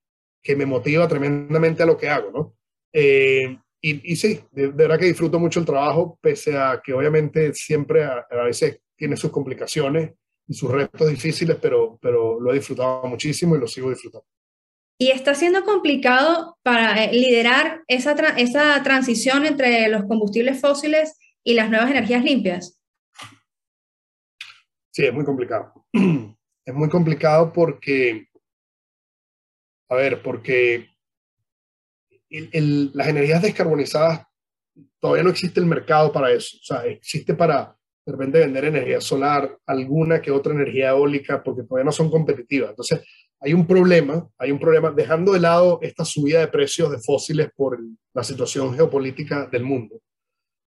que 0.43 0.57
me 0.57 0.67
motiva 0.67 1.07
tremendamente 1.07 1.83
a 1.83 1.87
lo 1.87 1.97
que 1.97 2.09
hago, 2.09 2.31
¿no? 2.31 2.57
Eh, 2.93 3.59
y, 3.85 4.13
y, 4.13 4.17
sí, 4.17 4.41
de, 4.53 4.69
verdad 4.69 4.97
que 4.97 5.07
disfruto 5.07 5.41
mucho 5.41 5.59
el 5.59 5.67
trabajo, 5.67 6.17
pese 6.23 6.57
a 6.57 6.81
que 6.83 6.93
obviamente 6.93 7.53
siempre 7.53 8.05
a, 8.05 8.25
a, 8.31 8.45
veces 8.45 8.81
tiene 8.97 9.17
sus 9.17 9.33
complicaciones 9.33 10.13
y 10.47 10.55
sus 10.55 10.71
retos 10.71 11.11
difíciles, 11.11 11.57
pero, 11.61 11.99
pero 12.01 12.39
lo 12.39 12.53
he 12.53 12.55
disfrutado 12.55 13.05
muchísimo 13.09 13.57
y 13.57 13.59
lo 13.61 13.67
sigo 13.67 13.91
disfrutando. 13.91 14.27
¿Y 14.99 15.11
está 15.11 15.35
siendo 15.35 15.65
complicado 15.65 16.59
para 16.63 17.03
eh, 17.03 17.13
liderar 17.13 17.83
esa, 17.89 18.15
tra 18.15 18.29
esa 18.39 18.81
transición 18.85 19.47
entre 19.47 19.89
los 19.89 20.05
combustibles 20.05 20.61
fósiles 20.61 21.19
y 21.43 21.55
las 21.55 21.69
nuevas 21.69 21.91
energías 21.91 22.23
limpias? 22.23 22.81
Sí, 24.93 25.05
es 25.05 25.13
muy 25.13 25.25
complicado. 25.25 25.73
Es 26.65 26.73
muy 26.73 26.89
complicado 26.89 27.53
porque, 27.53 28.29
a 29.89 29.97
ver, 29.97 30.23
porque 30.23 30.92
el, 32.33 32.49
el, 32.53 32.91
las 32.95 33.09
energías 33.09 33.43
descarbonizadas 33.43 34.27
todavía 34.99 35.25
no 35.25 35.31
existe 35.31 35.61
el 35.61 35.67
mercado 35.67 36.13
para 36.13 36.33
eso. 36.33 36.57
O 36.61 36.65
sea, 36.65 36.85
existe 36.87 37.35
para 37.35 37.77
de 38.05 38.13
repente 38.13 38.41
vender 38.41 38.65
energía 38.65 39.01
solar, 39.01 39.57
alguna 39.67 40.21
que 40.21 40.31
otra 40.31 40.53
energía 40.53 40.91
eólica, 40.91 41.43
porque 41.43 41.63
todavía 41.63 41.85
no 41.85 41.93
son 41.93 42.11
competitivas. 42.11 42.71
Entonces, 42.71 43.01
hay 43.41 43.55
un 43.55 43.67
problema, 43.67 44.29
hay 44.39 44.51
un 44.51 44.59
problema, 44.59 44.91
dejando 44.91 45.33
de 45.33 45.41
lado 45.41 45.79
esta 45.83 46.05
subida 46.05 46.41
de 46.41 46.49
precios 46.49 46.91
de 46.91 46.99
fósiles 46.99 47.51
por 47.55 47.79
la 48.13 48.25
situación 48.25 48.75
geopolítica 48.75 49.47
del 49.47 49.63
mundo. 49.63 50.01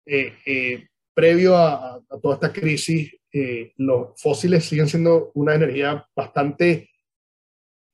Eh, 0.05 0.33
eh, 0.45 0.87
previo 1.13 1.55
a, 1.55 1.95
a, 1.95 2.19
toda 2.21 2.35
esta 2.35 2.51
crisis, 2.51 3.13
eh, 3.31 3.73
los 3.77 4.19
fósiles 4.21 4.65
siguen 4.65 4.87
siendo 4.87 5.31
una 5.35 5.55
energía 5.55 6.05
bastante 6.15 6.89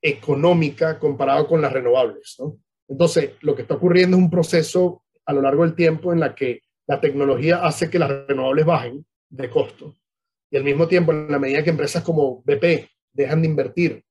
económica 0.02 1.00
comparado 1.00 1.48
con 1.48 1.62
las 1.62 1.74
renovables. 1.74 2.36
¿no? 2.40 2.60
Entonces, 2.88 3.32
lo 3.42 3.56
que 3.56 3.64
está 3.64 3.76
ocurriendo 3.76 4.18
es 4.18 4.24
un 4.24 4.30
proceso 4.30 5.04
a 5.26 5.34
lo 5.34 5.42
largo 5.42 5.64
del 5.64 5.76
tiempo 5.76 6.14
en 6.14 6.20
la 6.20 6.34
que 6.34 6.62
la 6.88 7.02
tecnología 7.02 7.66
hace 7.66 7.90
que 7.90 8.00
las 8.00 8.10
renovables 8.28 8.66
bajen 8.66 9.06
de 9.30 9.50
costo. 9.50 9.96
Y 10.50 10.58
al 10.58 10.64
mismo 10.64 10.88
tiempo, 10.88 11.12
en 11.12 11.30
la 11.30 11.40
medida 11.40 11.64
que 11.64 11.70
empresas 11.70 12.04
como 12.04 12.42
BP 12.44 12.90
dejan 13.12 13.42
de 13.42 13.48
invertir 13.48 14.04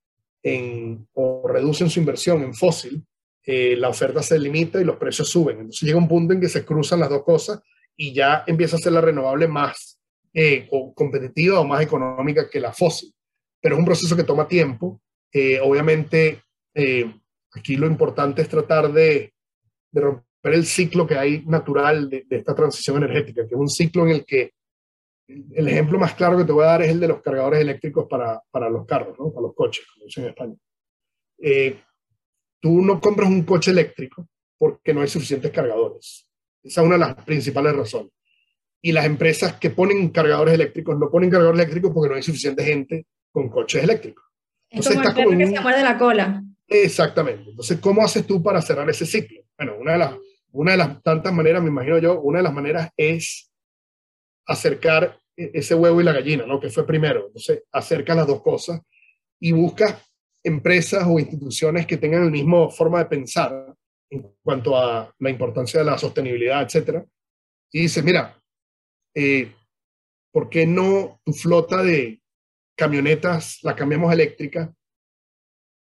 en, 0.43 1.09
o 1.15 1.49
reducen 1.49 1.89
su 1.89 2.01
inversión 2.01 2.43
en 2.43 2.55
fósil, 2.55 3.03
eh, 3.45 3.77
la 3.77 3.89
oferta 3.89 4.23
se 4.23 4.39
limita 4.39 4.81
y 4.81 4.85
los 4.85 4.97
precios 4.97 5.29
suben. 5.29 5.59
Entonces 5.59 5.83
llega 5.83 5.99
un 5.99 6.09
punto 6.09 6.35
en 6.35 6.41
que 6.41 6.49
se 6.49 6.65
cruzan 6.65 7.01
las 7.01 7.09
dos 7.09 7.23
cosas 7.23 7.61
y 7.97 8.13
ya 8.13 8.45
empieza 8.47 8.77
a 8.77 8.81
ser 8.81 8.93
la 8.93 9.01
renovable 9.01 9.49
más 9.49 9.99
eh, 10.35 10.69
o 10.71 10.93
competitiva 10.93 11.61
o 11.61 11.65
más 11.65 11.81
económica 11.81 12.51
que 12.51 12.61
la 12.61 12.73
fósil. 12.73 13.11
Pero 13.61 13.75
es 13.75 13.79
un 13.79 13.87
proceso 13.87 14.15
que 14.15 14.25
toma 14.25 14.47
tiempo. 14.47 15.01
Eh, 15.33 15.59
obviamente, 15.61 16.43
eh, 16.75 17.11
aquí 17.57 17.77
lo 17.77 17.87
importante 17.87 18.43
es 18.43 18.49
tratar 18.49 18.93
de, 18.93 19.33
de, 19.91 20.01
romper 20.01 20.55
el 20.55 20.67
ciclo 20.67 21.07
que 21.07 21.17
hay 21.17 21.45
natural 21.47 22.09
de, 22.09 22.25
de, 22.29 22.37
esta 22.37 22.55
transición 22.55 22.99
energética, 22.99 23.47
que 23.47 23.55
es 23.55 23.61
un 23.61 23.69
ciclo 23.69 24.05
en 24.05 24.11
el 24.13 24.25
que 24.25 24.53
el 25.29 25.69
ejemplo 25.69 25.99
más 25.99 26.15
claro 26.15 26.39
que 26.39 26.45
te 26.45 26.53
voy 26.53 26.65
a 26.65 26.69
dar 26.69 26.83
es 26.83 26.91
el 26.91 27.01
de 27.01 27.09
los 27.09 27.21
cargadores 27.21 27.61
eléctricos 27.61 28.07
para, 28.09 28.41
para 28.51 28.71
los 28.71 28.87
carros, 28.87 29.19
¿no? 29.19 29.31
para 29.31 29.47
los 29.47 29.55
coches, 29.55 29.85
como 29.93 30.07
dicen 30.07 30.25
en 30.25 30.31
España. 30.31 30.55
Eh, 31.39 31.81
tú 32.61 32.81
no 32.81 33.01
compras 33.01 33.29
un 33.29 33.43
coche 33.43 33.71
eléctrico 33.71 34.29
porque 34.57 34.95
no 34.95 35.01
hay 35.01 35.09
suficientes 35.09 35.51
cargadores. 35.51 36.29
Esa 36.63 36.81
es 36.81 36.87
una 36.87 36.95
de 36.95 37.01
las 37.01 37.25
principales 37.25 37.75
razones. 37.75 38.13
Y 38.81 38.93
las 38.93 39.05
empresas 39.05 39.55
que 39.55 39.71
ponen 39.71 40.11
cargadores 40.11 40.55
eléctricos 40.55 40.97
no 40.97 41.11
ponen 41.11 41.31
cargadores 41.31 41.61
eléctricos 41.61 41.93
porque 41.93 42.11
no 42.11 42.17
hay 42.17 42.23
suficiente 42.23 42.65
gente 42.65 43.07
con 43.33 43.49
coches 43.49 43.83
eléctricos. 43.83 44.25
Entonces, 44.71 44.97
es 44.97 45.13
como 45.13 45.31
el 45.33 45.39
que 45.39 45.45
un... 45.45 45.55
se 45.55 45.61
muerde 45.61 45.83
la 45.83 45.99
cola. 45.99 46.43
Exactamente. 46.69 47.51
Entonces, 47.51 47.79
¿cómo 47.81 48.03
haces 48.05 48.27
tú 48.27 48.43
para 48.43 48.61
cerrar 48.61 48.89
ese 48.91 49.07
ciclo? 49.07 49.43
Bueno, 49.57 49.77
una 49.79 49.93
de 49.93 49.99
las, 49.99 50.15
una 50.53 50.73
de 50.73 50.79
las 50.79 51.03
tantas 51.03 51.33
maneras, 51.33 51.63
me 51.63 51.69
imagino 51.69 51.99
yo, 51.99 52.21
una 52.21 52.39
de 52.39 52.45
las 52.45 52.53
maneras 52.53 52.91
es 52.97 53.51
acercar 54.47 55.19
ese 55.37 55.75
huevo 55.75 56.01
y 56.01 56.05
la 56.05 56.13
gallina, 56.13 56.47
¿no? 56.47 56.59
Que 56.61 56.71
fue 56.71 56.87
primero. 56.87 57.27
Entonces, 57.27 57.65
acerca 57.73 58.15
las 58.15 58.27
dos 58.27 58.43
cosas 58.43 58.81
y 59.41 59.53
busca 59.53 60.01
empresas 60.43 61.05
o 61.07 61.19
instituciones 61.19 61.87
que 61.87 61.97
tengan 61.97 62.25
la 62.25 62.31
misma 62.31 62.71
forma 62.71 63.01
de 63.01 63.07
pensar 63.07 63.75
en 64.11 64.23
cuanto 64.43 64.77
a 64.77 65.13
la 65.19 65.31
importancia 65.31 65.81
de 65.81 65.87
la 65.87 65.99
sostenibilidad, 65.99 66.63
etcétera. 66.63 67.05
Y 67.73 67.83
dice, 67.83 68.03
mira, 68.03 68.41
eh, 69.15 69.53
¿por 70.33 70.49
qué 70.49 70.67
no 70.67 71.21
tu 71.25 71.33
flota 71.33 71.83
de 71.83 72.23
camionetas 72.77 73.59
la 73.63 73.75
cambiamos 73.75 74.13
eléctrica? 74.13 74.73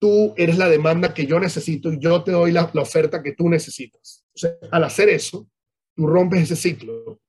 Tú 0.02 0.34
eres 0.36 0.58
la 0.58 0.68
demanda 0.68 1.14
que 1.14 1.28
yo 1.28 1.40
necesito 1.40 1.94
y 1.94 2.00
yo 2.00 2.24
te 2.24 2.32
doy 2.32 2.52
la, 2.52 2.64
oferta 2.64 3.22
que 3.22 3.34
tú 3.34 3.48
necesitas. 3.48 4.26
Al 4.72 4.84
hacer 4.84 5.10
eso, 5.10 5.48
tú 5.96 6.08
rompes 6.08 6.42
ese 6.42 6.56
ciclo 6.56 7.22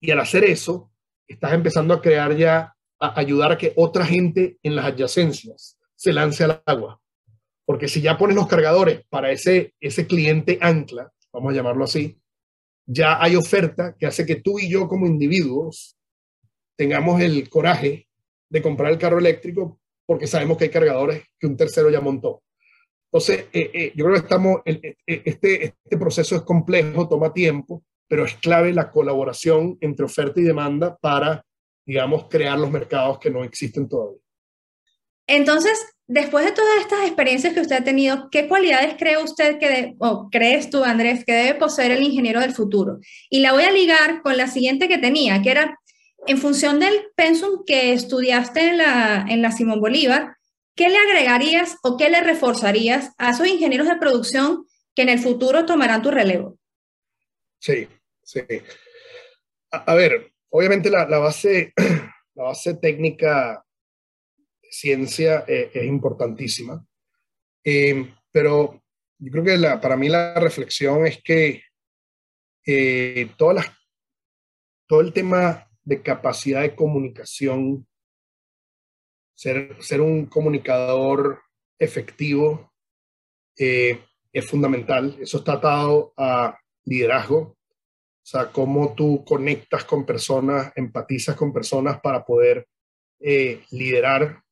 y 0.00 0.10
al 0.10 0.20
hacer 0.20 0.44
eso, 0.44 0.90
estás 1.28 1.52
empezando 1.52 1.92
a 1.92 2.00
crear 2.00 2.34
ya, 2.36 2.74
a 2.98 3.20
ayudar 3.20 3.52
a 3.52 3.58
que 3.58 3.74
otra 3.76 4.06
gente 4.06 4.58
en 4.62 4.76
las 4.76 4.86
adyacencias 4.86 5.78
se 5.94 6.14
lance 6.14 6.42
al 6.44 6.62
agua. 6.64 7.02
Porque 7.66 7.88
si 7.88 8.00
ya 8.00 8.16
pones 8.16 8.36
los 8.36 8.46
cargadores 8.46 9.02
para 9.10 9.30
ese, 9.30 9.74
ese 9.78 10.06
cliente 10.06 10.58
ancla, 10.62 11.12
vamos 11.34 11.52
a 11.52 11.56
llamarlo 11.56 11.84
así, 11.84 12.18
ya 12.86 13.22
hay 13.22 13.36
oferta 13.36 13.94
que 13.98 14.06
hace 14.06 14.24
que 14.24 14.36
tú 14.36 14.58
y 14.58 14.70
yo 14.70 14.88
como 14.88 15.06
individuos 15.06 15.98
tengamos 16.76 17.20
el 17.20 17.48
coraje 17.50 18.08
de 18.48 18.62
comprar 18.62 18.90
el 18.90 18.98
carro 18.98 19.18
eléctrico 19.18 19.80
porque 20.06 20.26
sabemos 20.26 20.58
que 20.58 20.64
hay 20.64 20.70
cargadores 20.70 21.24
que 21.38 21.46
un 21.46 21.56
tercero 21.56 21.90
ya 21.90 22.00
montó. 22.00 22.42
Entonces, 23.12 23.46
eh, 23.52 23.70
eh, 23.72 23.92
yo 23.94 24.04
creo 24.04 24.16
que 24.16 24.22
estamos, 24.22 24.60
eh, 24.64 24.96
este, 25.06 25.64
este 25.64 25.98
proceso 25.98 26.34
es 26.34 26.42
complejo, 26.42 27.08
toma 27.08 27.32
tiempo, 27.32 27.84
pero 28.08 28.24
es 28.24 28.34
clave 28.34 28.72
la 28.72 28.90
colaboración 28.90 29.78
entre 29.80 30.04
oferta 30.04 30.40
y 30.40 30.44
demanda 30.44 30.96
para, 30.96 31.44
digamos, 31.86 32.28
crear 32.28 32.58
los 32.58 32.70
mercados 32.70 33.18
que 33.18 33.30
no 33.30 33.44
existen 33.44 33.88
todavía. 33.88 34.18
Entonces, 35.26 35.78
después 36.06 36.44
de 36.44 36.52
todas 36.52 36.80
estas 36.80 37.06
experiencias 37.06 37.54
que 37.54 37.60
usted 37.60 37.76
ha 37.76 37.84
tenido, 37.84 38.28
¿qué 38.30 38.46
cualidades 38.46 38.96
cree 38.98 39.22
usted 39.22 39.58
que, 39.58 39.94
o 39.98 40.28
crees 40.30 40.68
tú, 40.68 40.84
Andrés, 40.84 41.24
que 41.24 41.32
debe 41.32 41.58
poseer 41.58 41.92
el 41.92 42.02
ingeniero 42.02 42.40
del 42.40 42.52
futuro? 42.52 42.98
Y 43.30 43.40
la 43.40 43.52
voy 43.52 43.62
a 43.62 43.70
ligar 43.70 44.22
con 44.22 44.36
la 44.36 44.48
siguiente 44.48 44.88
que 44.88 44.98
tenía, 44.98 45.40
que 45.40 45.50
era, 45.50 45.78
en 46.26 46.38
función 46.38 46.80
del 46.80 47.12
pensum 47.14 47.64
que 47.66 47.92
estudiaste 47.92 48.70
en 48.70 48.78
la, 48.78 49.26
en 49.28 49.42
la 49.42 49.52
Simón 49.52 49.80
Bolívar, 49.80 50.36
¿qué 50.74 50.88
le 50.88 50.98
agregarías 50.98 51.76
o 51.82 51.96
qué 51.96 52.10
le 52.10 52.22
reforzarías 52.22 53.12
a 53.18 53.30
esos 53.30 53.46
ingenieros 53.46 53.88
de 53.88 53.96
producción 53.96 54.66
que 54.94 55.02
en 55.02 55.08
el 55.08 55.18
futuro 55.18 55.66
tomarán 55.66 56.02
tu 56.02 56.10
relevo? 56.10 56.58
Sí, 57.58 57.88
sí. 58.22 58.40
A, 59.70 59.92
a 59.92 59.94
ver, 59.94 60.32
obviamente 60.50 60.90
la, 60.90 61.06
la, 61.08 61.18
base, 61.18 61.72
la 62.34 62.44
base 62.44 62.74
técnica 62.74 63.64
de 64.62 64.68
ciencia 64.70 65.44
eh, 65.46 65.70
es 65.72 65.84
importantísima, 65.84 66.84
eh, 67.64 68.12
pero 68.30 68.82
yo 69.18 69.30
creo 69.30 69.44
que 69.44 69.58
la, 69.58 69.80
para 69.80 69.96
mí 69.96 70.08
la 70.08 70.34
reflexión 70.34 71.06
es 71.06 71.22
que 71.22 71.62
eh, 72.66 73.30
todas 73.36 73.56
las, 73.56 73.66
todo 74.86 75.00
el 75.00 75.12
tema 75.12 75.63
de 75.84 76.02
capacidad 76.02 76.62
de 76.62 76.74
comunicación, 76.74 77.86
ser, 79.34 79.76
ser 79.80 80.00
un 80.00 80.26
comunicador 80.26 81.42
efectivo, 81.78 82.72
eh, 83.58 84.00
es 84.32 84.50
fundamental. 84.50 85.16
Eso 85.20 85.38
está 85.38 85.54
atado 85.54 86.12
a 86.16 86.58
liderazgo, 86.84 87.38
o 87.38 88.26
sea, 88.26 88.50
cómo 88.50 88.94
tú 88.94 89.24
conectas 89.24 89.84
con 89.84 90.04
personas, 90.06 90.72
empatizas 90.76 91.36
con 91.36 91.52
personas 91.52 92.00
para 92.00 92.24
poder 92.24 92.66
eh, 93.20 93.62
liderar. 93.70 94.42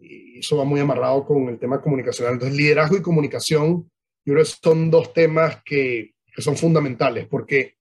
Y 0.00 0.38
eso 0.38 0.56
va 0.58 0.64
muy 0.64 0.80
amarrado 0.80 1.24
con 1.24 1.48
el 1.48 1.58
tema 1.58 1.80
comunicacional. 1.80 2.34
Entonces, 2.34 2.56
liderazgo 2.56 2.96
y 2.96 3.02
comunicación, 3.02 3.90
yo 4.24 4.34
creo 4.34 4.44
que 4.44 4.50
son 4.62 4.90
dos 4.90 5.12
temas 5.12 5.62
que, 5.64 6.14
que 6.34 6.42
son 6.42 6.56
fundamentales, 6.56 7.26
porque, 7.26 7.75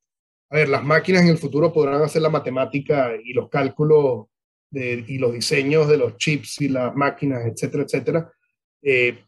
ver, 0.55 0.69
las 0.69 0.83
máquinas 0.83 1.23
en 1.23 1.29
el 1.29 1.37
futuro 1.37 1.71
podrán 1.71 2.01
hacer 2.01 2.21
la 2.21 2.29
matemática 2.29 3.11
y 3.23 3.33
los 3.33 3.49
cálculos 3.49 4.27
y 4.71 5.17
los 5.17 5.33
diseños 5.33 5.87
de 5.87 5.97
los 5.97 6.17
chips 6.17 6.61
y 6.61 6.69
las 6.69 6.93
máquinas, 6.95 7.45
etcétera, 7.45 7.83
etcétera. 7.83 8.31
Eh, 8.81 9.19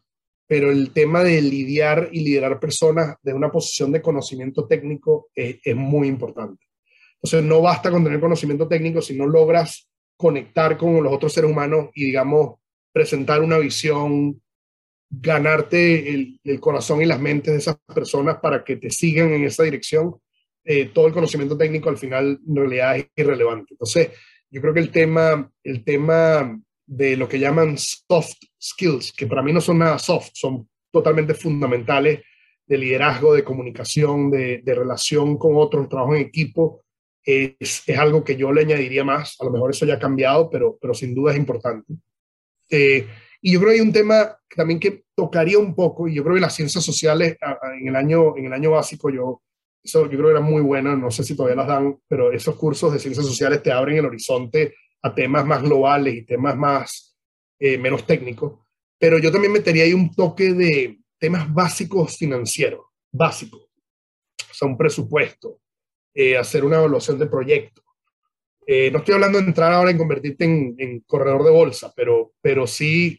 pero 0.46 0.70
el 0.70 0.92
tema 0.92 1.22
de 1.22 1.40
lidiar 1.42 2.08
y 2.12 2.20
liderar 2.20 2.58
personas 2.58 3.16
de 3.22 3.34
una 3.34 3.50
posición 3.50 3.92
de 3.92 4.02
conocimiento 4.02 4.66
técnico 4.66 5.28
es, 5.34 5.56
es 5.62 5.76
muy 5.76 6.08
importante. 6.08 6.64
Entonces, 7.14 7.42
no 7.42 7.60
basta 7.60 7.90
con 7.90 8.04
tener 8.04 8.20
conocimiento 8.20 8.68
técnico 8.68 9.02
si 9.02 9.16
no 9.16 9.26
logras 9.26 9.88
conectar 10.16 10.76
con 10.76 11.02
los 11.02 11.12
otros 11.12 11.32
seres 11.32 11.50
humanos 11.50 11.90
y, 11.94 12.06
digamos, 12.06 12.56
presentar 12.92 13.42
una 13.42 13.58
visión, 13.58 14.40
ganarte 15.10 16.14
el, 16.14 16.40
el, 16.44 16.60
corazón 16.60 17.02
y 17.02 17.06
las 17.06 17.20
mentes 17.20 17.52
de 17.52 17.58
esas 17.58 17.76
personas 17.94 18.38
para 18.38 18.64
que 18.64 18.76
te 18.76 18.90
sigan 18.90 19.32
en 19.32 19.44
esa 19.44 19.64
dirección, 19.64 20.16
eh, 20.70 20.90
todo 20.92 21.06
el 21.06 21.14
conocimiento 21.14 21.56
técnico 21.56 21.88
al 21.88 21.96
final 21.96 22.38
en 22.46 22.54
realidad 22.54 22.98
es 22.98 23.06
irrelevante. 23.16 23.72
Entonces, 23.72 24.10
yo 24.50 24.60
creo 24.60 24.74
que 24.74 24.80
el 24.80 24.90
tema, 24.90 25.50
el 25.64 25.82
tema 25.82 26.60
de 26.84 27.16
lo 27.16 27.26
que 27.26 27.38
llaman 27.38 27.78
soft 27.78 28.36
skills, 28.60 29.14
que 29.14 29.26
para 29.26 29.42
mí 29.42 29.50
no 29.50 29.62
son 29.62 29.78
nada 29.78 29.98
soft, 29.98 30.28
son 30.34 30.68
totalmente 30.92 31.32
fundamentales 31.32 32.20
de 32.66 32.76
liderazgo, 32.76 33.32
de 33.32 33.44
comunicación, 33.44 34.30
de, 34.30 34.62
relación 34.66 35.38
con 35.38 35.56
otros, 35.56 35.88
trabajo 35.88 36.14
en 36.14 36.20
equipo, 36.20 36.84
es, 37.24 37.82
es, 37.86 37.98
algo 37.98 38.22
que 38.22 38.36
yo 38.36 38.52
le 38.52 38.60
añadiría 38.60 39.04
más. 39.04 39.36
A 39.40 39.46
lo 39.46 39.50
mejor 39.50 39.70
eso 39.70 39.86
ya 39.86 39.94
ha 39.94 39.98
cambiado, 39.98 40.50
pero, 40.50 40.76
pero 40.78 40.92
sin 40.92 41.14
duda 41.14 41.32
es 41.32 41.38
importante. 41.38 41.94
Eh, 42.68 43.06
y 43.40 43.52
yo 43.52 43.60
creo 43.60 43.70
que 43.70 43.76
hay 43.76 43.86
un 43.86 43.92
tema 43.92 44.36
también 44.54 44.78
que 44.78 45.04
tocaría 45.14 45.58
un 45.58 45.74
poco, 45.74 46.08
y 46.08 46.14
yo 46.14 46.22
creo 46.22 46.34
que 46.34 46.42
las 46.42 46.54
ciencias 46.54 46.84
sociales 46.84 47.38
en 47.80 47.88
el 47.88 47.96
año, 47.96 48.36
en 48.36 48.44
el 48.44 48.52
año 48.52 48.72
básico, 48.72 49.08
yo, 49.08 49.40
eso 49.82 50.04
yo 50.04 50.10
creo 50.10 50.24
que 50.24 50.30
era 50.30 50.40
muy 50.40 50.62
buena, 50.62 50.96
no 50.96 51.10
sé 51.10 51.24
si 51.24 51.36
todavía 51.36 51.56
las 51.56 51.68
dan, 51.68 51.98
pero 52.08 52.32
esos 52.32 52.56
cursos 52.56 52.92
de 52.92 52.98
ciencias 52.98 53.26
sociales 53.26 53.62
te 53.62 53.72
abren 53.72 53.98
el 53.98 54.06
horizonte 54.06 54.74
a 55.02 55.14
temas 55.14 55.46
más 55.46 55.62
globales 55.62 56.14
y 56.14 56.26
temas 56.26 56.56
más, 56.56 57.16
eh, 57.58 57.78
menos 57.78 58.06
técnicos. 58.06 58.60
Pero 58.98 59.18
yo 59.18 59.30
también 59.30 59.52
metería 59.52 59.84
ahí 59.84 59.94
un 59.94 60.14
toque 60.14 60.52
de 60.52 60.98
temas 61.18 61.52
básicos 61.52 62.16
financieros, 62.16 62.80
básicos. 63.12 63.62
O 64.50 64.54
sea, 64.54 64.68
un 64.68 64.76
presupuesto, 64.76 65.60
eh, 66.14 66.36
hacer 66.36 66.64
una 66.64 66.76
evaluación 66.78 67.18
de 67.18 67.26
proyecto, 67.26 67.82
eh, 68.70 68.90
no 68.90 68.98
estoy 68.98 69.14
hablando 69.14 69.40
de 69.40 69.46
entrar 69.46 69.72
ahora 69.72 69.90
en 69.90 69.96
convertirte 69.96 70.44
en, 70.44 71.00
corredor 71.06 71.42
de 71.42 71.50
bolsa, 71.50 71.90
pero, 71.96 72.34
pero 72.42 72.66
sí 72.66 73.18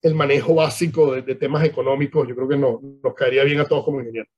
el 0.00 0.14
manejo 0.14 0.54
básico 0.54 1.12
de, 1.12 1.34
temas 1.34 1.64
económicos, 1.64 2.26
yo 2.26 2.34
creo 2.34 2.48
que 2.48 2.56
no, 2.56 2.80
nos 3.02 3.14
caería 3.14 3.44
bien 3.44 3.60
a 3.60 3.66
todos 3.66 3.84
como 3.84 4.00
ingenieros. 4.00 4.32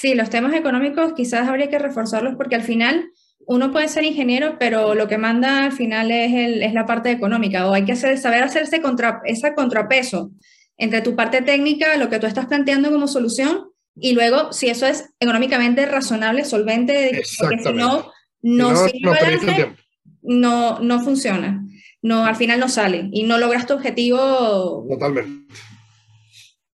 Sí, 0.00 0.14
los 0.14 0.30
temas 0.30 0.54
económicos 0.54 1.12
quizás 1.14 1.48
habría 1.48 1.68
que 1.68 1.78
reforzarlos 1.80 2.36
porque 2.36 2.54
al 2.54 2.62
final 2.62 3.10
uno 3.48 3.72
puede 3.72 3.88
ser 3.88 4.04
ingeniero, 4.04 4.56
pero 4.56 4.94
lo 4.94 5.08
que 5.08 5.18
manda 5.18 5.64
al 5.64 5.72
final 5.72 6.12
es, 6.12 6.32
el, 6.34 6.62
es 6.62 6.72
la 6.72 6.86
parte 6.86 7.10
económica, 7.10 7.66
o 7.66 7.74
hay 7.74 7.84
que 7.84 7.92
hacer, 7.92 8.16
saber 8.16 8.44
hacerse 8.44 8.80
contra, 8.80 9.22
ese 9.24 9.56
contrapeso 9.56 10.30
entre 10.76 11.00
tu 11.00 11.16
parte 11.16 11.42
técnica, 11.42 11.96
lo 11.96 12.08
que 12.08 12.20
tú 12.20 12.28
estás 12.28 12.46
planteando 12.46 12.92
como 12.92 13.08
solución, 13.08 13.72
y 13.96 14.12
luego 14.12 14.52
si 14.52 14.68
eso 14.68 14.86
es 14.86 15.12
económicamente 15.18 15.84
razonable, 15.84 16.44
solvente, 16.44 17.20
porque 17.40 17.58
si 17.58 17.72
no, 17.72 18.12
no, 18.40 18.72
no, 20.22 20.78
no, 20.78 21.00
funciona. 21.00 21.64
No, 22.02 22.24
al 22.24 22.36
final 22.36 22.60
no 22.60 22.68
sale 22.68 23.08
y 23.10 23.24
no 23.24 23.36
logras 23.38 23.66
tu 23.66 23.74
objetivo. 23.74 24.86
Totalmente. 24.88 25.52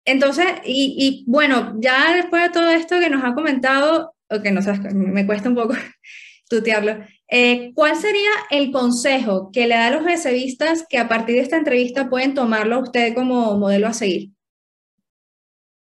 Entonces, 0.09 0.47
y, 0.65 1.23
bueno, 1.27 1.75
ya 1.79 2.15
después 2.15 2.41
de 2.41 2.49
todo 2.49 2.71
esto 2.71 2.99
que 2.99 3.11
nos 3.11 3.23
ha 3.23 3.35
comentado, 3.35 4.15
que 4.41 4.51
no 4.51 4.59
sé, 4.63 4.73
me 4.91 5.27
cuesta 5.27 5.49
un 5.49 5.55
poco 5.55 5.75
tutearlo, 6.49 7.05
eh, 7.27 7.71
¿cuál 7.75 7.95
sería 7.95 8.31
el 8.49 8.71
consejo 8.71 9.51
que 9.53 9.67
le 9.67 9.75
da 9.75 9.87
a 9.87 9.91
los 9.91 10.03
reservistas 10.03 10.83
que 10.89 10.97
a 10.97 11.07
partir 11.07 11.35
de 11.35 11.41
esta 11.41 11.57
entrevista 11.57 12.09
pueden 12.09 12.33
tomarlo 12.33 12.77
a 12.77 12.79
usted 12.79 13.13
como 13.13 13.55
modelo 13.59 13.87
a 13.87 13.93
seguir? 13.93 14.31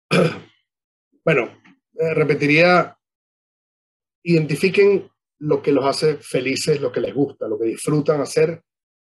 Bueno, 1.24 1.49
eh, 1.99 2.13
repetiría, 2.13 2.97
identifiquen 4.24 5.11
lo 5.39 5.61
que 5.61 5.74
los 5.74 5.86
hace 5.86 6.15
felices, 6.20 6.80
lo 6.80 6.89
que 6.89 7.01
les 7.01 7.13
gusta, 7.13 7.49
lo 7.49 7.59
que 7.59 7.65
disfrutan 7.65 8.22
hacer 8.22 8.63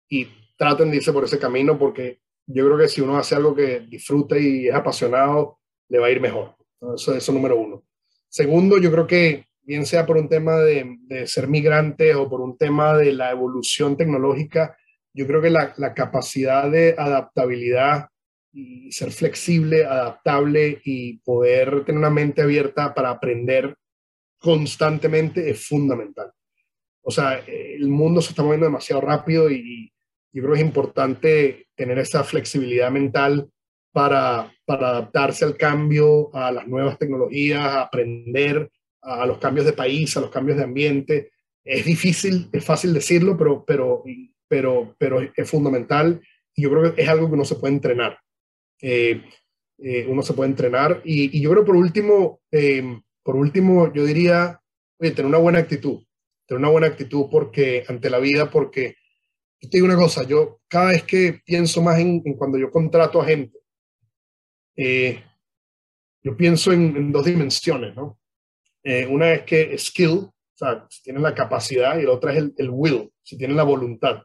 y 0.09 0.27
traten 0.57 0.89
de 0.89 0.97
irse 0.97 1.13
por 1.13 1.25
ese 1.25 1.37
camino 1.37 1.77
porque 1.77 2.19
yo 2.51 2.65
creo 2.65 2.77
que 2.79 2.87
si 2.87 3.01
uno 3.01 3.17
hace 3.17 3.35
algo 3.35 3.55
que 3.55 3.81
disfruta 3.81 4.37
y 4.37 4.67
es 4.67 4.73
apasionado, 4.73 5.59
le 5.87 5.99
va 5.99 6.07
a 6.07 6.11
ir 6.11 6.19
mejor. 6.19 6.55
Eso, 6.95 7.13
es 7.13 7.29
número 7.29 7.57
uno. 7.57 7.83
Segundo, 8.27 8.79
yo 8.79 8.91
creo 8.91 9.05
que 9.05 9.45
bien 9.61 9.85
sea 9.85 10.05
por 10.05 10.17
un 10.17 10.27
tema 10.27 10.57
de, 10.57 10.97
de, 11.01 11.27
ser 11.27 11.47
migrante 11.47 12.15
o 12.15 12.27
por 12.27 12.41
un 12.41 12.57
tema 12.57 12.97
de 12.97 13.13
la 13.13 13.29
evolución 13.29 13.95
tecnológica, 13.95 14.75
yo 15.13 15.27
creo 15.27 15.41
que 15.41 15.51
la, 15.51 15.73
la 15.77 15.93
capacidad 15.93 16.69
de 16.71 16.95
adaptabilidad 16.97 18.07
y 18.51 18.91
ser 18.91 19.11
flexible, 19.11 19.85
adaptable 19.85 20.81
y 20.83 21.19
poder 21.19 21.85
tener 21.85 21.99
una 21.99 22.09
mente 22.09 22.41
abierta 22.41 22.95
para 22.95 23.11
aprender 23.11 23.75
constantemente 24.39 25.51
es 25.51 25.67
fundamental. 25.67 26.31
O 27.01 27.11
sea, 27.11 27.43
el 27.45 27.87
mundo 27.89 28.21
se 28.21 28.31
está 28.31 28.41
moviendo 28.41 28.65
demasiado 28.65 29.01
rápido 29.01 29.51
y 29.51 29.91
yo 30.31 30.43
creo 30.43 30.53
que 30.53 30.61
es 30.61 30.65
importante 30.65 31.67
tener 31.75 31.99
esa 31.99 32.23
flexibilidad 32.23 32.91
mental 32.91 33.49
para, 33.91 34.51
para 34.65 34.89
adaptarse 34.89 35.45
al 35.45 35.57
cambio, 35.57 36.33
a 36.35 36.51
las 36.51 36.67
nuevas 36.67 36.97
tecnologías, 36.97 37.59
a 37.59 37.81
aprender 37.81 38.69
a 39.01 39.25
los 39.25 39.37
cambios 39.37 39.65
de 39.65 39.73
país, 39.73 40.15
a 40.15 40.21
los 40.21 40.29
cambios 40.29 40.57
de 40.57 40.63
ambiente. 40.63 41.31
Es 41.63 41.85
difícil, 41.85 42.49
es 42.51 42.63
fácil 42.63 42.93
decirlo, 42.93 43.37
pero, 43.37 43.63
pero, 43.65 44.03
pero, 44.47 44.95
pero 44.97 45.21
es 45.35 45.49
fundamental 45.49 46.21
y 46.55 46.63
yo 46.63 46.69
creo 46.69 46.93
que 46.93 47.01
es 47.01 47.07
algo 47.07 47.27
que 47.27 47.33
uno 47.33 47.45
se 47.45 47.55
puede 47.55 47.73
entrenar. 47.73 48.19
Eh, 48.81 49.23
eh, 49.77 50.05
uno 50.07 50.21
se 50.21 50.33
puede 50.33 50.49
entrenar 50.49 51.01
y, 51.05 51.37
y, 51.37 51.41
yo 51.41 51.51
creo 51.51 51.65
por 51.65 51.75
último, 51.75 52.41
eh, 52.51 52.99
por 53.23 53.35
último, 53.35 53.91
yo 53.93 54.05
diría, 54.05 54.61
oye, 54.97 55.11
tener 55.11 55.27
una 55.27 55.37
buena 55.37 55.59
actitud, 55.59 56.03
tener 56.45 56.59
una 56.59 56.69
buena 56.69 56.87
actitud 56.87 57.27
porque 57.31 57.85
ante 57.87 58.09
la 58.09 58.19
vida, 58.19 58.49
porque 58.49 58.95
yo 59.61 59.69
te 59.69 59.77
digo 59.77 59.85
una 59.85 59.97
cosa, 59.97 60.23
yo 60.23 60.61
cada 60.67 60.91
vez 60.91 61.03
que 61.03 61.41
pienso 61.45 61.81
más 61.81 61.99
en, 61.99 62.21
cuando 62.35 62.57
yo 62.57 62.71
contrato 62.71 63.21
a 63.21 63.25
gente, 63.25 63.57
eh, 64.75 65.21
yo 66.23 66.35
pienso 66.37 66.71
en, 66.71 67.11
dos 67.11 67.25
dimensiones, 67.25 67.95
¿no? 67.95 68.19
Eh, 68.83 69.05
una 69.07 69.33
es 69.33 69.43
que 69.43 69.77
skill, 69.77 70.19
o 70.19 70.33
sea, 70.53 70.85
si 70.89 71.03
tienen 71.03 71.23
la 71.23 71.35
capacidad, 71.35 71.97
y 71.97 72.03
la 72.03 72.11
otra 72.11 72.31
es 72.31 72.37
el, 72.37 72.53
el 72.57 72.69
will, 72.69 73.11
si 73.21 73.37
tienen 73.37 73.57
la 73.57 73.63
voluntad. 73.63 74.21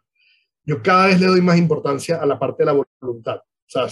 Yo 0.63 0.83
cada 0.83 1.07
vez 1.07 1.21
le 1.21 1.27
doy 1.27 1.41
más 1.41 1.59
importancia 1.59 2.23
a 2.23 2.27
la 2.27 2.39
parte 2.39 2.63
de 2.63 2.67
la 2.67 2.85
voluntad. 3.01 3.37
O 3.37 3.43
sea, 3.67 3.87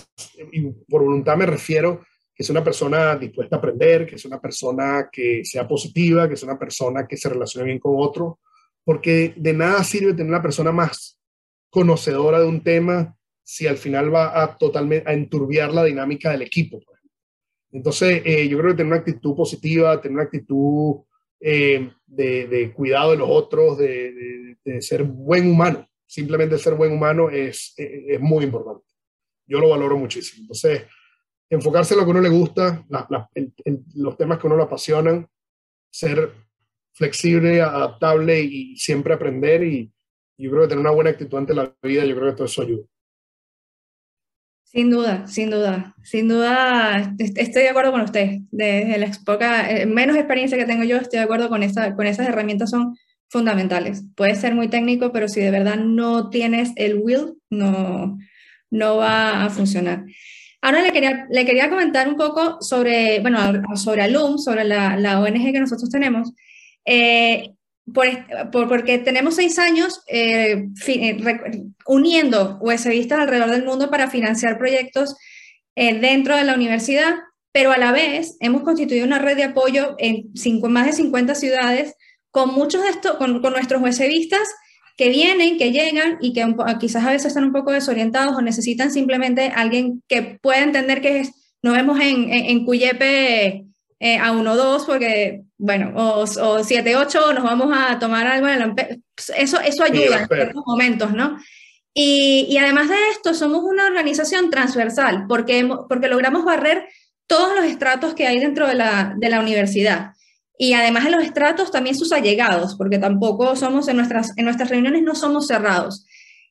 y 0.52 0.70
por 0.88 1.02
voluntad 1.02 1.36
me 1.36 1.46
refiero 1.46 2.04
que 2.34 2.42
es 2.42 2.50
una 2.50 2.62
persona 2.62 3.16
dispuesta 3.16 3.56
a 3.56 3.58
aprender, 3.58 4.06
que 4.06 4.14
es 4.14 4.24
una 4.24 4.40
persona 4.40 5.08
que 5.10 5.44
sea 5.44 5.66
positiva, 5.66 6.28
que 6.28 6.34
es 6.34 6.42
una 6.42 6.58
persona 6.58 7.06
que 7.06 7.16
se 7.16 7.28
relacione 7.28 7.66
bien 7.66 7.78
con 7.78 7.94
otro, 7.96 8.38
porque 8.84 9.34
de 9.36 9.52
nada 9.52 9.82
sirve 9.84 10.12
tener 10.14 10.28
una 10.28 10.42
persona 10.42 10.72
más 10.72 11.18
conocedora 11.72 12.38
de 12.38 12.46
un 12.46 12.62
tema 12.62 13.16
si 13.42 13.66
al 13.66 13.78
final 13.78 14.14
va 14.14 14.42
a 14.42 14.58
totalmente 14.58 15.08
a 15.08 15.14
enturbiar 15.14 15.72
la 15.72 15.84
dinámica 15.84 16.30
del 16.30 16.42
equipo. 16.42 16.80
Entonces, 17.72 18.20
eh, 18.26 18.46
yo 18.46 18.58
creo 18.58 18.70
que 18.70 18.76
tener 18.76 18.92
una 18.92 19.00
actitud 19.00 19.34
positiva, 19.34 19.98
tener 19.98 20.16
una 20.16 20.24
actitud 20.24 20.96
eh, 21.40 21.90
de, 22.06 22.46
de, 22.46 22.72
cuidado 22.74 23.12
de 23.12 23.16
los 23.16 23.28
otros, 23.30 23.78
de, 23.78 24.12
de, 24.12 24.56
de, 24.62 24.82
ser 24.82 25.02
buen 25.02 25.50
humano, 25.50 25.88
simplemente 26.06 26.58
ser 26.58 26.74
buen 26.74 26.92
humano 26.92 27.30
es, 27.30 27.72
es 27.78 28.20
muy 28.20 28.44
importante. 28.44 28.84
Yo 29.46 29.58
lo 29.58 29.70
valoro 29.70 29.96
muchísimo. 29.96 30.42
Entonces, 30.42 30.82
enfocarse 31.48 31.94
en 31.94 32.00
lo 32.00 32.04
que 32.04 32.10
a 32.10 32.12
uno 32.12 32.20
le 32.20 32.28
gusta, 32.28 32.84
la, 32.90 33.06
la, 33.08 33.30
en, 33.34 33.54
en 33.64 33.82
los 33.94 34.18
temas 34.18 34.38
que 34.38 34.46
a 34.46 34.48
uno 34.48 34.58
le 34.58 34.64
apasionan, 34.64 35.26
ser 35.90 36.32
flexible, 36.92 37.62
adaptable 37.62 38.42
y 38.42 38.76
siempre 38.76 39.14
aprender. 39.14 39.64
Y 39.64 39.90
yo 40.42 40.50
creo 40.50 40.62
que 40.62 40.68
tener 40.68 40.80
una 40.80 40.90
buena 40.90 41.10
actitud 41.10 41.38
ante 41.38 41.54
la 41.54 41.72
vida, 41.82 42.04
yo 42.04 42.16
creo 42.16 42.30
que 42.30 42.36
todo 42.36 42.46
eso 42.46 42.62
ayuda. 42.62 42.84
Sin 44.64 44.90
duda, 44.90 45.26
sin 45.28 45.50
duda, 45.50 45.94
sin 46.02 46.28
duda, 46.28 47.14
estoy 47.18 47.62
de 47.62 47.68
acuerdo 47.68 47.92
con 47.92 48.00
usted. 48.00 48.38
Desde 48.50 48.98
la 48.98 49.10
poca, 49.24 49.70
eh, 49.70 49.86
menos 49.86 50.16
experiencia 50.16 50.58
que 50.58 50.64
tengo 50.64 50.82
yo, 50.82 50.96
estoy 50.96 51.18
de 51.18 51.24
acuerdo 51.24 51.48
con, 51.48 51.62
esa, 51.62 51.94
con 51.94 52.06
esas 52.06 52.26
herramientas, 52.26 52.70
son 52.70 52.96
fundamentales. 53.28 54.02
Puede 54.16 54.34
ser 54.34 54.54
muy 54.54 54.68
técnico, 54.68 55.12
pero 55.12 55.28
si 55.28 55.40
de 55.40 55.50
verdad 55.50 55.76
no 55.76 56.28
tienes 56.28 56.72
el 56.76 56.96
will, 56.96 57.34
no, 57.50 58.18
no 58.70 58.96
va 58.96 59.44
a 59.44 59.50
funcionar. 59.50 60.06
Ahora 60.60 60.82
le 60.82 60.92
quería, 60.92 61.26
le 61.30 61.44
quería 61.44 61.70
comentar 61.70 62.08
un 62.08 62.16
poco 62.16 62.58
sobre, 62.62 63.20
bueno, 63.20 63.38
sobre 63.76 64.02
Alum, 64.02 64.38
sobre 64.38 64.64
la, 64.64 64.96
la 64.96 65.20
ONG 65.20 65.52
que 65.52 65.60
nosotros 65.60 65.90
tenemos. 65.90 66.32
Eh, 66.84 67.52
por, 67.92 68.06
por, 68.50 68.68
porque 68.68 68.98
tenemos 68.98 69.36
seis 69.36 69.58
años 69.58 70.02
eh, 70.06 70.68
eh, 70.86 71.62
uniendo 71.86 72.58
USBistas 72.60 73.20
alrededor 73.20 73.50
del 73.50 73.64
mundo 73.64 73.90
para 73.90 74.10
financiar 74.10 74.58
proyectos 74.58 75.16
eh, 75.74 75.98
dentro 75.98 76.36
de 76.36 76.44
la 76.44 76.54
universidad, 76.54 77.14
pero 77.50 77.72
a 77.72 77.78
la 77.78 77.92
vez 77.92 78.36
hemos 78.40 78.62
constituido 78.62 79.06
una 79.06 79.18
red 79.18 79.36
de 79.36 79.44
apoyo 79.44 79.94
en 79.98 80.34
cinco, 80.34 80.68
más 80.68 80.86
de 80.86 80.92
50 80.92 81.34
ciudades 81.34 81.94
con 82.30 82.54
muchos 82.54 82.82
de 82.82 82.90
estos, 82.90 83.16
con, 83.16 83.40
con 83.42 83.52
nuestros 83.52 83.82
USBistas 83.82 84.48
que 84.96 85.08
vienen, 85.08 85.58
que 85.58 85.72
llegan 85.72 86.18
y 86.20 86.32
que 86.32 86.46
quizás 86.78 87.04
a 87.04 87.10
veces 87.10 87.28
están 87.28 87.44
un 87.44 87.52
poco 87.52 87.72
desorientados 87.72 88.36
o 88.36 88.42
necesitan 88.42 88.90
simplemente 88.90 89.52
alguien 89.54 90.02
que 90.08 90.38
pueda 90.40 90.62
entender 90.62 91.00
que 91.00 91.20
es, 91.20 91.56
nos 91.62 91.74
vemos 91.74 91.98
en, 92.00 92.32
en, 92.32 92.64
Cuyepe 92.64 93.64
eh, 94.04 94.18
a 94.18 94.32
1-2 94.32 94.84
porque, 94.84 95.44
bueno, 95.58 95.92
o, 95.94 96.22
o 96.22 96.24
7-8 96.24 97.34
nos 97.34 97.44
vamos 97.44 97.72
a 97.72 98.00
tomar 98.00 98.26
algo 98.26 98.48
en 98.48 98.62
el... 98.62 99.02
Eso, 99.36 99.60
eso 99.60 99.84
ayuda 99.84 100.26
en 100.28 100.48
estos 100.48 100.66
momentos, 100.66 101.12
¿no? 101.12 101.38
Y, 101.94 102.48
y, 102.50 102.56
además 102.58 102.88
de 102.88 102.96
esto, 103.12 103.32
somos 103.32 103.62
una 103.62 103.86
organización 103.86 104.50
transversal 104.50 105.26
porque, 105.28 105.70
porque 105.88 106.08
logramos 106.08 106.44
barrer 106.44 106.88
todos 107.28 107.54
los 107.54 107.64
estratos 107.64 108.14
que 108.14 108.26
hay 108.26 108.40
dentro 108.40 108.66
de 108.66 108.74
la, 108.74 109.14
de 109.16 109.28
la 109.28 109.38
universidad. 109.38 110.14
Y 110.58 110.72
además 110.72 111.04
de 111.04 111.12
los 111.12 111.22
estratos, 111.22 111.70
también 111.70 111.94
sus 111.94 112.10
allegados, 112.10 112.74
porque 112.74 112.98
tampoco 112.98 113.54
somos 113.54 113.86
en 113.86 113.98
nuestras, 113.98 114.36
en 114.36 114.46
nuestras 114.46 114.68
reuniones 114.68 115.02
no 115.02 115.14
somos 115.14 115.46
cerrados. 115.46 116.06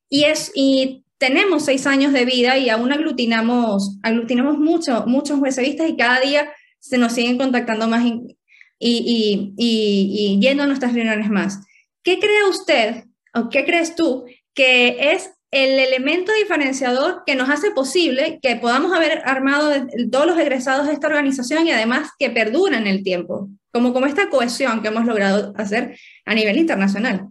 Y, 0.07 0.23
es, 0.23 0.53
y 0.55 1.03
tenemos 1.17 1.65
seis 1.65 1.85
años 1.85 2.13
de 2.13 2.23
vida 2.23 2.57
y 2.57 2.69
aún 2.69 2.93
aglutinamos, 2.93 3.97
aglutinamos 4.03 4.57
mucho, 4.57 5.03
muchos 5.05 5.37
juecevistas 5.37 5.89
y 5.89 5.97
cada 5.97 6.21
día 6.21 6.49
se 6.81 6.97
nos 6.97 7.13
siguen 7.13 7.37
contactando 7.37 7.87
más 7.87 8.03
y, 8.03 8.37
y, 8.77 9.53
y, 9.55 10.35
y 10.35 10.39
yendo 10.41 10.63
a 10.63 10.67
nuestras 10.67 10.93
reuniones 10.93 11.29
más. 11.29 11.61
¿Qué 12.03 12.19
cree 12.19 12.43
usted 12.49 13.05
o 13.33 13.49
qué 13.49 13.63
crees 13.63 13.95
tú 13.95 14.25
que 14.53 15.13
es 15.13 15.31
el 15.51 15.79
elemento 15.79 16.31
diferenciador 16.33 17.23
que 17.25 17.35
nos 17.35 17.49
hace 17.49 17.71
posible 17.71 18.39
que 18.41 18.55
podamos 18.55 18.93
haber 18.93 19.21
armado 19.25 19.85
todos 20.09 20.25
los 20.25 20.39
egresados 20.39 20.87
de 20.87 20.93
esta 20.93 21.07
organización 21.07 21.67
y 21.67 21.71
además 21.71 22.09
que 22.17 22.29
perdura 22.29 22.77
en 22.77 22.87
el 22.87 23.03
tiempo, 23.03 23.49
como, 23.71 23.93
como 23.93 24.05
esta 24.05 24.29
cohesión 24.29 24.81
que 24.81 24.87
hemos 24.87 25.05
logrado 25.05 25.53
hacer 25.57 25.97
a 26.25 26.33
nivel 26.33 26.57
internacional. 26.57 27.27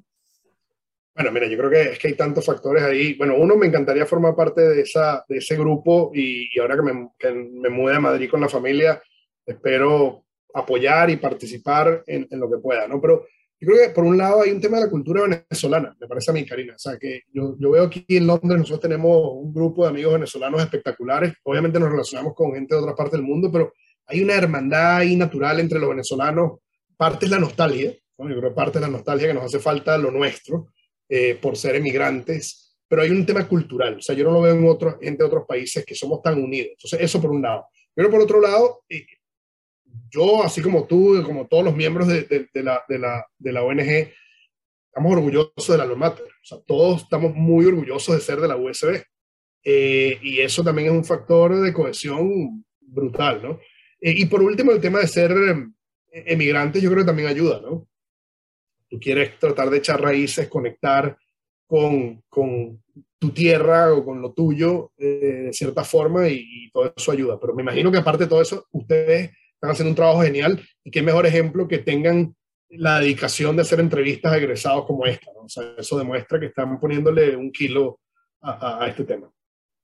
Bueno, 1.15 1.33
mira, 1.33 1.49
yo 1.49 1.59
creo 1.59 1.71
que 1.71 1.83
es 1.93 1.99
que 1.99 2.09
hay 2.09 2.15
tantos 2.15 2.47
factores 2.47 2.83
ahí. 2.83 3.15
Bueno, 3.15 3.35
uno, 3.37 3.57
me 3.57 3.67
encantaría 3.67 4.07
formar 4.07 4.35
parte 4.37 4.61
de, 4.61 4.83
esa, 4.83 5.25
de 5.29 5.39
ese 5.39 5.57
grupo 5.57 6.13
y, 6.15 6.59
ahora 6.61 6.77
que 6.77 6.83
me, 6.83 7.09
que 7.19 7.33
me 7.33 7.69
mude 7.69 7.97
a 7.97 8.01
Madrid 8.01 8.31
con 8.31 8.41
la 8.41 8.49
familia, 8.49 9.03
espero 9.53 10.25
apoyar 10.53 11.11
y 11.11 11.17
participar 11.17 12.03
en, 12.07 12.27
en 12.31 12.41
lo 12.41 12.51
que 12.51 12.59
pueda, 12.59 12.89
¿no? 12.89 13.01
Pero 13.01 13.27
yo 13.61 13.69
creo 13.69 13.89
que 13.89 13.95
por 13.95 14.05
un 14.05 14.17
lado 14.17 14.41
hay 14.41 14.53
un 14.53 14.61
tema 14.61 14.79
de 14.79 14.85
la 14.85 14.91
cultura 14.91 15.23
venezolana, 15.23 15.95
me 16.01 16.07
parece 16.07 16.31
a 16.31 16.35
mí, 16.35 16.47
Karina. 16.47 16.75
O 16.75 16.79
sea, 16.79 16.97
que 16.99 17.25
yo, 17.31 17.57
yo 17.59 17.71
veo 17.71 17.85
aquí 17.85 18.05
en 18.09 18.27
Londres, 18.27 18.59
nosotros 18.59 18.81
tenemos 18.81 19.33
un 19.35 19.53
grupo 19.53 19.83
de 19.83 19.91
amigos 19.91 20.15
venezolanos 20.15 20.63
espectaculares. 20.63 21.35
Obviamente 21.43 21.79
nos 21.79 21.91
relacionamos 21.91 22.33
con 22.35 22.55
gente 22.55 22.75
de 22.75 22.81
otras 22.81 22.97
partes 22.97 23.13
del 23.13 23.23
mundo, 23.23 23.53
pero 23.53 23.75
hay 24.07 24.23
una 24.23 24.35
hermandad 24.35 24.97
ahí 24.97 25.15
natural 25.15 25.61
entre 25.61 25.79
los 25.79 25.91
venezolanos. 25.91 26.61
Parte 26.97 27.27
es 27.27 27.31
la 27.31 27.39
nostalgia, 27.39 27.95
¿no? 28.17 28.31
yo 28.31 28.39
creo 28.39 28.51
que 28.51 28.57
parte 28.57 28.79
es 28.79 28.83
la 28.83 28.89
nostalgia 28.89 29.29
que 29.29 29.35
nos 29.35 29.45
hace 29.45 29.59
falta 29.59 29.99
lo 29.99 30.11
nuestro 30.11 30.69
eh, 31.07 31.39
por 31.41 31.55
ser 31.55 31.77
emigrantes, 31.77 32.79
pero 32.89 33.03
hay 33.03 33.11
un 33.11 33.27
tema 33.27 33.47
cultural. 33.47 33.99
O 33.99 34.01
sea, 34.01 34.15
yo 34.15 34.25
no 34.25 34.33
lo 34.33 34.41
veo 34.41 34.55
en 34.55 34.67
otros, 34.67 34.95
gente 35.03 35.23
de 35.23 35.27
otros 35.27 35.45
países 35.47 35.85
que 35.85 35.95
somos 35.95 36.23
tan 36.23 36.43
unidos. 36.43 36.71
Entonces, 36.73 36.99
eso 37.03 37.21
por 37.21 37.31
un 37.31 37.43
lado. 37.43 37.67
Pero 37.95 38.11
por 38.11 38.23
otro 38.23 38.41
lado, 38.41 38.85
eh, 38.89 39.05
yo, 40.11 40.43
así 40.43 40.63
como 40.63 40.87
tú, 40.87 41.23
como 41.25 41.47
todos 41.47 41.65
los 41.65 41.75
miembros 41.75 42.09
de, 42.09 42.23
de, 42.25 42.63
la, 42.63 42.83
la, 42.89 43.27
de, 43.39 43.53
la, 43.53 43.63
ONG, 43.63 44.13
estamos 44.87 45.13
orgullosos 45.13 45.69
de 45.69 45.79
la 45.79 45.87
Lomater. 45.87 46.25
O 46.25 46.45
sea, 46.45 46.59
todos 46.67 47.03
estamos 47.03 47.35
muy 47.35 47.67
orgullosos 47.67 48.15
de 48.15 48.21
ser 48.21 48.41
de 48.41 48.49
la 48.49 48.57
USB. 48.57 49.03
Eh, 49.63 50.19
y 50.23 50.41
eso 50.41 50.65
también 50.65 50.89
es 50.89 50.95
un 50.95 51.05
factor 51.05 51.61
de 51.61 51.73
cohesión 51.73 52.65
brutal, 52.81 53.43
¿no? 53.43 53.61
Eh, 54.01 54.15
y 54.17 54.27
por 54.27 54.43
último, 54.43 54.73
el 54.73 54.81
tema 54.81 55.01
de 55.01 55.07
ser 55.07 55.33
em, 55.33 55.73
emigrantes, 56.11 56.83
yo 56.83 56.91
creo 56.91 57.03
que 57.03 57.09
también 57.09 57.29
ayuda, 57.29 57.61
¿no? 57.61 57.87
Tú 58.89 58.99
quieres 58.99 59.39
tratar 59.39 59.71
de 59.71 59.79
echar 59.79 60.01
raíces, 60.01 60.49
conectar 60.49 61.17
con, 61.67 62.23
con 62.29 62.83
tu 63.19 63.31
tierra 63.31 63.93
o 63.93 64.05
con 64.05 64.21
lo 64.21 64.33
tuyo 64.33 64.93
eh, 64.99 65.45
de 65.45 65.53
cierta 65.53 65.85
forma 65.85 66.27
y, 66.29 66.39
y, 66.41 66.71
todo 66.73 66.93
eso 66.97 67.13
ayuda. 67.13 67.39
Pero 67.39 67.55
me 67.55 67.63
imagino 67.63 67.93
que 67.93 67.99
aparte 67.99 68.25
de 68.25 68.31
todo 68.31 68.43
eso, 68.43 68.67
ustedes 68.73 69.31
están 69.61 69.73
haciendo 69.73 69.91
un 69.91 69.97
trabajo 69.97 70.23
genial 70.23 70.59
y 70.83 70.91
qué 70.91 71.03
mejor 71.03 71.27
ejemplo 71.27 71.69
que 71.69 71.79
tengan 71.79 72.35
la 72.71 72.99
dedicación 72.99 73.57
de 73.57 73.63
hacer 73.63 73.79
entrevistas 73.79 74.33
a 74.33 74.39
egresados 74.39 74.87
como 74.87 75.05
esta. 75.05 75.31
¿no? 75.35 75.43
O 75.43 75.49
sea, 75.49 75.75
eso 75.77 75.99
demuestra 75.99 76.41
que 76.41 76.47
están 76.47 76.81
poniéndole 76.81 77.37
un 77.37 77.53
kilo 77.53 78.01
a, 78.41 78.83
a, 78.83 78.89
este 78.89 79.05
tema. 79.05 79.31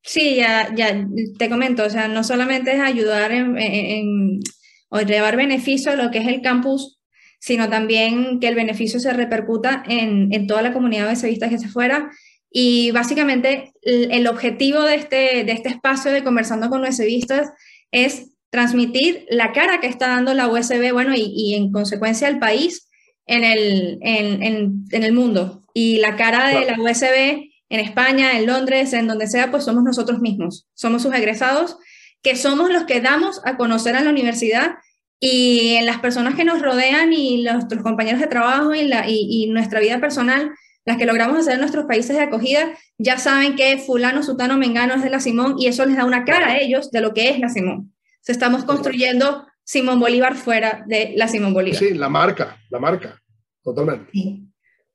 Sí, 0.02 0.36
ya, 0.36 0.74
ya 0.74 1.06
te 1.36 1.50
comento, 1.50 1.84
o 1.84 1.90
sea, 1.90 2.08
no 2.08 2.24
solamente 2.24 2.72
es 2.72 2.80
ayudar 2.80 3.32
en, 3.32 3.58
en, 3.58 4.40
o 4.88 5.00
llevar 5.00 5.36
beneficio 5.36 5.92
a 5.92 5.96
lo 5.96 6.10
que 6.10 6.18
es 6.18 6.28
el 6.28 6.40
campus, 6.40 6.98
sino 7.38 7.68
también 7.68 8.40
que 8.40 8.48
el 8.48 8.54
beneficio 8.54 8.98
se 8.98 9.12
repercuta 9.12 9.82
en, 9.86 10.32
en 10.32 10.46
toda 10.46 10.62
la 10.62 10.72
comunidad 10.72 11.12
de 11.12 11.28
vistas 11.28 11.50
que 11.50 11.58
se 11.58 11.68
fuera. 11.68 12.10
Y 12.50 12.92
básicamente 12.92 13.72
el, 13.82 14.10
el, 14.10 14.26
objetivo 14.26 14.80
de 14.80 14.94
este, 14.94 15.44
de 15.44 15.52
este 15.52 15.68
espacio 15.68 16.12
de 16.12 16.24
Conversando 16.24 16.70
con 16.70 16.82
vistas 16.82 17.50
es 17.90 18.35
transmitir 18.56 19.26
la 19.28 19.52
cara 19.52 19.80
que 19.80 19.86
está 19.86 20.08
dando 20.08 20.32
la 20.32 20.48
USB, 20.48 20.90
bueno, 20.90 21.14
y, 21.14 21.30
y 21.36 21.54
en 21.56 21.70
consecuencia 21.70 22.26
el 22.26 22.38
país 22.38 22.88
en 23.26 23.44
el, 23.44 23.98
en, 24.00 24.42
en, 24.42 24.84
en, 24.92 25.02
el 25.02 25.12
mundo. 25.12 25.62
Y 25.74 25.98
la 25.98 26.16
cara 26.16 26.48
de 26.48 26.64
la 26.64 26.80
USB 26.80 27.50
en 27.68 27.80
España, 27.80 28.38
en 28.38 28.46
Londres, 28.46 28.94
en 28.94 29.08
donde 29.08 29.26
sea, 29.26 29.50
pues 29.50 29.64
somos 29.64 29.84
nosotros 29.84 30.20
mismos, 30.20 30.66
somos 30.72 31.02
sus 31.02 31.14
egresados, 31.14 31.76
que 32.22 32.34
somos 32.34 32.70
los 32.70 32.84
que 32.84 33.02
damos 33.02 33.42
a 33.44 33.58
conocer 33.58 33.94
a 33.94 34.00
la 34.00 34.08
universidad 34.08 34.76
y 35.20 35.74
en 35.74 35.84
las 35.84 35.98
personas 35.98 36.34
que 36.34 36.44
nos 36.44 36.62
rodean 36.62 37.12
y 37.12 37.42
los 37.42 37.66
compañeros 37.82 38.22
de 38.22 38.26
trabajo 38.26 38.74
y, 38.74 38.88
la, 38.88 39.06
y, 39.06 39.26
y 39.28 39.50
nuestra 39.50 39.80
vida 39.80 40.00
personal, 40.00 40.50
las 40.86 40.96
que 40.96 41.04
logramos 41.04 41.40
hacer 41.40 41.54
en 41.54 41.60
nuestros 41.60 41.84
países 41.84 42.16
de 42.16 42.22
acogida, 42.22 42.70
ya 42.96 43.18
saben 43.18 43.54
que 43.54 43.76
fulano, 43.76 44.22
sutano, 44.22 44.56
mengano 44.56 44.94
es 44.94 45.02
de 45.02 45.10
la 45.10 45.20
Simón 45.20 45.56
y 45.58 45.66
eso 45.66 45.84
les 45.84 45.98
da 45.98 46.06
una 46.06 46.24
cara 46.24 46.52
a 46.52 46.58
ellos 46.58 46.90
de 46.90 47.02
lo 47.02 47.12
que 47.12 47.28
es 47.28 47.38
la 47.38 47.50
Simón 47.50 47.92
estamos 48.32 48.64
construyendo 48.64 49.46
Simón 49.64 50.00
Bolívar 50.00 50.36
fuera 50.36 50.84
de 50.86 51.12
la 51.16 51.28
Simón 51.28 51.54
Bolívar. 51.54 51.78
Sí, 51.78 51.94
la 51.94 52.08
marca, 52.08 52.56
la 52.70 52.78
marca, 52.78 53.20
totalmente. 53.62 54.10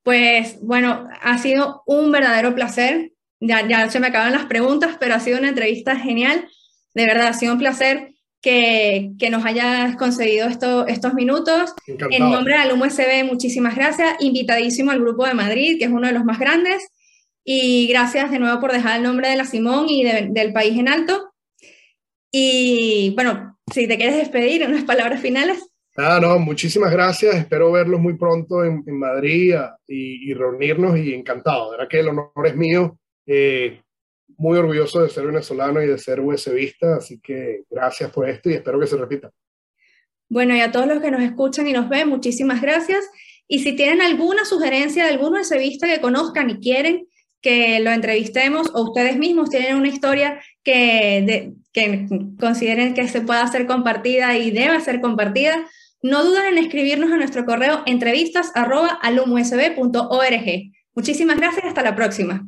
Pues 0.03 0.59
bueno, 0.61 1.07
ha 1.21 1.37
sido 1.37 1.83
un 1.85 2.11
verdadero 2.11 2.55
placer. 2.55 3.11
Ya, 3.39 3.67
ya 3.67 3.89
se 3.89 3.99
me 3.99 4.07
acaban 4.07 4.31
las 4.31 4.45
preguntas, 4.45 4.97
pero 4.99 5.15
ha 5.15 5.19
sido 5.19 5.39
una 5.39 5.49
entrevista 5.49 5.95
genial. 5.95 6.47
De 6.93 7.05
verdad, 7.05 7.27
ha 7.27 7.33
sido 7.33 7.53
un 7.53 7.59
placer 7.59 8.13
que, 8.41 9.11
que 9.19 9.29
nos 9.29 9.45
hayas 9.45 9.95
concedido 9.97 10.47
esto, 10.47 10.87
estos 10.87 11.13
minutos. 11.13 11.73
Encantado. 11.85 12.11
En 12.11 12.31
nombre 12.31 12.53
de 12.53 12.59
Alum 12.61 12.81
USB, 12.81 13.23
muchísimas 13.25 13.75
gracias. 13.75 14.15
Invitadísimo 14.19 14.91
al 14.91 14.99
Grupo 15.01 15.25
de 15.25 15.33
Madrid, 15.33 15.77
que 15.77 15.85
es 15.85 15.91
uno 15.91 16.07
de 16.07 16.13
los 16.13 16.23
más 16.23 16.39
grandes. 16.39 16.87
Y 17.43 17.87
gracias 17.87 18.31
de 18.31 18.39
nuevo 18.39 18.59
por 18.59 18.71
dejar 18.71 18.97
el 18.97 19.03
nombre 19.03 19.29
de 19.29 19.35
la 19.35 19.45
Simón 19.45 19.87
y 19.89 20.03
de, 20.03 20.29
del 20.31 20.53
país 20.53 20.77
en 20.77 20.87
alto. 20.87 21.30
Y 22.31 23.13
bueno, 23.15 23.59
si 23.73 23.87
te 23.87 23.97
quieres 23.97 24.17
despedir, 24.17 24.65
unas 24.65 24.83
palabras 24.83 25.21
finales. 25.21 25.59
Ah, 25.97 26.19
no, 26.21 26.39
muchísimas 26.39 26.91
gracias. 26.91 27.35
Espero 27.35 27.71
verlos 27.71 27.99
muy 27.99 28.17
pronto 28.17 28.63
en, 28.63 28.83
en 28.87 28.97
Madrid 28.97 29.53
a, 29.53 29.77
y, 29.87 30.31
y, 30.31 30.33
reunirnos 30.33 30.97
y 30.97 31.13
encantado. 31.13 31.71
De 31.71 31.77
verdad 31.77 31.89
que 31.89 31.99
el 31.99 32.07
honor 32.07 32.31
es 32.45 32.55
mío. 32.55 32.97
Eh, 33.25 33.81
muy 34.37 34.57
orgulloso 34.57 35.03
de 35.03 35.09
ser 35.09 35.25
venezolano 35.25 35.81
y 35.83 35.87
de 35.87 35.97
ser 35.97 36.19
USBista, 36.19 36.95
así 36.95 37.19
que 37.19 37.63
gracias 37.69 38.09
por 38.11 38.27
esto 38.27 38.49
y 38.49 38.53
espero 38.53 38.79
que 38.79 38.87
se 38.87 38.97
repita. 38.97 39.29
Bueno, 40.29 40.55
y 40.55 40.61
a 40.61 40.71
todos 40.71 40.87
los 40.87 41.01
que 41.01 41.11
nos 41.11 41.21
escuchan 41.21 41.67
y 41.67 41.73
nos 41.73 41.89
ven, 41.89 42.07
muchísimas 42.07 42.61
gracias. 42.61 43.03
Y 43.47 43.59
si 43.59 43.75
tienen 43.75 44.01
alguna 44.01 44.45
sugerencia 44.45 45.03
de 45.03 45.11
algún 45.11 45.35
USBista 45.37 45.87
que 45.87 46.01
conozcan 46.01 46.49
y 46.49 46.59
quieren 46.59 47.07
que 47.41 47.79
lo 47.81 47.91
entrevistemos 47.91 48.71
o 48.73 48.83
ustedes 48.83 49.17
mismos 49.17 49.49
tienen 49.49 49.75
una 49.75 49.89
historia 49.89 50.41
que, 50.63 51.23
de, 51.25 51.53
que 51.73 52.07
consideren 52.39 52.93
que 52.93 53.07
se 53.07 53.21
pueda 53.21 53.47
ser 53.47 53.65
compartida 53.67 54.37
y 54.37 54.51
deba 54.51 54.79
ser 54.79 55.01
compartida, 55.01 55.67
no 56.01 56.23
duden 56.23 56.45
en 56.45 56.57
escribirnos 56.57 57.11
a 57.11 57.17
nuestro 57.17 57.45
correo 57.45 57.83
entrevistas.alumusb.org. 57.85 60.71
Muchísimas 60.95 61.37
gracias, 61.37 61.65
hasta 61.65 61.83
la 61.83 61.95
próxima. 61.95 62.47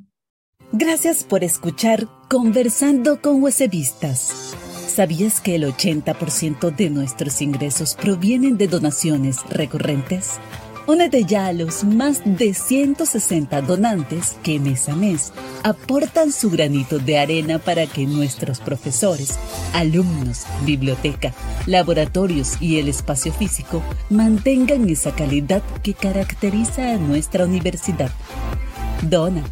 Gracias 0.71 1.23
por 1.23 1.43
escuchar 1.43 2.07
Conversando 2.29 3.21
con 3.21 3.43
Huesevistas. 3.43 4.55
¿Sabías 4.87 5.39
que 5.39 5.55
el 5.55 5.65
80% 5.65 6.75
de 6.75 6.89
nuestros 6.89 7.41
ingresos 7.41 7.95
provienen 7.95 8.57
de 8.57 8.67
donaciones 8.67 9.47
recurrentes? 9.49 10.39
Únete 10.85 11.23
ya 11.23 11.45
a 11.45 11.53
los 11.53 11.85
más 11.85 12.21
de 12.25 12.53
160 12.53 13.61
donantes 13.61 14.35
que 14.43 14.59
mes 14.59 14.89
a 14.89 14.95
mes 14.95 15.31
aportan 15.63 16.33
su 16.33 16.49
granito 16.49 16.99
de 16.99 17.17
arena 17.17 17.57
para 17.57 17.87
que 17.87 18.05
nuestros 18.05 18.59
profesores, 18.59 19.39
alumnos, 19.73 20.45
biblioteca, 20.65 21.33
laboratorios 21.67 22.61
y 22.61 22.79
el 22.79 22.89
espacio 22.89 23.31
físico 23.31 23.81
mantengan 24.09 24.89
esa 24.89 25.15
calidad 25.15 25.63
que 25.83 25.93
caracteriza 25.93 26.91
a 26.91 26.97
nuestra 26.97 27.45
universidad. 27.45 28.11
Dona 29.03 29.43